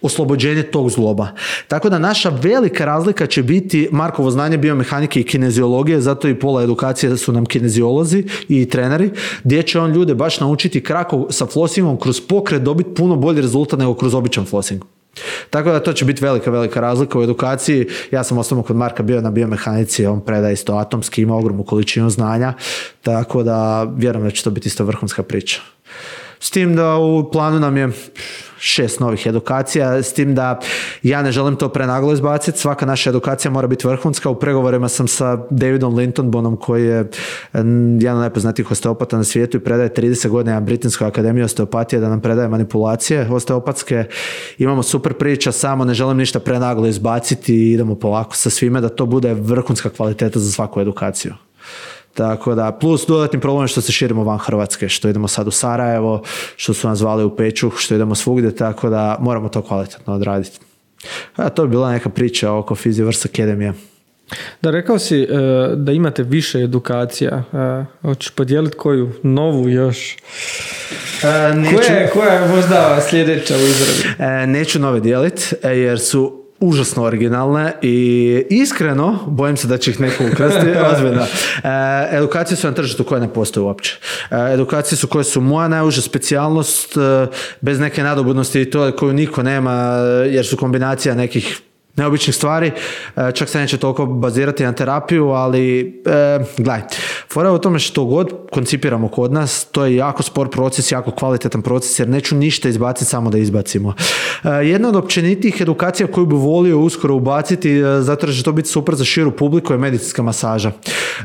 [0.01, 1.27] oslobođenje tog zloba.
[1.67, 6.63] Tako da naša velika razlika će biti Markovo znanje biomehanike i kineziologije, zato i pola
[6.63, 9.11] edukacije su nam kineziolozi i treneri,
[9.43, 13.79] gdje će on ljude baš naučiti kako sa flossingom kroz pokret dobiti puno bolji rezultat
[13.79, 14.81] nego kroz običan flossing.
[15.49, 17.87] Tako da to će biti velika, velika razlika u edukaciji.
[18.11, 22.09] Ja sam osobno kod Marka bio na biomehanici, on predaje isto atomski, ima ogromnu količinu
[22.09, 22.53] znanja,
[23.01, 25.61] tako da vjerujem da će to biti isto vrhunska priča.
[26.39, 27.89] S tim da u planu nam je
[28.61, 30.59] šest novih edukacija, s tim da
[31.03, 34.29] ja ne želim to prenaglo izbaciti, svaka naša edukacija mora biti vrhunska.
[34.29, 37.09] U pregovorima sam sa Davidom Lintonbonom koji je
[37.99, 42.21] jedan od najpoznatijih osteopata na svijetu i predaje 30 godina Britanskoj akademiji osteopatije da nam
[42.21, 44.05] predaje manipulacije osteopatske.
[44.57, 48.89] Imamo super priča, samo ne želim ništa prenaglo izbaciti i idemo polako sa svime da
[48.89, 51.33] to bude vrhunska kvaliteta za svaku edukaciju.
[52.13, 56.23] Tako da, plus dodatni problem što se širimo van Hrvatske, što idemo sad u Sarajevo,
[56.55, 60.59] što su nas zvali u Peću, što idemo svugdje, tako da moramo to kvalitetno odraditi.
[61.35, 63.73] A, to je bila neka priča oko Physiverse Academy.
[64.61, 65.27] Da, rekao si e,
[65.75, 67.43] da imate više edukacija.
[67.51, 70.17] Uh, hoćeš podijeliti koju novu još?
[71.23, 71.29] Uh,
[71.75, 74.51] koja, je, koja je možda sljedeća u izradi?
[74.51, 80.23] neću nove dijeliti jer su užasno originalne i iskreno bojim se da će ih neko
[80.33, 81.21] ukrasti ozbiljno.
[81.21, 83.97] E, edukacije su na tržištu koje ne postoje uopće.
[84.31, 87.27] E, edukacije su koje su moja najuža specijalnost e,
[87.61, 89.73] bez neke nadobudnosti i to koju niko nema
[90.29, 91.61] jer su kombinacija nekih
[91.95, 92.71] neobičnih stvari,
[93.15, 96.81] e, čak se neće toliko bazirati na terapiju, ali e, gledaj,
[97.33, 101.11] fora je u tome što god koncipiramo kod nas, to je jako spor proces, jako
[101.11, 103.93] kvalitetan proces, jer neću ništa izbaciti samo da izbacimo.
[104.43, 108.51] E, jedna od općenitih edukacija koju bi volio uskoro ubaciti, e, zato što će to
[108.51, 110.71] biti super za širu publiku, je medicinska masaža.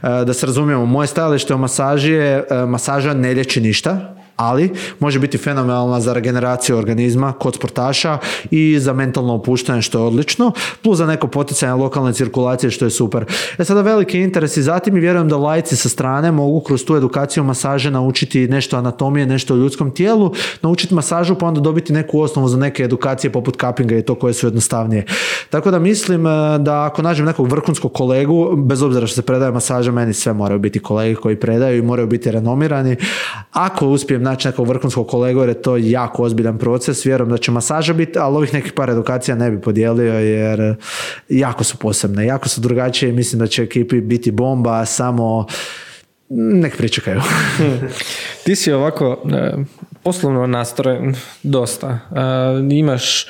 [0.02, 5.38] Da se razumijemo, moje stajalište o masaži je, masaža ne liječi ništa, ali može biti
[5.38, 8.18] fenomenalna za regeneraciju organizma kod sportaša
[8.50, 10.52] i za mentalno opuštanje što je odlično,
[10.82, 13.24] plus za neko poticanje lokalne cirkulacije što je super.
[13.58, 16.96] E sada veliki interes i zatim i vjerujem da lajci sa strane mogu kroz tu
[16.96, 20.32] edukaciju masaže naučiti nešto anatomije, nešto o ljudskom tijelu,
[20.62, 24.34] naučiti masažu pa onda dobiti neku osnovu za neke edukacije poput kapinga i to koje
[24.34, 25.04] su jednostavnije.
[25.50, 29.52] Tako da mislim e, da ako nađem nekog vrhunskog kolegu, bez obzira što se predaje
[29.52, 32.96] masaža, meni sve moraju biti kolege koji predaju i moraju biti renomirani.
[33.52, 37.50] Ako uspijem naći nekog vrhunskog kolegu, jer je to jako ozbiljan proces, vjerujem da će
[37.50, 40.74] masaža biti, ali ovih nekih par edukacija ne bi podijelio jer
[41.28, 45.46] jako su posebne, jako su drugačije i mislim da će ekipi biti bomba, samo
[46.30, 47.20] nek pričekaju.
[48.44, 49.52] Ti si ovako e,
[50.02, 51.88] poslovno nastrojen dosta.
[51.88, 53.26] E, imaš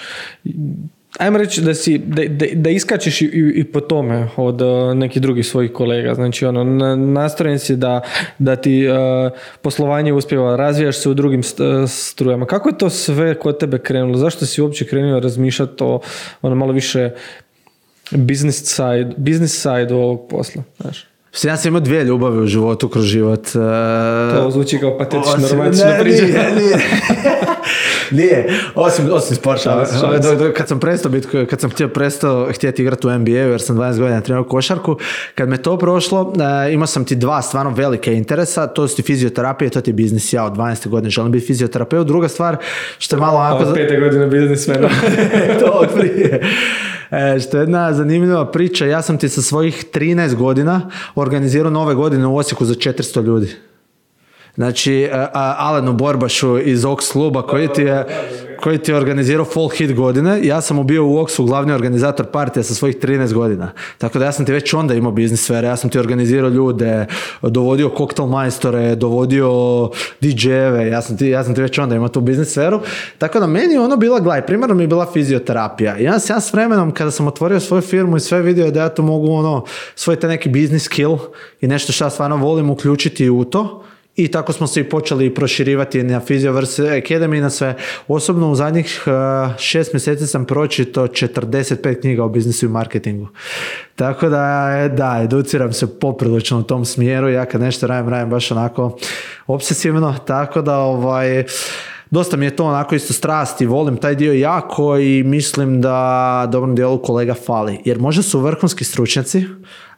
[1.19, 5.23] Ajmo reći da, si, da, da, da iskačeš i, i, po tome od uh, nekih
[5.23, 6.15] drugih svojih kolega.
[6.15, 6.65] Znači, ono,
[6.97, 8.01] nastrojen si da,
[8.39, 9.33] da ti uh,
[9.63, 11.43] poslovanje uspjeva, razvijaš se u drugim
[11.89, 12.47] strujama.
[12.47, 14.19] Kako je to sve kod tebe krenulo?
[14.19, 16.01] Zašto si uopće krenuo razmišljati o
[16.43, 17.11] ono, malo više
[18.11, 20.63] business side, business side ovog posla?
[20.81, 21.07] Znaš?
[21.43, 23.49] Ja sam imao dvije ljubavi u životu kroz život.
[24.33, 26.25] To zvuči kao patetično romantično priča.
[26.25, 26.79] Nije, nije.
[28.11, 28.49] nije.
[28.75, 29.85] Osim, osim sporta.
[30.57, 33.99] Kad sam prestao biti, kad sam htio prestao htjeti igrati u NBA jer sam 12
[33.99, 34.99] godina trenirao košarku,
[35.35, 36.33] kad me to prošlo,
[36.73, 39.95] imao sam ti dva stvarno velike interesa, to su ti fizioterapija i to ti je
[39.95, 40.33] biznis.
[40.33, 40.89] Ja od 12.
[40.89, 42.07] godine želim biti fizioterapeut.
[42.07, 42.57] Druga stvar,
[42.99, 43.65] što je malo onako...
[43.65, 44.89] Od pete godine biznismena.
[45.61, 46.41] to od prije.
[47.11, 51.95] E, što je jedna zanimljiva priča, ja sam ti sa svojih 13 godina organizirao nove
[51.95, 53.55] godine u Osijeku za 400 ljudi.
[54.57, 58.07] Znači, e, Alenu Borbašu iz Ox kluba koji ti je
[58.61, 60.41] koji ti je organizirao Fall Hit godine.
[60.43, 63.73] Ja sam bio u Oxu glavni organizator partija sa svojih 13 godina.
[63.99, 65.67] Tako da ja sam ti već onda imao biznis sfere.
[65.67, 67.07] Ja sam ti organizirao ljude,
[67.43, 69.51] dovodio koktel majstore, dovodio
[70.21, 70.89] DJ-eve.
[70.89, 72.81] Ja sam ti, ja sam ti već onda imao tu biznis sferu.
[73.19, 75.99] Tako da meni ono bila, gledaj, primarno mi je bila fizioterapija.
[75.99, 78.89] I ja ja s vremenom kada sam otvorio svoju firmu i sve vidio da ja
[78.89, 79.65] to mogu ono,
[79.95, 81.19] svoj te neki biznis skill
[81.61, 83.83] i nešto što ja stvarno volim uključiti u to
[84.17, 87.75] i tako smo se i počeli proširivati na Physioverse Academy na sve.
[88.09, 93.29] Osobno u zadnjih uh, šest mjeseci sam pročito 45 knjiga o biznisu i marketingu.
[93.95, 97.29] Tako da, da, educiram se poprilično u tom smjeru.
[97.29, 98.99] Ja kad nešto radim, radim baš onako
[99.47, 100.15] obsesivno.
[100.27, 101.45] Tako da, ovaj,
[102.11, 106.75] dosta mi je to onako isto strasti, volim taj dio jako i mislim da dobrom
[106.75, 107.81] dijelu kolega fali.
[107.85, 109.45] Jer možda su vrhunski stručnjaci,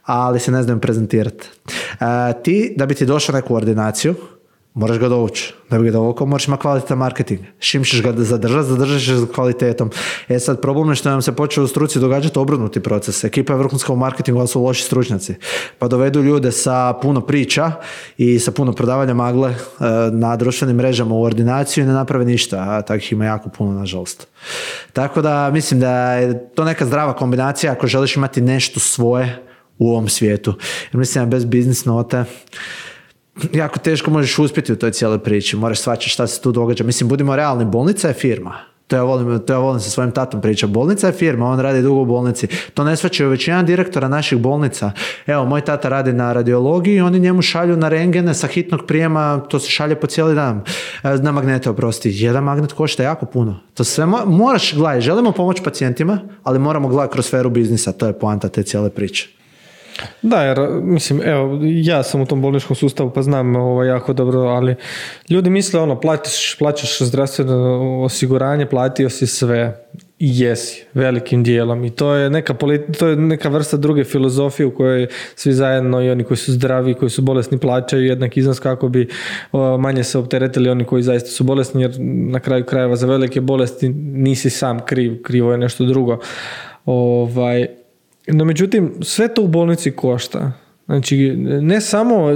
[0.09, 1.49] ali se ne znaju prezentirati.
[2.01, 4.15] E, ti, da bi ti došao neku ordinaciju,
[4.75, 5.55] moraš ga dovući.
[5.71, 7.41] Da bi ga dovukao, moraš imati kvalitetan marketing.
[7.61, 9.91] Šim ćeš ga zadržati, zadržat ćeš ga kvalitetom.
[10.29, 13.25] E sad, problem je što nam se počeo u struci događati obrnuti proces.
[13.25, 15.35] Ekipa je vrhunska u marketingu, ali su loši stručnjaci.
[15.79, 17.73] Pa dovedu ljude sa puno priča
[18.19, 19.57] i sa puno prodavanja magle e,
[20.13, 24.29] na društvenim mrežama u ordinaciju i ne naprave ništa, a takvih ima jako puno, nažalost.
[24.93, 29.48] Tako da mislim da je to neka zdrava kombinacija ako želiš imati nešto svoje,
[29.79, 30.55] u ovom svijetu.
[30.93, 32.25] Jer mislim bez biznis note
[33.53, 35.57] jako teško možeš uspjeti u toj cijeloj priči.
[35.57, 36.85] Moraš svačati šta se tu događa.
[36.85, 38.55] Mislim, budimo realni, bolnica je firma.
[38.87, 40.67] To ja volim, to ja volim sa svojim tatom priča.
[40.67, 42.47] Bolnica je firma, on radi dugo u bolnici.
[42.75, 44.93] To ne svačaju većina direktora naših bolnica.
[45.27, 49.43] Evo, moj tata radi na radiologiji i oni njemu šalju na rengene sa hitnog prijema,
[49.49, 50.63] to se šalje po cijeli dan.
[51.03, 52.11] E, na magnete, oprosti.
[52.13, 53.61] Jedan magnet košta jako puno.
[53.75, 57.93] To sve moraš, gledaj, želimo pomoći pacijentima, ali moramo gledati kroz sferu biznisa.
[57.93, 59.38] To je poanta te cijele priče.
[60.23, 64.41] Da, jer mislim, evo, ja sam u tom bolničkom sustavu pa znam ovo jako dobro,
[64.41, 64.75] ali
[65.31, 69.85] ljudi misle ono, platiš, plaćaš zdravstveno osiguranje, platio si sve
[70.19, 72.55] i jesi, velikim dijelom i to je neka,
[72.99, 76.95] to je neka vrsta druge filozofije u kojoj svi zajedno i oni koji su zdravi,
[76.95, 79.09] koji su bolesni plaćaju jednak iznos kako bi
[79.79, 81.97] manje se opteretili oni koji zaista su bolesni jer
[82.31, 86.19] na kraju krajeva za velike bolesti nisi sam kriv, krivo je nešto drugo.
[86.85, 87.67] Ovaj,
[88.29, 90.53] no međutim, sve to u bolnici košta.
[90.89, 92.29] Znači, ne samo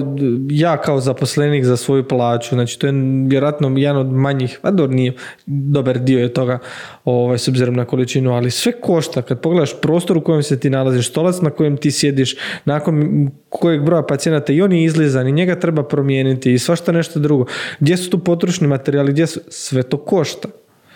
[0.51, 2.93] ja kao zaposlenik za svoju plaću, znači to je
[3.27, 5.13] vjerojatno jedan od manjih, a dobro nije,
[5.47, 6.59] dobar dio je toga
[7.05, 9.23] ovaj, s obzirom na količinu, ali sve košta.
[9.23, 13.85] Kad pogledaš prostor u kojem se ti nalaziš, stolac na kojem ti sjediš, nakon kojeg
[13.85, 17.47] broja pacijenata i on je izlizan i njega treba promijeniti i svašta nešto drugo.
[17.81, 20.49] Gdje su tu potrošni materijali, gdje su, sve to košta.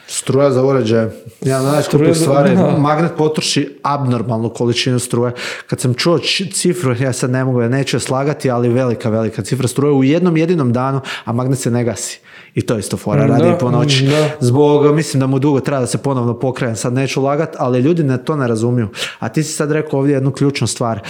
[0.09, 1.11] Struja za uređaje.
[1.41, 2.57] Ja najskuplju stvari.
[2.79, 5.33] Magnet potroši abnormalnu količinu struje.
[5.67, 6.19] Kad sam čuo
[6.53, 10.37] cifru, ja sad ne mogu, ja neću slagati, ali velika, velika cifra struje u jednom
[10.37, 12.21] jedinom danu, a magnet se ne gasi.
[12.55, 14.09] I to je isto fora, radi po noći.
[14.41, 18.05] Zbog, mislim da mu dugo treba da se ponovno pokrene, sad neću lagat, ali ljudi
[18.05, 18.89] ne to ne razumiju.
[19.19, 21.01] A ti si sad rekao ovdje jednu ključnu stvar.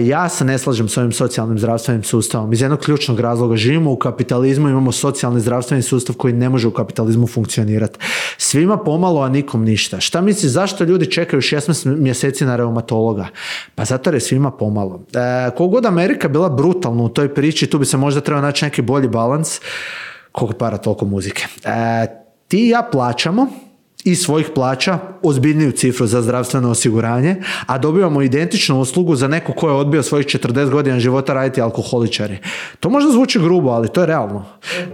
[0.00, 2.52] Ja se ne slažem s ovim socijalnim zdravstvenim sustavom.
[2.52, 6.70] Iz jednog ključnog razloga živimo u kapitalizmu, imamo socijalni zdravstveni sustav koji ne može u
[6.70, 7.98] kapitalizmu funkcionirati.
[8.38, 10.00] Svima pomalo, a nikom ništa.
[10.00, 13.28] Šta misliš, zašto ljudi čekaju 16 mjeseci na reumatologa?
[13.74, 15.00] Pa zato je svima pomalo.
[15.12, 18.82] E, kogod Amerika bila brutalna u toj priči, tu bi se možda trebao naći neki
[18.82, 19.60] bolji balans
[20.32, 21.46] koliko para, toliko muzike.
[21.64, 22.06] E,
[22.48, 23.63] ti i ja plaćamo
[24.04, 27.36] iz svojih plaća ozbiljniju cifru za zdravstveno osiguranje,
[27.66, 32.38] a dobivamo identičnu uslugu za neko ko je odbio svojih 40 godina života raditi alkoholičari.
[32.80, 34.44] To možda zvuči grubo, ali to je realno.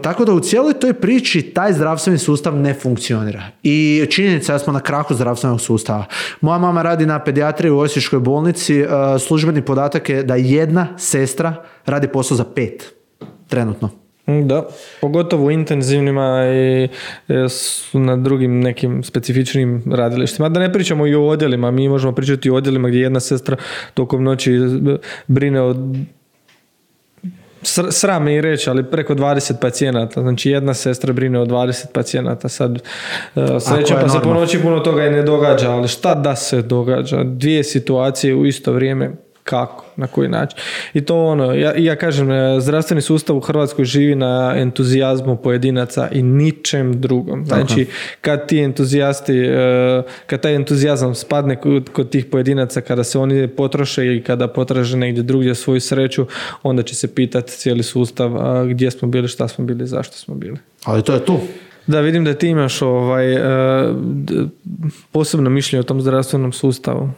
[0.02, 3.42] Tako da u cijeloj toj priči taj zdravstveni sustav ne funkcionira.
[3.62, 6.04] I činjenica da smo na krahu zdravstvenog sustava.
[6.40, 8.80] Moja mama radi na pedijatriji u Osječkoj bolnici.
[8.80, 8.86] E,
[9.18, 11.54] službeni podatak je da jedna sestra
[11.86, 12.94] radi posao za pet
[13.48, 13.99] trenutno.
[14.26, 14.66] Da,
[15.00, 16.88] pogotovo u intenzivnima i
[17.28, 17.46] e,
[17.92, 20.48] na drugim nekim specifičnim radilištima.
[20.48, 23.56] Da ne pričamo i o odjelima, mi možemo pričati o odjelima gdje jedna sestra
[23.94, 24.58] tokom noći
[25.26, 25.74] brine o
[27.90, 30.20] sram i reći, ali preko 20 pacijenata.
[30.20, 32.48] Znači jedna sestra brine o 20 pacijenata.
[32.48, 32.80] Sad e,
[33.60, 37.22] sreća pa se po noći puno toga i ne događa, ali šta da se događa?
[37.24, 39.10] Dvije situacije u isto vrijeme
[39.50, 40.58] kako, na koji način.
[40.94, 46.08] I to ono, ja, ja kažem, e, zdravstveni sustav u Hrvatskoj živi na entuzijazmu pojedinaca
[46.12, 47.46] i ničem drugom.
[47.46, 47.86] Znači,
[48.20, 51.56] kad ti entuzijasti, e, kad taj entuzijazam spadne
[51.92, 56.26] kod, tih pojedinaca, kada se oni potroše i kada potraže negdje drugdje svoju sreću,
[56.62, 58.30] onda će se pitati cijeli sustav
[58.68, 60.56] gdje smo bili, šta smo bili, zašto smo bili.
[60.84, 61.40] Ali to je tu.
[61.86, 63.40] Da, vidim da ti imaš ovaj, e,
[65.12, 67.10] posebno mišljenje o tom zdravstvenom sustavu.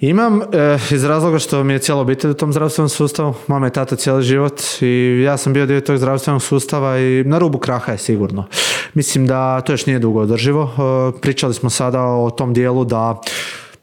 [0.00, 3.70] Imam, eh, iz razloga što mi je cijela obitelj u tom zdravstvenom sustavu, mama i
[3.70, 7.92] tata cijeli život i ja sam bio dio tog zdravstvenog sustava i na rubu kraha
[7.92, 8.46] je sigurno.
[8.94, 10.62] Mislim da to još nije dugo održivo.
[10.62, 13.20] Eh, pričali smo sada o tom dijelu da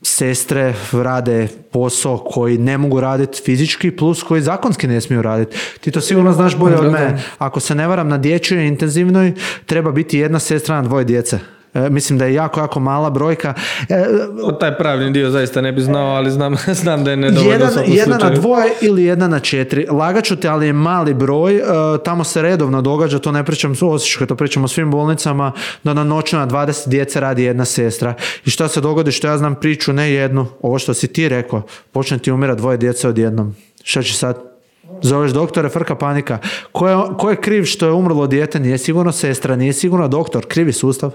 [0.02, 5.58] sestre rade posao koji ne mogu raditi fizički plus koji zakonski ne smiju raditi.
[5.82, 7.22] Ti to sigurno znaš bolje od mene.
[7.38, 9.34] Ako se ne varam na dječjoj intenzivnoj
[9.66, 11.40] treba biti jedna sestra na dvoje djece.
[11.74, 13.54] E, mislim da je jako, jako mala brojka.
[13.90, 14.06] E,
[14.44, 17.84] o taj pravni dio zaista ne bi znao, ali znam, znam da je nedovoljno jedan,
[17.88, 19.88] jedna na dvoje ili jedna na četiri.
[19.90, 21.56] Lagaću te, ali je mali broj.
[21.56, 21.64] E,
[22.06, 25.52] tamo se redovno događa, to ne pričam u Osječkoj, to pričam o svim bolnicama,
[25.84, 28.14] da na noću na 20 djece radi jedna sestra.
[28.46, 31.62] I što se dogodi, što ja znam priču, ne jednu, ovo što si ti rekao,
[31.92, 33.56] počne ti umira dvoje djece odjednom.
[33.84, 34.53] Šta će sad?
[35.02, 36.38] Zoveš doktore, frka panika.
[36.72, 38.60] Ko je, ko je kriv što je umrlo dijete?
[38.60, 40.46] Nije sigurno sestra, nije sigurno doktor.
[40.48, 41.12] Krivi sustav.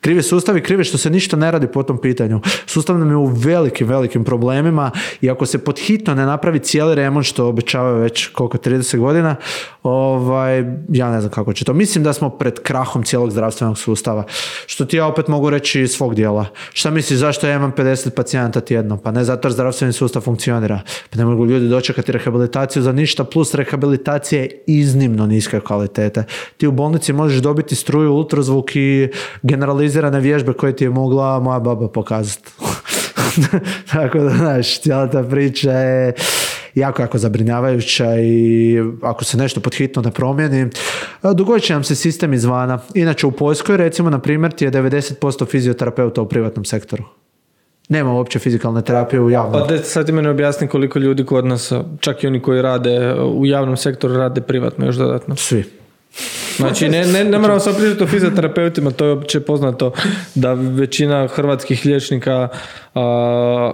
[0.00, 2.40] Krivi sustav i krivi što se ništa ne radi po tom pitanju.
[2.66, 4.90] Sustav nam je u velikim, velikim problemima
[5.20, 9.36] i ako se pod hitno ne napravi cijeli remont što obećavaju već koliko 30 godina,
[9.82, 11.72] ovaj, ja ne znam kako će to.
[11.72, 14.24] Mislim da smo pred krahom cijelog zdravstvenog sustava.
[14.66, 16.46] Što ti ja opet mogu reći iz svog dijela.
[16.72, 18.96] Šta misliš zašto ja imam 50 pacijenata tjedno?
[18.96, 20.80] Pa ne zato jer zdravstveni sustav funkcionira.
[21.10, 26.24] Pa ne mogu ljudi dočekati rehabilitaciju za ništa plus rehabilitacija je iznimno niske kvalitete.
[26.56, 29.08] Ti u bolnici možeš dobiti struju, ultrazvuk i
[29.42, 32.50] generalizirane vježbe koje ti je mogla moja baba pokazati.
[33.92, 36.14] Tako da, znaš, cijela ta priča je
[36.74, 40.70] jako, jako zabrinjavajuća i ako se nešto pod hitno ne promijeni,
[41.22, 42.78] dogodit će nam se sistem izvana.
[42.94, 47.04] Inače u Poljskoj, recimo, na primjer, ti je 90% fizioterapeuta u privatnom sektoru.
[47.90, 49.62] Nema uopće fizikalne terapije u javnom.
[49.68, 53.46] Pa sad ti meni objasni koliko ljudi kod nas, čak i oni koji rade u
[53.46, 55.36] javnom sektoru, rade privatno još dodatno.
[55.36, 55.64] Svi.
[56.56, 59.92] Znači, ne, ne, ne moramo sad pričati o fizioterapeutima, to je opće poznato
[60.34, 62.48] da većina hrvatskih liječnika
[62.94, 63.72] a,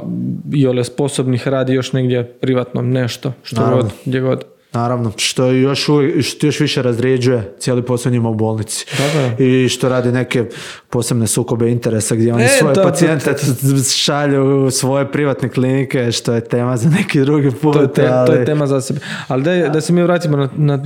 [0.53, 4.45] i ole sposobnih radi još negdje privatno nešto, što god, gdje god.
[4.77, 5.87] Naravno, što još,
[6.23, 8.87] što još više razrijeđuje cijeli posao njima u bolnici.
[8.99, 10.45] Da, I što radi neke
[10.91, 13.35] posebne sukobe interesa gdje oni e, svoje pacijente
[13.97, 17.75] šalju u svoje privatne klinike, što je tema za neki drugi put.
[17.75, 18.27] To je, te, ali...
[18.27, 19.01] to je tema za sebe.
[19.29, 20.83] Ali da, da se mi vratimo na, na,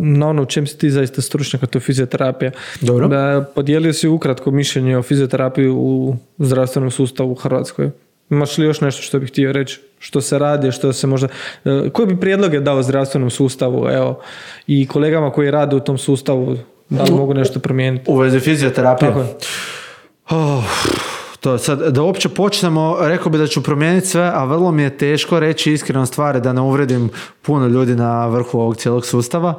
[0.00, 2.50] na, ono u čem si ti zaista stručnjak, a to je fizioterapija.
[2.80, 3.08] Dobro.
[3.08, 7.90] Da, podijelio si ukratko mišljenje o fizioterapiji u zdravstvenom sustavu u Hrvatskoj.
[8.30, 9.80] Imaš li još nešto što bih htio reći?
[10.02, 11.28] Što se radi, što se možda...
[11.64, 14.20] E, koje bi prijedloge dao zdravstvenom sustavu, evo,
[14.66, 16.56] i kolegama koji rade u tom sustavu,
[16.88, 18.10] da li mogu nešto promijeniti?
[18.10, 19.10] U vezi fizioterapije?
[19.10, 19.26] Tako
[20.30, 20.64] oh,
[21.42, 24.96] To sad, da uopće počnemo, rekao bi da ću promijeniti sve, a vrlo mi je
[24.98, 27.10] teško reći iskreno stvari da ne uvredim
[27.42, 29.54] puno ljudi na vrhu ovog cijelog sustava.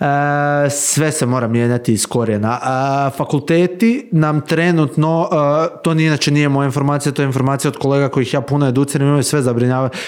[0.00, 2.58] E, sve se mora mijenjati iz korijena.
[2.62, 7.78] E, fakulteti nam trenutno, e, to ni inače nije moja informacija, to je informacija od
[7.78, 9.42] kolega kojih ja puno educiram, imaju sve,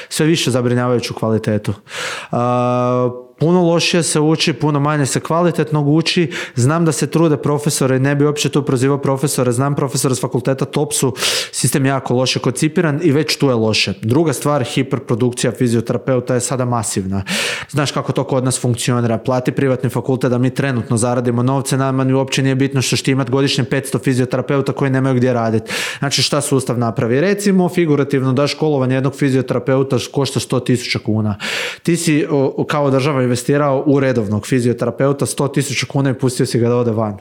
[0.09, 1.73] sve više zabrinjavajuću kvalitetu
[3.39, 6.31] puno lošije se uči, puno manje se kvalitetno uči.
[6.55, 10.65] Znam da se trude profesore, ne bi uopće tu prozivao profesore, znam profesora s fakulteta
[10.65, 11.15] top su,
[11.53, 13.95] sistem jako loše koncipiran i već tu je loše.
[14.03, 17.23] Druga stvar, hiperprodukcija fizioterapeuta je sada masivna.
[17.71, 22.05] Znaš kako to kod nas funkcionira, plati privatni fakultet da mi trenutno zaradimo novce, nama
[22.05, 25.73] ni uopće nije bitno što će imati godišnje 500 fizioterapeuta koji nemaju gdje raditi.
[25.99, 27.21] Znači šta sustav napravi?
[27.21, 31.39] Recimo, figurativno da školovanje jednog fizioterapeuta košta 100.000 kuna.
[31.83, 32.27] Ti si
[32.69, 37.19] kao država investirao u redovnog fizioterapeuta 100.000 kuna i pustio si ga da ode van.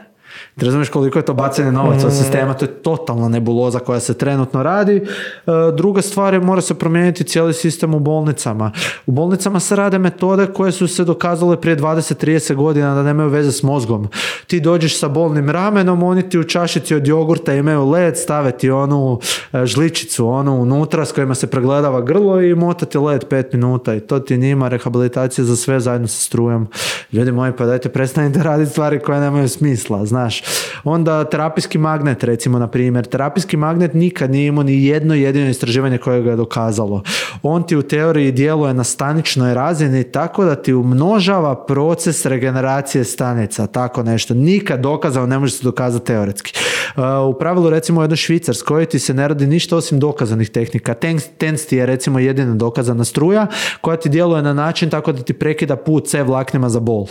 [0.57, 2.15] Ti razumiješ koliko je to bacanje novaca od mm.
[2.15, 4.95] sistema, to je totalna nebuloza koja se trenutno radi.
[4.95, 8.71] E, druga stvar je mora se promijeniti cijeli sistem u bolnicama.
[9.05, 13.51] U bolnicama se rade metode koje su se dokazale prije 20-30 godina da nemaju veze
[13.51, 14.07] s mozgom.
[14.47, 18.69] Ti dođeš sa bolnim ramenom, oni ti u čašici od jogurta imaju led, stave ti
[18.69, 19.19] onu
[19.53, 23.99] e, žličicu, onu unutra s kojima se pregledava grlo i motati led 5 minuta i
[23.99, 26.67] to ti njima rehabilitacija za sve zajedno sa strujom.
[27.11, 30.43] Ljudi moji, pa dajte prestanite raditi stvari koje nemaju smisla, znaš znaš.
[30.83, 33.05] Onda terapijski magnet, recimo, na primjer.
[33.05, 37.03] Terapijski magnet nikad nije imao ni jedno jedino istraživanje koje ga je dokazalo.
[37.43, 43.67] On ti u teoriji djeluje na staničnoj razini tako da ti umnožava proces regeneracije stanica,
[43.67, 44.33] tako nešto.
[44.33, 46.53] Nikad dokazao, ne može se dokazati teoretski.
[46.95, 47.03] Uh,
[47.35, 50.93] u pravilu, recimo, u jednoj švicarskoj ti se ne radi ništa osim dokazanih tehnika.
[51.37, 53.47] Tens ti je, recimo, jedina dokazana struja
[53.81, 57.07] koja ti djeluje na način tako da ti prekida put C vlaknima za bol.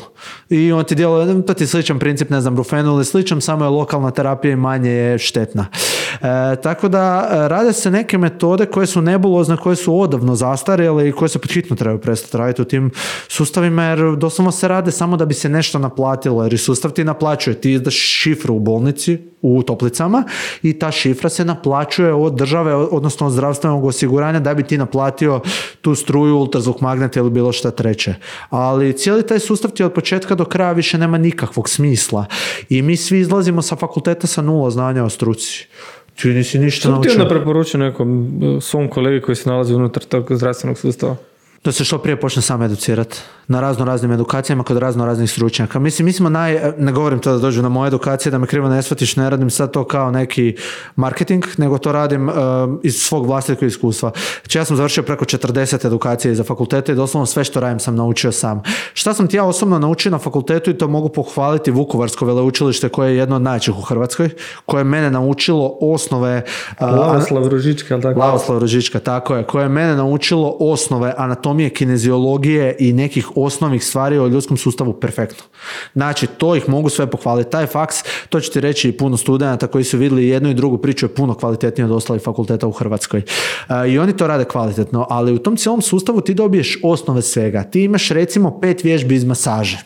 [0.51, 3.65] I on ti djeluje, to ti je sličan princip, ne znam, rufenul ili sličan, samo
[3.65, 5.67] je lokalna terapija i manje je štetna.
[6.15, 11.09] E, tako da e, rade se neke metode koje su nebulozne, koje su odavno zastarjele
[11.09, 12.91] i koje se hitno trebaju prestati raditi u tim
[13.29, 17.61] sustavima jer doslovno se rade samo da bi se nešto naplatilo jer sustav ti naplaćuje.
[17.61, 20.25] Ti izdaš šifru u bolnici, u toplicama
[20.63, 25.41] i ta šifra se naplaćuje od države, odnosno od zdravstvenog osiguranja da bi ti naplatio
[25.81, 28.15] tu struju, ultrazvuk magneta ili bilo šta treće.
[28.51, 32.27] Ali cijeli taj sustav ti od početka do kraja više nema nikakvog smisla
[32.69, 35.67] i mi svi izlazimo sa fakulteta sa nula znanja o struci.
[36.15, 37.11] Ti nisi ništa naučio.
[37.11, 41.17] Što ti onda preporučio nekom svom kolegi koji se nalazi unutar tog zdravstvenog sustava?
[41.65, 45.79] Da se što prije počne sam educirati na razno raznim edukacijama kod razno raznih stručnjaka.
[45.79, 48.69] Mislim, mi smo naj, ne govorim to da dođu na moje edukacije, da me krivo
[48.69, 50.57] ne shvatiš, ne radim sad to kao neki
[50.97, 52.35] marketing, nego to radim uh,
[52.83, 54.11] iz svog vlastitog iskustva.
[54.43, 57.97] Znači ja sam završio preko 40 edukacije za fakultete i doslovno sve što radim sam
[57.97, 58.63] naučio sam.
[58.95, 63.11] Šta sam ti ja osobno naučio na fakultetu i to mogu pohvaliti Vukovarsko veleučilište koje
[63.11, 64.31] je jedno od najčih u Hrvatskoj,
[64.67, 66.43] koje je mene naučilo osnove...
[66.81, 68.21] Uh, Lavoslav Ružička, tako?
[68.21, 74.19] Lavoslav Ružička, tako je, koje je mene naučilo osnove anatomije, kineziologije i nekih osnovnih stvari
[74.19, 75.45] o ljudskom sustavu perfektno.
[75.93, 77.51] Znači, to ih mogu sve pohvaliti.
[77.51, 77.97] Taj faks,
[78.29, 81.35] to ću ti reći puno studenata koji su vidjeli jednu i drugu priču je puno
[81.35, 83.23] kvalitetnije od ostalih fakulteta u Hrvatskoj.
[83.69, 87.63] E, I oni to rade kvalitetno, ali u tom cijelom sustavu ti dobiješ osnove svega.
[87.63, 89.79] Ti imaš recimo pet vježbi iz masaže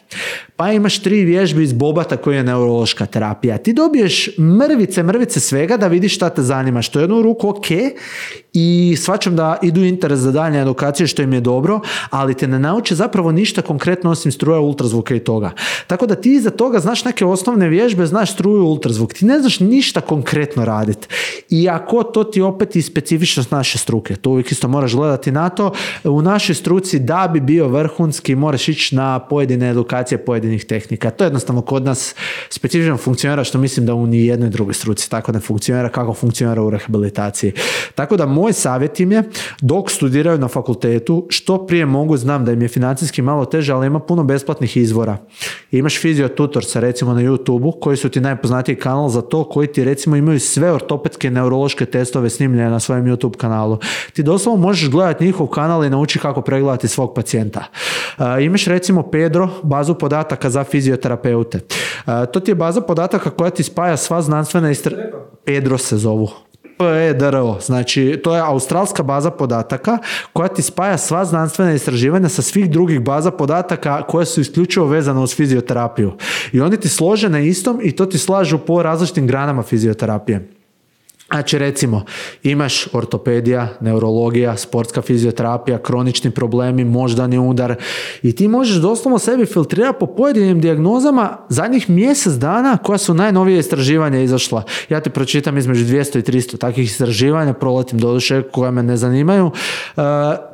[0.59, 3.59] pa imaš tri vježbe iz Bobata koji je neurološka terapija.
[3.59, 7.67] Ti dobiješ mrvice, mrvice svega da vidiš šta te zanima, što je jednu ruku ok
[8.53, 11.58] i svačam da idu interes za daljnje edukacije što im je dobro,
[12.11, 15.51] ali te ne nauče zapravo ništa konkretno osim struja ultrazvuka i toga.
[15.87, 19.61] Tako da ti iza toga znaš neke osnovne vježbe, znaš struju ultrazvuk, ti ne znaš
[19.61, 21.09] ništa konkretno raditi.
[21.51, 25.49] I ako to ti opet i specifičnost naše struke, to uvijek isto moraš gledati na
[25.49, 25.73] to,
[26.05, 31.11] u našoj struci da bi bio vrhunski moraš ići na pojedine edukacije, pojedinih tehnika.
[31.11, 32.15] To jednostavno kod nas
[32.51, 36.63] specifično funkcionira što mislim da u ni jednoj drugoj struci tako ne funkcionira kako funkcionira
[36.63, 37.53] u rehabilitaciji.
[37.95, 39.23] Tako da moj savjet im je
[39.61, 43.87] dok studiraju na fakultetu što prije mogu, znam da im je financijski malo teže, ali
[43.87, 45.17] ima puno besplatnih izvora.
[45.71, 46.01] Imaš
[46.63, 50.41] sa recimo na youtube koji su ti najpoznatiji kanal za to, koji ti recimo imaju
[50.41, 53.79] sve ortopedske neurološke testove snimljene na svojem YouTube kanalu.
[54.13, 57.65] Ti doslovno možeš gledati njihov kanal i nauči kako pregledati svog pacijenta.
[58.41, 61.61] imaš recimo Pedro, bazu podataka za fizioterapeute.
[62.33, 65.13] to ti je baza podataka koja ti spaja sva znanstvena istraživanja.
[65.45, 66.48] Pedro se zovu.
[66.79, 69.99] PEDRO, znači to je australska baza podataka
[70.33, 75.21] koja ti spaja sva znanstvena istraživanja sa svih drugih baza podataka koje su isključivo vezane
[75.21, 76.13] uz fizioterapiju.
[76.53, 80.58] I oni ti slože na istom i to ti slažu po različitim granama fizioterapije.
[81.31, 82.05] Znači recimo
[82.43, 87.75] imaš ortopedija, neurologija, sportska fizioterapija, kronični problemi, moždani udar
[88.23, 93.59] i ti možeš doslovno sebi filtrirati po pojedinim dijagnozama zadnjih mjesec dana koja su najnovije
[93.59, 94.63] istraživanja izašla.
[94.89, 99.51] Ja ti pročitam između 200 i 300 takvih istraživanja, prolatim doduše koja me ne zanimaju.
[99.97, 100.01] E,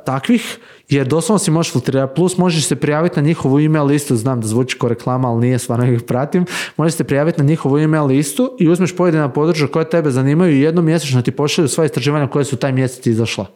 [0.05, 0.59] takvih
[0.89, 4.47] jer doslovno si možeš filtrirati, plus možeš se prijaviti na njihovu email listu, znam da
[4.47, 8.57] zvuči kao reklama, ali nije, stvarno ih pratim, možeš se prijaviti na njihovu email listu
[8.59, 12.45] i uzmeš pojedina područja koja tebe zanimaju i jednom mjesečno ti pošalju sva istraživanja koje
[12.45, 13.47] su taj mjesec izašla.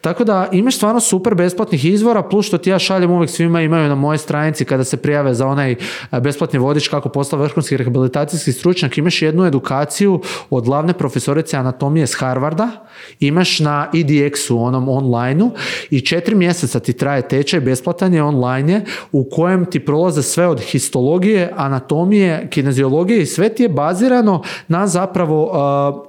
[0.00, 3.88] Tako da imaš stvarno super besplatnih izvora, plus što ti ja šaljem uvijek svima imaju
[3.88, 5.76] na mojoj stranici kada se prijave za onaj
[6.20, 10.20] besplatni vodič kako postao vrhunski rehabilitacijski stručnjak, imaš jednu edukaciju
[10.50, 12.86] od glavne profesorice anatomije s Harvarda,
[13.20, 15.50] imaš na EDX-u, onom online
[15.90, 20.60] i četiri mjeseca ti traje tečaj, besplatan je online u kojem ti prolaze sve od
[20.60, 25.50] histologije, anatomije, kineziologije i sve ti je bazirano na zapravo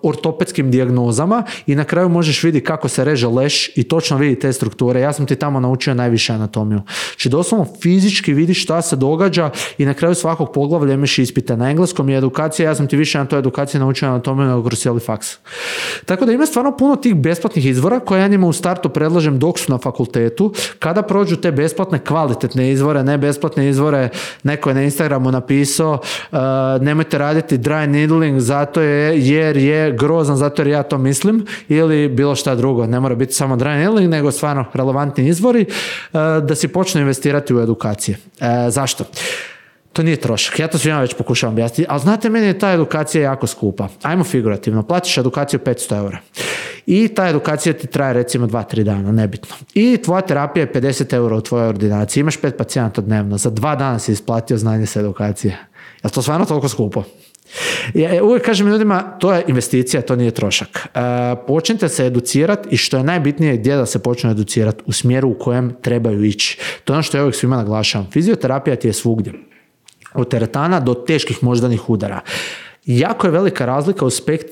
[0.03, 4.53] ortopedskim dijagnozama i na kraju možeš vidjeti kako se reže leš i točno vidi te
[4.53, 5.01] strukture.
[5.01, 6.81] Ja sam ti tamo naučio najviše anatomiju.
[7.09, 11.69] Znači doslovno fizički vidiš šta se događa i na kraju svakog poglavlja imaš ispita na
[11.69, 12.69] engleskom i edukacija.
[12.69, 14.99] Ja sam ti više na toj edukaciji naučio anatomiju nego kroz cijeli.
[16.05, 19.54] Tako da ima stvarno puno tih besplatnih izvora koje ja njima u startu predlažem dok
[19.59, 20.53] su na fakultetu.
[20.79, 24.09] Kada prođu te besplatne kvalitetne izvore, ne besplatne izvore,
[24.43, 25.99] neko je na Instagramu napisao
[26.31, 26.37] uh,
[26.81, 32.09] nemojte raditi dry needling zato je, jer je grozan, zato jer ja to mislim ili
[32.09, 32.87] bilo šta drugo.
[32.87, 37.55] Ne mora biti samo dry needling, nego stvarno relevantni izvori uh, da si počne investirati
[37.55, 38.17] u edukacije.
[38.39, 39.03] Uh, zašto?
[39.95, 40.59] To nije trošak.
[40.59, 41.85] Ja to svima već pokušavam objasniti.
[41.89, 43.87] Ali znate, meni je ta edukacija jako skupa.
[44.01, 44.83] Ajmo figurativno.
[44.83, 46.17] Platiš edukaciju 500 eura.
[46.85, 49.55] I ta edukacija ti traje recimo 2-3 dana, nebitno.
[49.73, 52.21] I tvoja terapija je 50 eura u tvojoj ordinaciji.
[52.21, 53.37] Imaš pet pacijenata dnevno.
[53.37, 55.57] Za dva dana si isplatio znanje sa edukacije.
[56.03, 57.03] Je to stvarno toliko skupo?
[57.93, 60.87] Ja uvijek kažem ljudima, to je investicija, to nije trošak.
[60.95, 60.99] E,
[61.47, 65.39] počnite se educirati i što je najbitnije gdje da se počnu educirati u smjeru u
[65.39, 66.59] kojem trebaju ići.
[66.83, 68.07] To je ono što ja uvijek svima naglašavam.
[68.11, 69.33] Fizioterapija ti je svugdje.
[70.13, 72.21] Od teretana do teških moždanih udara.
[72.85, 74.09] Jako je velika razlika u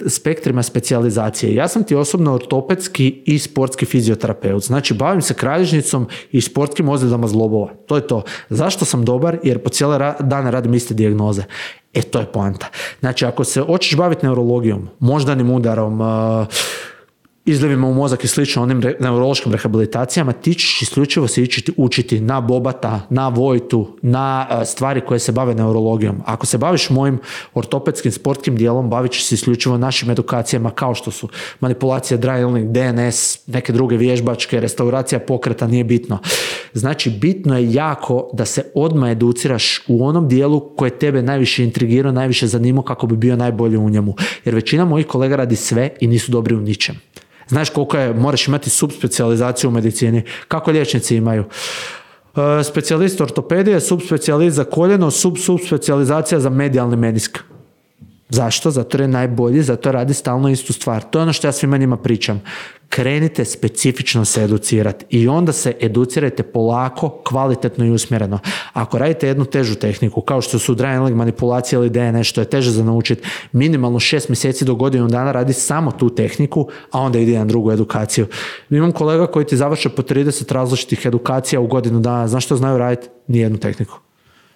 [0.07, 1.55] spektrima specijalizacije.
[1.55, 4.63] Ja sam ti osobno ortopedski i sportski fizioterapeut.
[4.63, 7.69] Znači, bavim se kralježnicom i sportskim ozljedama zlobova.
[7.87, 8.23] To je to.
[8.49, 9.37] Zašto sam dobar?
[9.43, 11.43] Jer po cijele dane radim iste dijagnoze.
[11.93, 12.67] E, to je poanta.
[12.99, 16.01] Znači, ako se hoćeš baviti neurologijom, moždanim udarom,
[17.45, 22.41] izljevima u mozak i slično onim neurološkim rehabilitacijama, ti ćeš isključivo se ići učiti na
[22.41, 26.21] Bobata, na Vojtu, na e, stvari koje se bave neurologijom.
[26.25, 27.19] Ako se baviš mojim
[27.53, 31.29] ortopedskim sportskim dijelom, bavit ćeš se isključivo našim edukacijama kao što su
[31.59, 36.19] manipulacija dry DNS, neke druge vježbačke, restauracija pokreta, nije bitno.
[36.73, 42.11] Znači, bitno je jako da se odmah educiraš u onom dijelu koje tebe najviše intrigirao,
[42.11, 44.15] najviše zanimao kako bi bio najbolji u njemu.
[44.45, 46.95] Jer većina mojih kolega radi sve i nisu dobri u ničem.
[47.47, 50.23] Znaš koliko je, moraš imati subspecializaciju u medicini.
[50.47, 51.43] Kako liječnici imaju?
[52.35, 57.39] E, specijalist ortopedije, subspecijalist za koljeno, sub subspecializacija za medijalni menisk.
[58.33, 58.71] Zašto?
[58.71, 61.03] Zato je najbolji, zato radi stalno istu stvar.
[61.03, 62.41] To je ono što ja svima njima pričam
[62.93, 68.39] krenite specifično se educirati i onda se educirajte polako, kvalitetno i usmjereno.
[68.73, 72.71] Ako radite jednu težu tehniku, kao što su dry manipulacija ili DNS, što je teže
[72.71, 77.39] za naučiti, minimalno šest mjeseci do godinu dana radi samo tu tehniku, a onda ide
[77.39, 78.27] na drugu edukaciju.
[78.69, 82.27] Imam kolega koji ti završe po 30 različitih edukacija u godinu dana.
[82.27, 83.07] Znaš što znaju raditi?
[83.27, 83.99] Nijednu tehniku.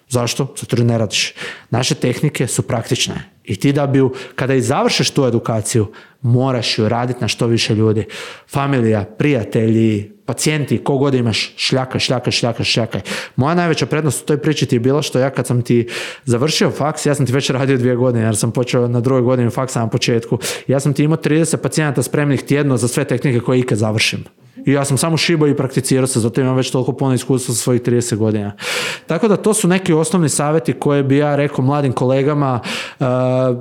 [0.08, 0.54] Zašto?
[0.56, 1.34] Zato jer ne radiš.
[1.70, 3.30] Naše tehnike su praktične.
[3.44, 4.00] I ti da bi,
[4.34, 8.04] kada i završiš tu edukaciju, moraš ju raditi na što više ljudi.
[8.48, 13.00] Familija, prijatelji, pacijenti, kogod imaš, šljakaj, šljakaj, šljakaj, šljakaj.
[13.36, 15.88] Moja najveća prednost u toj priči ti je bila što ja kad sam ti
[16.24, 19.50] završio faks, ja sam ti već radio dvije godine, jer sam počeo na drugoj godini
[19.50, 20.38] faksa na početku.
[20.66, 24.24] Ja sam ti imao 30 pacijenata spremnih tjedno za sve tehnike koje ikad završim.
[24.66, 27.60] I ja sam samo šibao i prakticirao se, zato imam već toliko puno iskustva sa
[27.60, 28.52] svojih 30 godina.
[29.06, 32.60] Tako da to su neki osnovni savjeti koje bi ja rekao mladim kolegama
[33.00, 33.06] uh,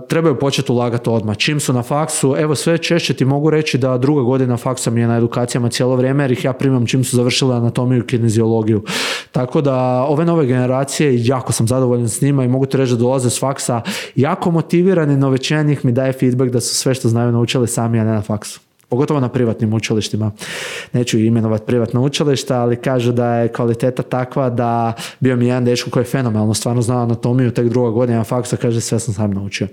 [0.09, 1.37] trebaju početi ulagati odmah.
[1.37, 5.01] Čim su na faksu, evo sve češće ti mogu reći da druga godina faksa mi
[5.01, 8.83] je na edukacijama cijelo vrijeme jer ih ja primam čim su završile anatomiju i kineziologiju.
[9.31, 12.97] Tako da ove nove generacije, jako sam zadovoljan s njima i mogu ti reći da
[12.97, 13.81] dolaze s faksa
[14.15, 17.99] jako motivirani, no većina njih mi daje feedback da su sve što znaju naučili sami,
[17.99, 18.59] a ne na faksu
[18.89, 20.31] pogotovo na privatnim učilištima.
[20.93, 25.89] Neću imenovati privatna učilišta, ali kažu da je kvaliteta takva da bio mi jedan dečko
[25.89, 29.67] koji je fenomenalno stvarno znao anatomiju, tek druga godina faksa, kaže sve sam sam naučio.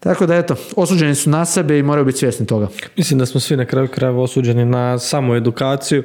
[0.00, 2.68] Tako da eto, osuđeni su na sebe i moraju biti svjesni toga.
[2.96, 6.02] Mislim da smo svi na kraju krajeva osuđeni na samu edukaciju.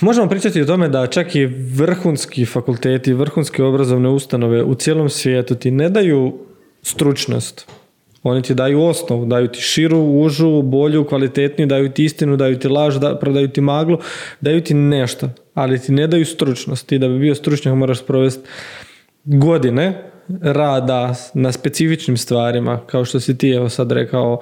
[0.00, 5.54] Možemo pričati o tome da čak i vrhunski fakulteti, vrhunske obrazovne ustanove u cijelom svijetu
[5.54, 6.38] ti ne daju
[6.82, 7.66] stručnost
[8.22, 12.68] Oni ti daju osnovu, daju ti širu, užu, bolju, kvalitetniju, daju ti istinu, daju ti
[12.68, 13.98] laž, da, prodaju ti maglu,
[14.40, 16.86] daju ti nešto, ali ti ne daju stručnost.
[16.86, 18.48] Ti da bi bio stručnjak moraš provesti
[19.24, 24.40] godine rada na specifičnim stvarima, kao što si ti evo sad rekao,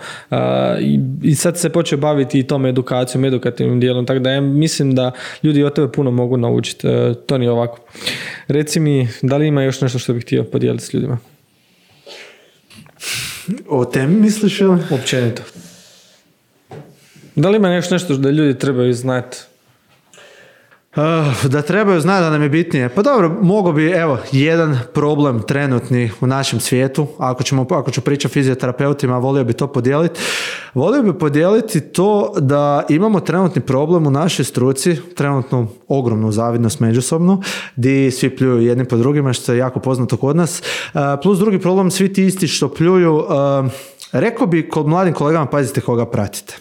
[1.23, 5.13] i, sad se počeo baviti i tom edukacijom, edukativnim dijelom, tako da ja mislim da
[5.43, 6.87] ljudi od tebe puno mogu naučiti.
[6.87, 7.79] E, to nije ovako.
[8.49, 11.19] Reci mi, da li ima još nešto što bih htio podijeliti s ljudima?
[13.69, 14.79] O temi misliš ili?
[14.91, 15.43] Općenito.
[17.35, 19.39] Da li ima još nešto da ljudi trebaju znati
[21.45, 22.89] da trebaju znati da nam je bitnije.
[22.89, 28.01] Pa dobro, mogu bi, evo, jedan problem trenutni u našem svijetu, ako, ćemo, ako ću
[28.01, 30.21] pričati fizioterapeutima, volio bi to podijeliti.
[30.75, 37.43] Volio bi podijeliti to da imamo trenutni problem u našoj struci, trenutnu ogromnu zavidnost međusobnu,
[37.77, 40.63] di svi pljuju jedni po drugima, što je jako poznato kod nas.
[41.23, 43.25] Plus drugi problem, svi ti isti što pljuju,
[44.13, 46.57] Rekao bi kod mladim kolegama pazite koga pratite.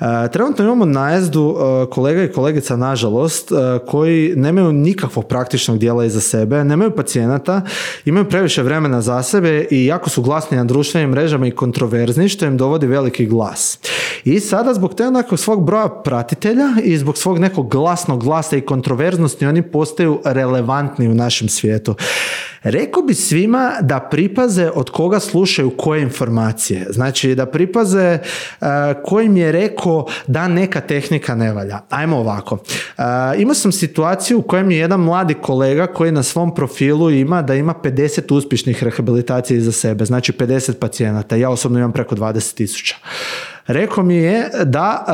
[0.00, 3.54] E, trenutno imamo najezdu e, kolega i kolegica nažalost e,
[3.86, 7.62] koji nemaju nikakvog praktičnog dijela iza sebe, nemaju pacijenata,
[8.04, 12.46] imaju previše vremena za sebe i jako su glasni na društvenim mrežama i kontroverzni što
[12.46, 13.78] im dovodi veliki glas.
[14.24, 18.60] I sada zbog te onakvog svog broja pratitelja i zbog svog nekog glasnog glasa i
[18.60, 21.94] kontroverznosti oni postaju relevantni u našem svijetu.
[22.62, 26.86] Rekao bi svima da pripaze od koga slušaju koje informacije.
[26.90, 28.18] Znači da pripaze
[28.60, 28.66] uh,
[29.04, 31.80] kojim je rekao da neka tehnika ne valja.
[31.90, 32.54] Ajmo ovako.
[32.54, 33.04] Uh,
[33.38, 37.54] imao sam situaciju u kojem je jedan mladi kolega koji na svom profilu ima da
[37.54, 40.04] ima 50 uspješnih rehabilitacija iza sebe.
[40.04, 41.36] Znači 50 pacijenata.
[41.36, 42.96] Ja osobno imam preko 20 tisuća.
[43.66, 45.04] Rekao mi je da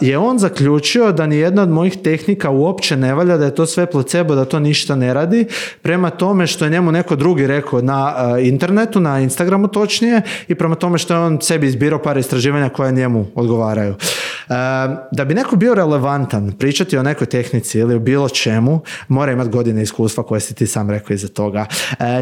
[0.00, 3.54] eh, je on zaključio da ni jedna od mojih tehnika uopće ne valja, da je
[3.54, 5.46] to sve placebo, da to ništa ne radi,
[5.82, 10.54] prema tome što je njemu neko drugi rekao na eh, internetu, na Instagramu točnije, i
[10.54, 13.94] prema tome što je on sebi izbirao par istraživanja koja njemu odgovaraju.
[13.94, 14.54] Eh,
[15.12, 19.50] da bi neko bio relevantan, pričati o nekoj tehnici ili o bilo čemu, mora imati
[19.50, 21.66] godine iskustva koje si ti sam rekao iza toga.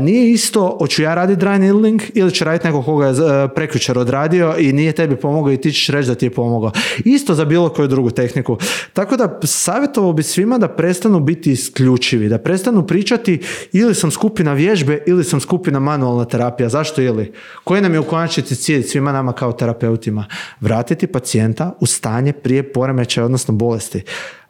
[0.00, 3.14] Nije isto, hoću ja raditi dry needling ili će raditi neko koga je
[3.54, 6.70] prekjučer odradio i nije tebi pomogao i ti ćeš reći da ti je pomogao.
[7.04, 8.58] Isto za bilo koju drugu tehniku.
[8.92, 13.40] Tako da savjetovao bi svima da prestanu biti isključivi, da prestanu pričati
[13.72, 16.68] ili sam skupina vježbe ili sam skupina manualna terapija.
[16.68, 17.32] Zašto ili?
[17.64, 20.24] Koji nam je u konačnici cilj svima nama kao terapeutima?
[20.60, 24.02] Vratiti pacijenta u stanje prije poremećaja, odnosno bolesti.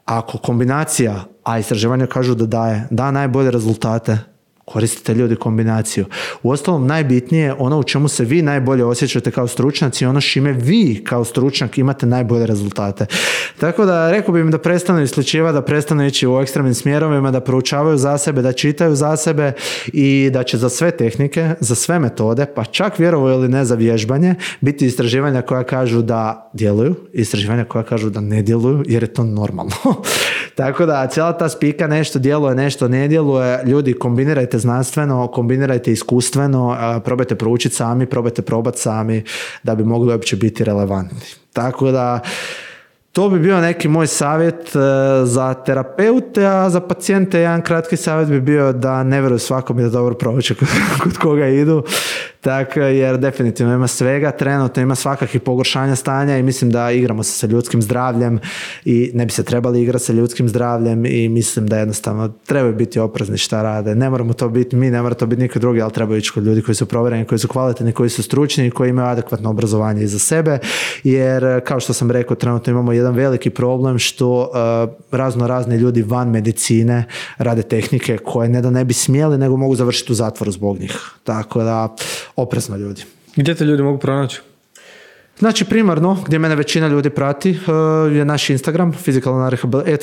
[0.05, 4.19] Ako kombinacija, a istraživanja kažu da daje, da najbolje rezultate,
[4.67, 6.05] koristite ljudi kombinaciju.
[6.43, 10.21] U ostalom najbitnije je ono u čemu se vi najbolje osjećate kao stručnjaci i ono
[10.21, 13.07] šime vi kao stručnjak imate najbolje rezultate.
[13.59, 17.41] Tako da rekao bih im da prestanu isključivati, da prestanu ići u ekstremnim smjerovima, da
[17.41, 19.53] proučavaju za sebe, da čitaju za sebe
[19.87, 23.75] i da će za sve tehnike, za sve metode, pa čak vjerovo ili ne za
[23.75, 29.15] vježbanje, biti istraživanja koja kažu da djeluju, istraživanja koja kažu da ne djeluju, jer je
[29.15, 29.77] to normalno.
[30.57, 36.77] Tako da cijela ta spika nešto djeluje, nešto ne djeluje, ljudi kombinirajte znanstveno, kombinirajte iskustveno,
[37.05, 39.24] probajte proučiti sami, probajte probati sami
[39.62, 41.19] da bi mogli uopće biti relevantni.
[41.53, 42.20] Tako da
[43.17, 44.79] to bi bio neki moj savjet e,
[45.25, 49.89] za terapeute, a za pacijente jedan kratki savjet bi bio da ne vjeruju svakom da
[49.89, 50.55] dobro prouče
[51.03, 51.85] kod koga idu
[52.47, 57.39] tako, jer definitivno ima svega, trenutno ima svakakvih pogoršanja stanja i mislim da igramo se
[57.39, 58.39] sa ljudskim zdravljem
[58.85, 62.99] i ne bi se trebali igrati sa ljudskim zdravljem i mislim da jednostavno trebaju biti
[62.99, 63.95] oprezni šta rade.
[63.95, 66.45] Ne moramo to biti mi, ne mora to biti niko drugi, ali trebaju ići kod
[66.45, 70.03] ljudi koji su provjereni, koji su kvalitetni, koji su stručni i koji imaju adekvatno obrazovanje
[70.03, 70.59] iza sebe,
[71.05, 74.49] jer kao što sam rekao, trenutno imamo jedan veliki problem što uh,
[75.11, 77.05] razno razni ljudi van medicine
[77.39, 80.99] rade tehnike koje ne da ne bi smjeli, nego mogu završiti u zatvoru zbog njih.
[81.24, 81.97] Tako da
[82.37, 83.03] oprezno ljudi.
[83.37, 84.41] Gdje te ljudi mogu pronaći?
[85.39, 89.51] Znači primarno, gdje mene većina ljudi prati, eh, je naš Instagram, fizikalna,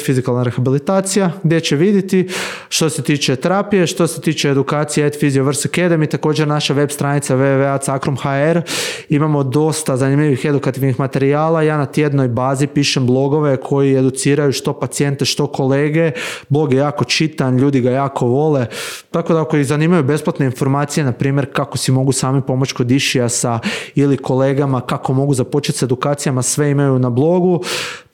[0.05, 2.27] fizikalna rehabilitacija, gdje će vidjeti
[2.69, 7.35] što se tiče terapije, što se tiče edukacije at Physioverse Academy, također naša web stranica
[7.35, 8.61] www.cakrum.hr.
[9.09, 11.61] Imamo dosta zanimljivih edukativnih materijala.
[11.61, 16.11] Ja na tjednoj bazi pišem blogove koji educiraju što pacijente, što kolege.
[16.49, 18.65] Blog je jako čitan, ljudi ga jako vole.
[19.11, 22.87] Tako da ako ih zanimaju besplatne informacije, na primjer kako si mogu sami pomoći kod
[23.29, 23.59] sa
[23.95, 27.61] ili kolegama, kako mogu započeti s edukacijama, sve imaju na blogu,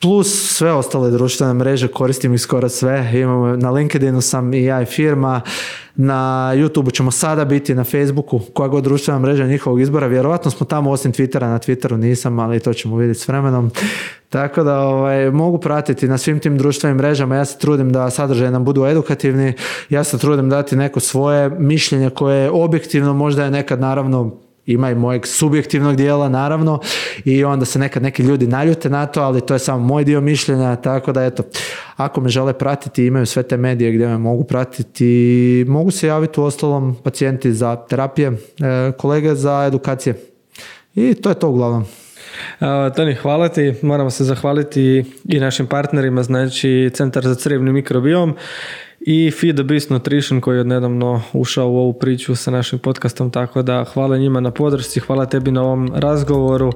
[0.02, 4.82] plus sve ostale društvene mreže, koristim ih skoro sve, imamo, na LinkedInu sam i ja
[4.82, 5.42] i firma,
[5.96, 10.66] na YouTubeu ćemo sada biti, na Facebooku, koja god društvena mreža njihovog izbora, vjerojatno smo
[10.66, 13.72] tamo osim Twittera, na Twitteru nisam, ali to ćemo vidjeti s vremenom.
[14.30, 18.52] Tako da ovaj, mogu pratiti na svim tim društvenim mrežama, ja se trudim da sadržaje
[18.52, 19.54] nam budu edukativni,
[19.90, 24.92] ja se trudim dati neko svoje mišljenje koje je objektivno, možda je nekad naravno ima
[24.92, 26.80] i mojeg subjektivnog dijela naravno
[27.26, 30.22] i onda se nekad neki ljudi naljute na to, ali to je samo moj dio
[30.22, 31.44] mišljenja, tako da eto,
[31.96, 36.40] ako me žele pratiti, imaju sve te medije gdje me mogu pratiti, mogu se javiti
[36.40, 38.36] u ostalom pacijenti za terapije, e,
[38.98, 40.16] kolege za edukacije
[40.96, 41.86] i to je to uglavnom.
[42.96, 43.74] Toni, hvala ti.
[43.82, 48.36] Moramo se zahvaliti i našim partnerima, znači Centar za crevni mikrobiom
[49.02, 53.32] i Feed the Beast Nutrition koji je nedavno ušao u ovu priču sa našim podcastom,
[53.32, 56.72] tako da hvala njima na podršci, hvala tebi na ovom razgovoru.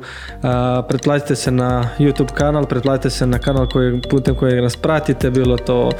[0.90, 5.58] Pretplatite se na YouTube kanal, pretplatite se na kanal koji, putem kojeg nas pratite, bilo
[5.58, 5.92] to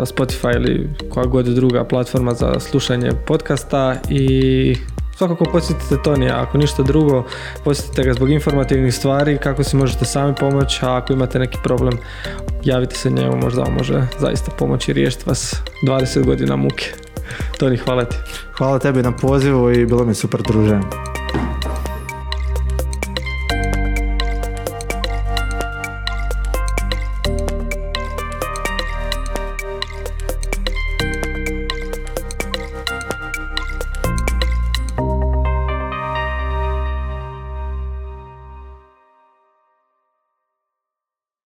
[0.00, 4.74] Spotify ili koja god druga platforma za slušanje podcasta i
[5.16, 7.24] Svakako posjetite Tonija, ako ništa drugo,
[7.64, 11.98] posjetite ga zbog informativnih stvari, kako si možete sami pomoći, a ako imate neki problem,
[12.64, 16.92] javite se njemu, možda vam može zaista pomoći i riješiti vas 20 godina muke.
[17.58, 18.16] Toni, hvala ti.
[18.52, 21.23] Hvala tebi na pozivu i bilo mi super druženje.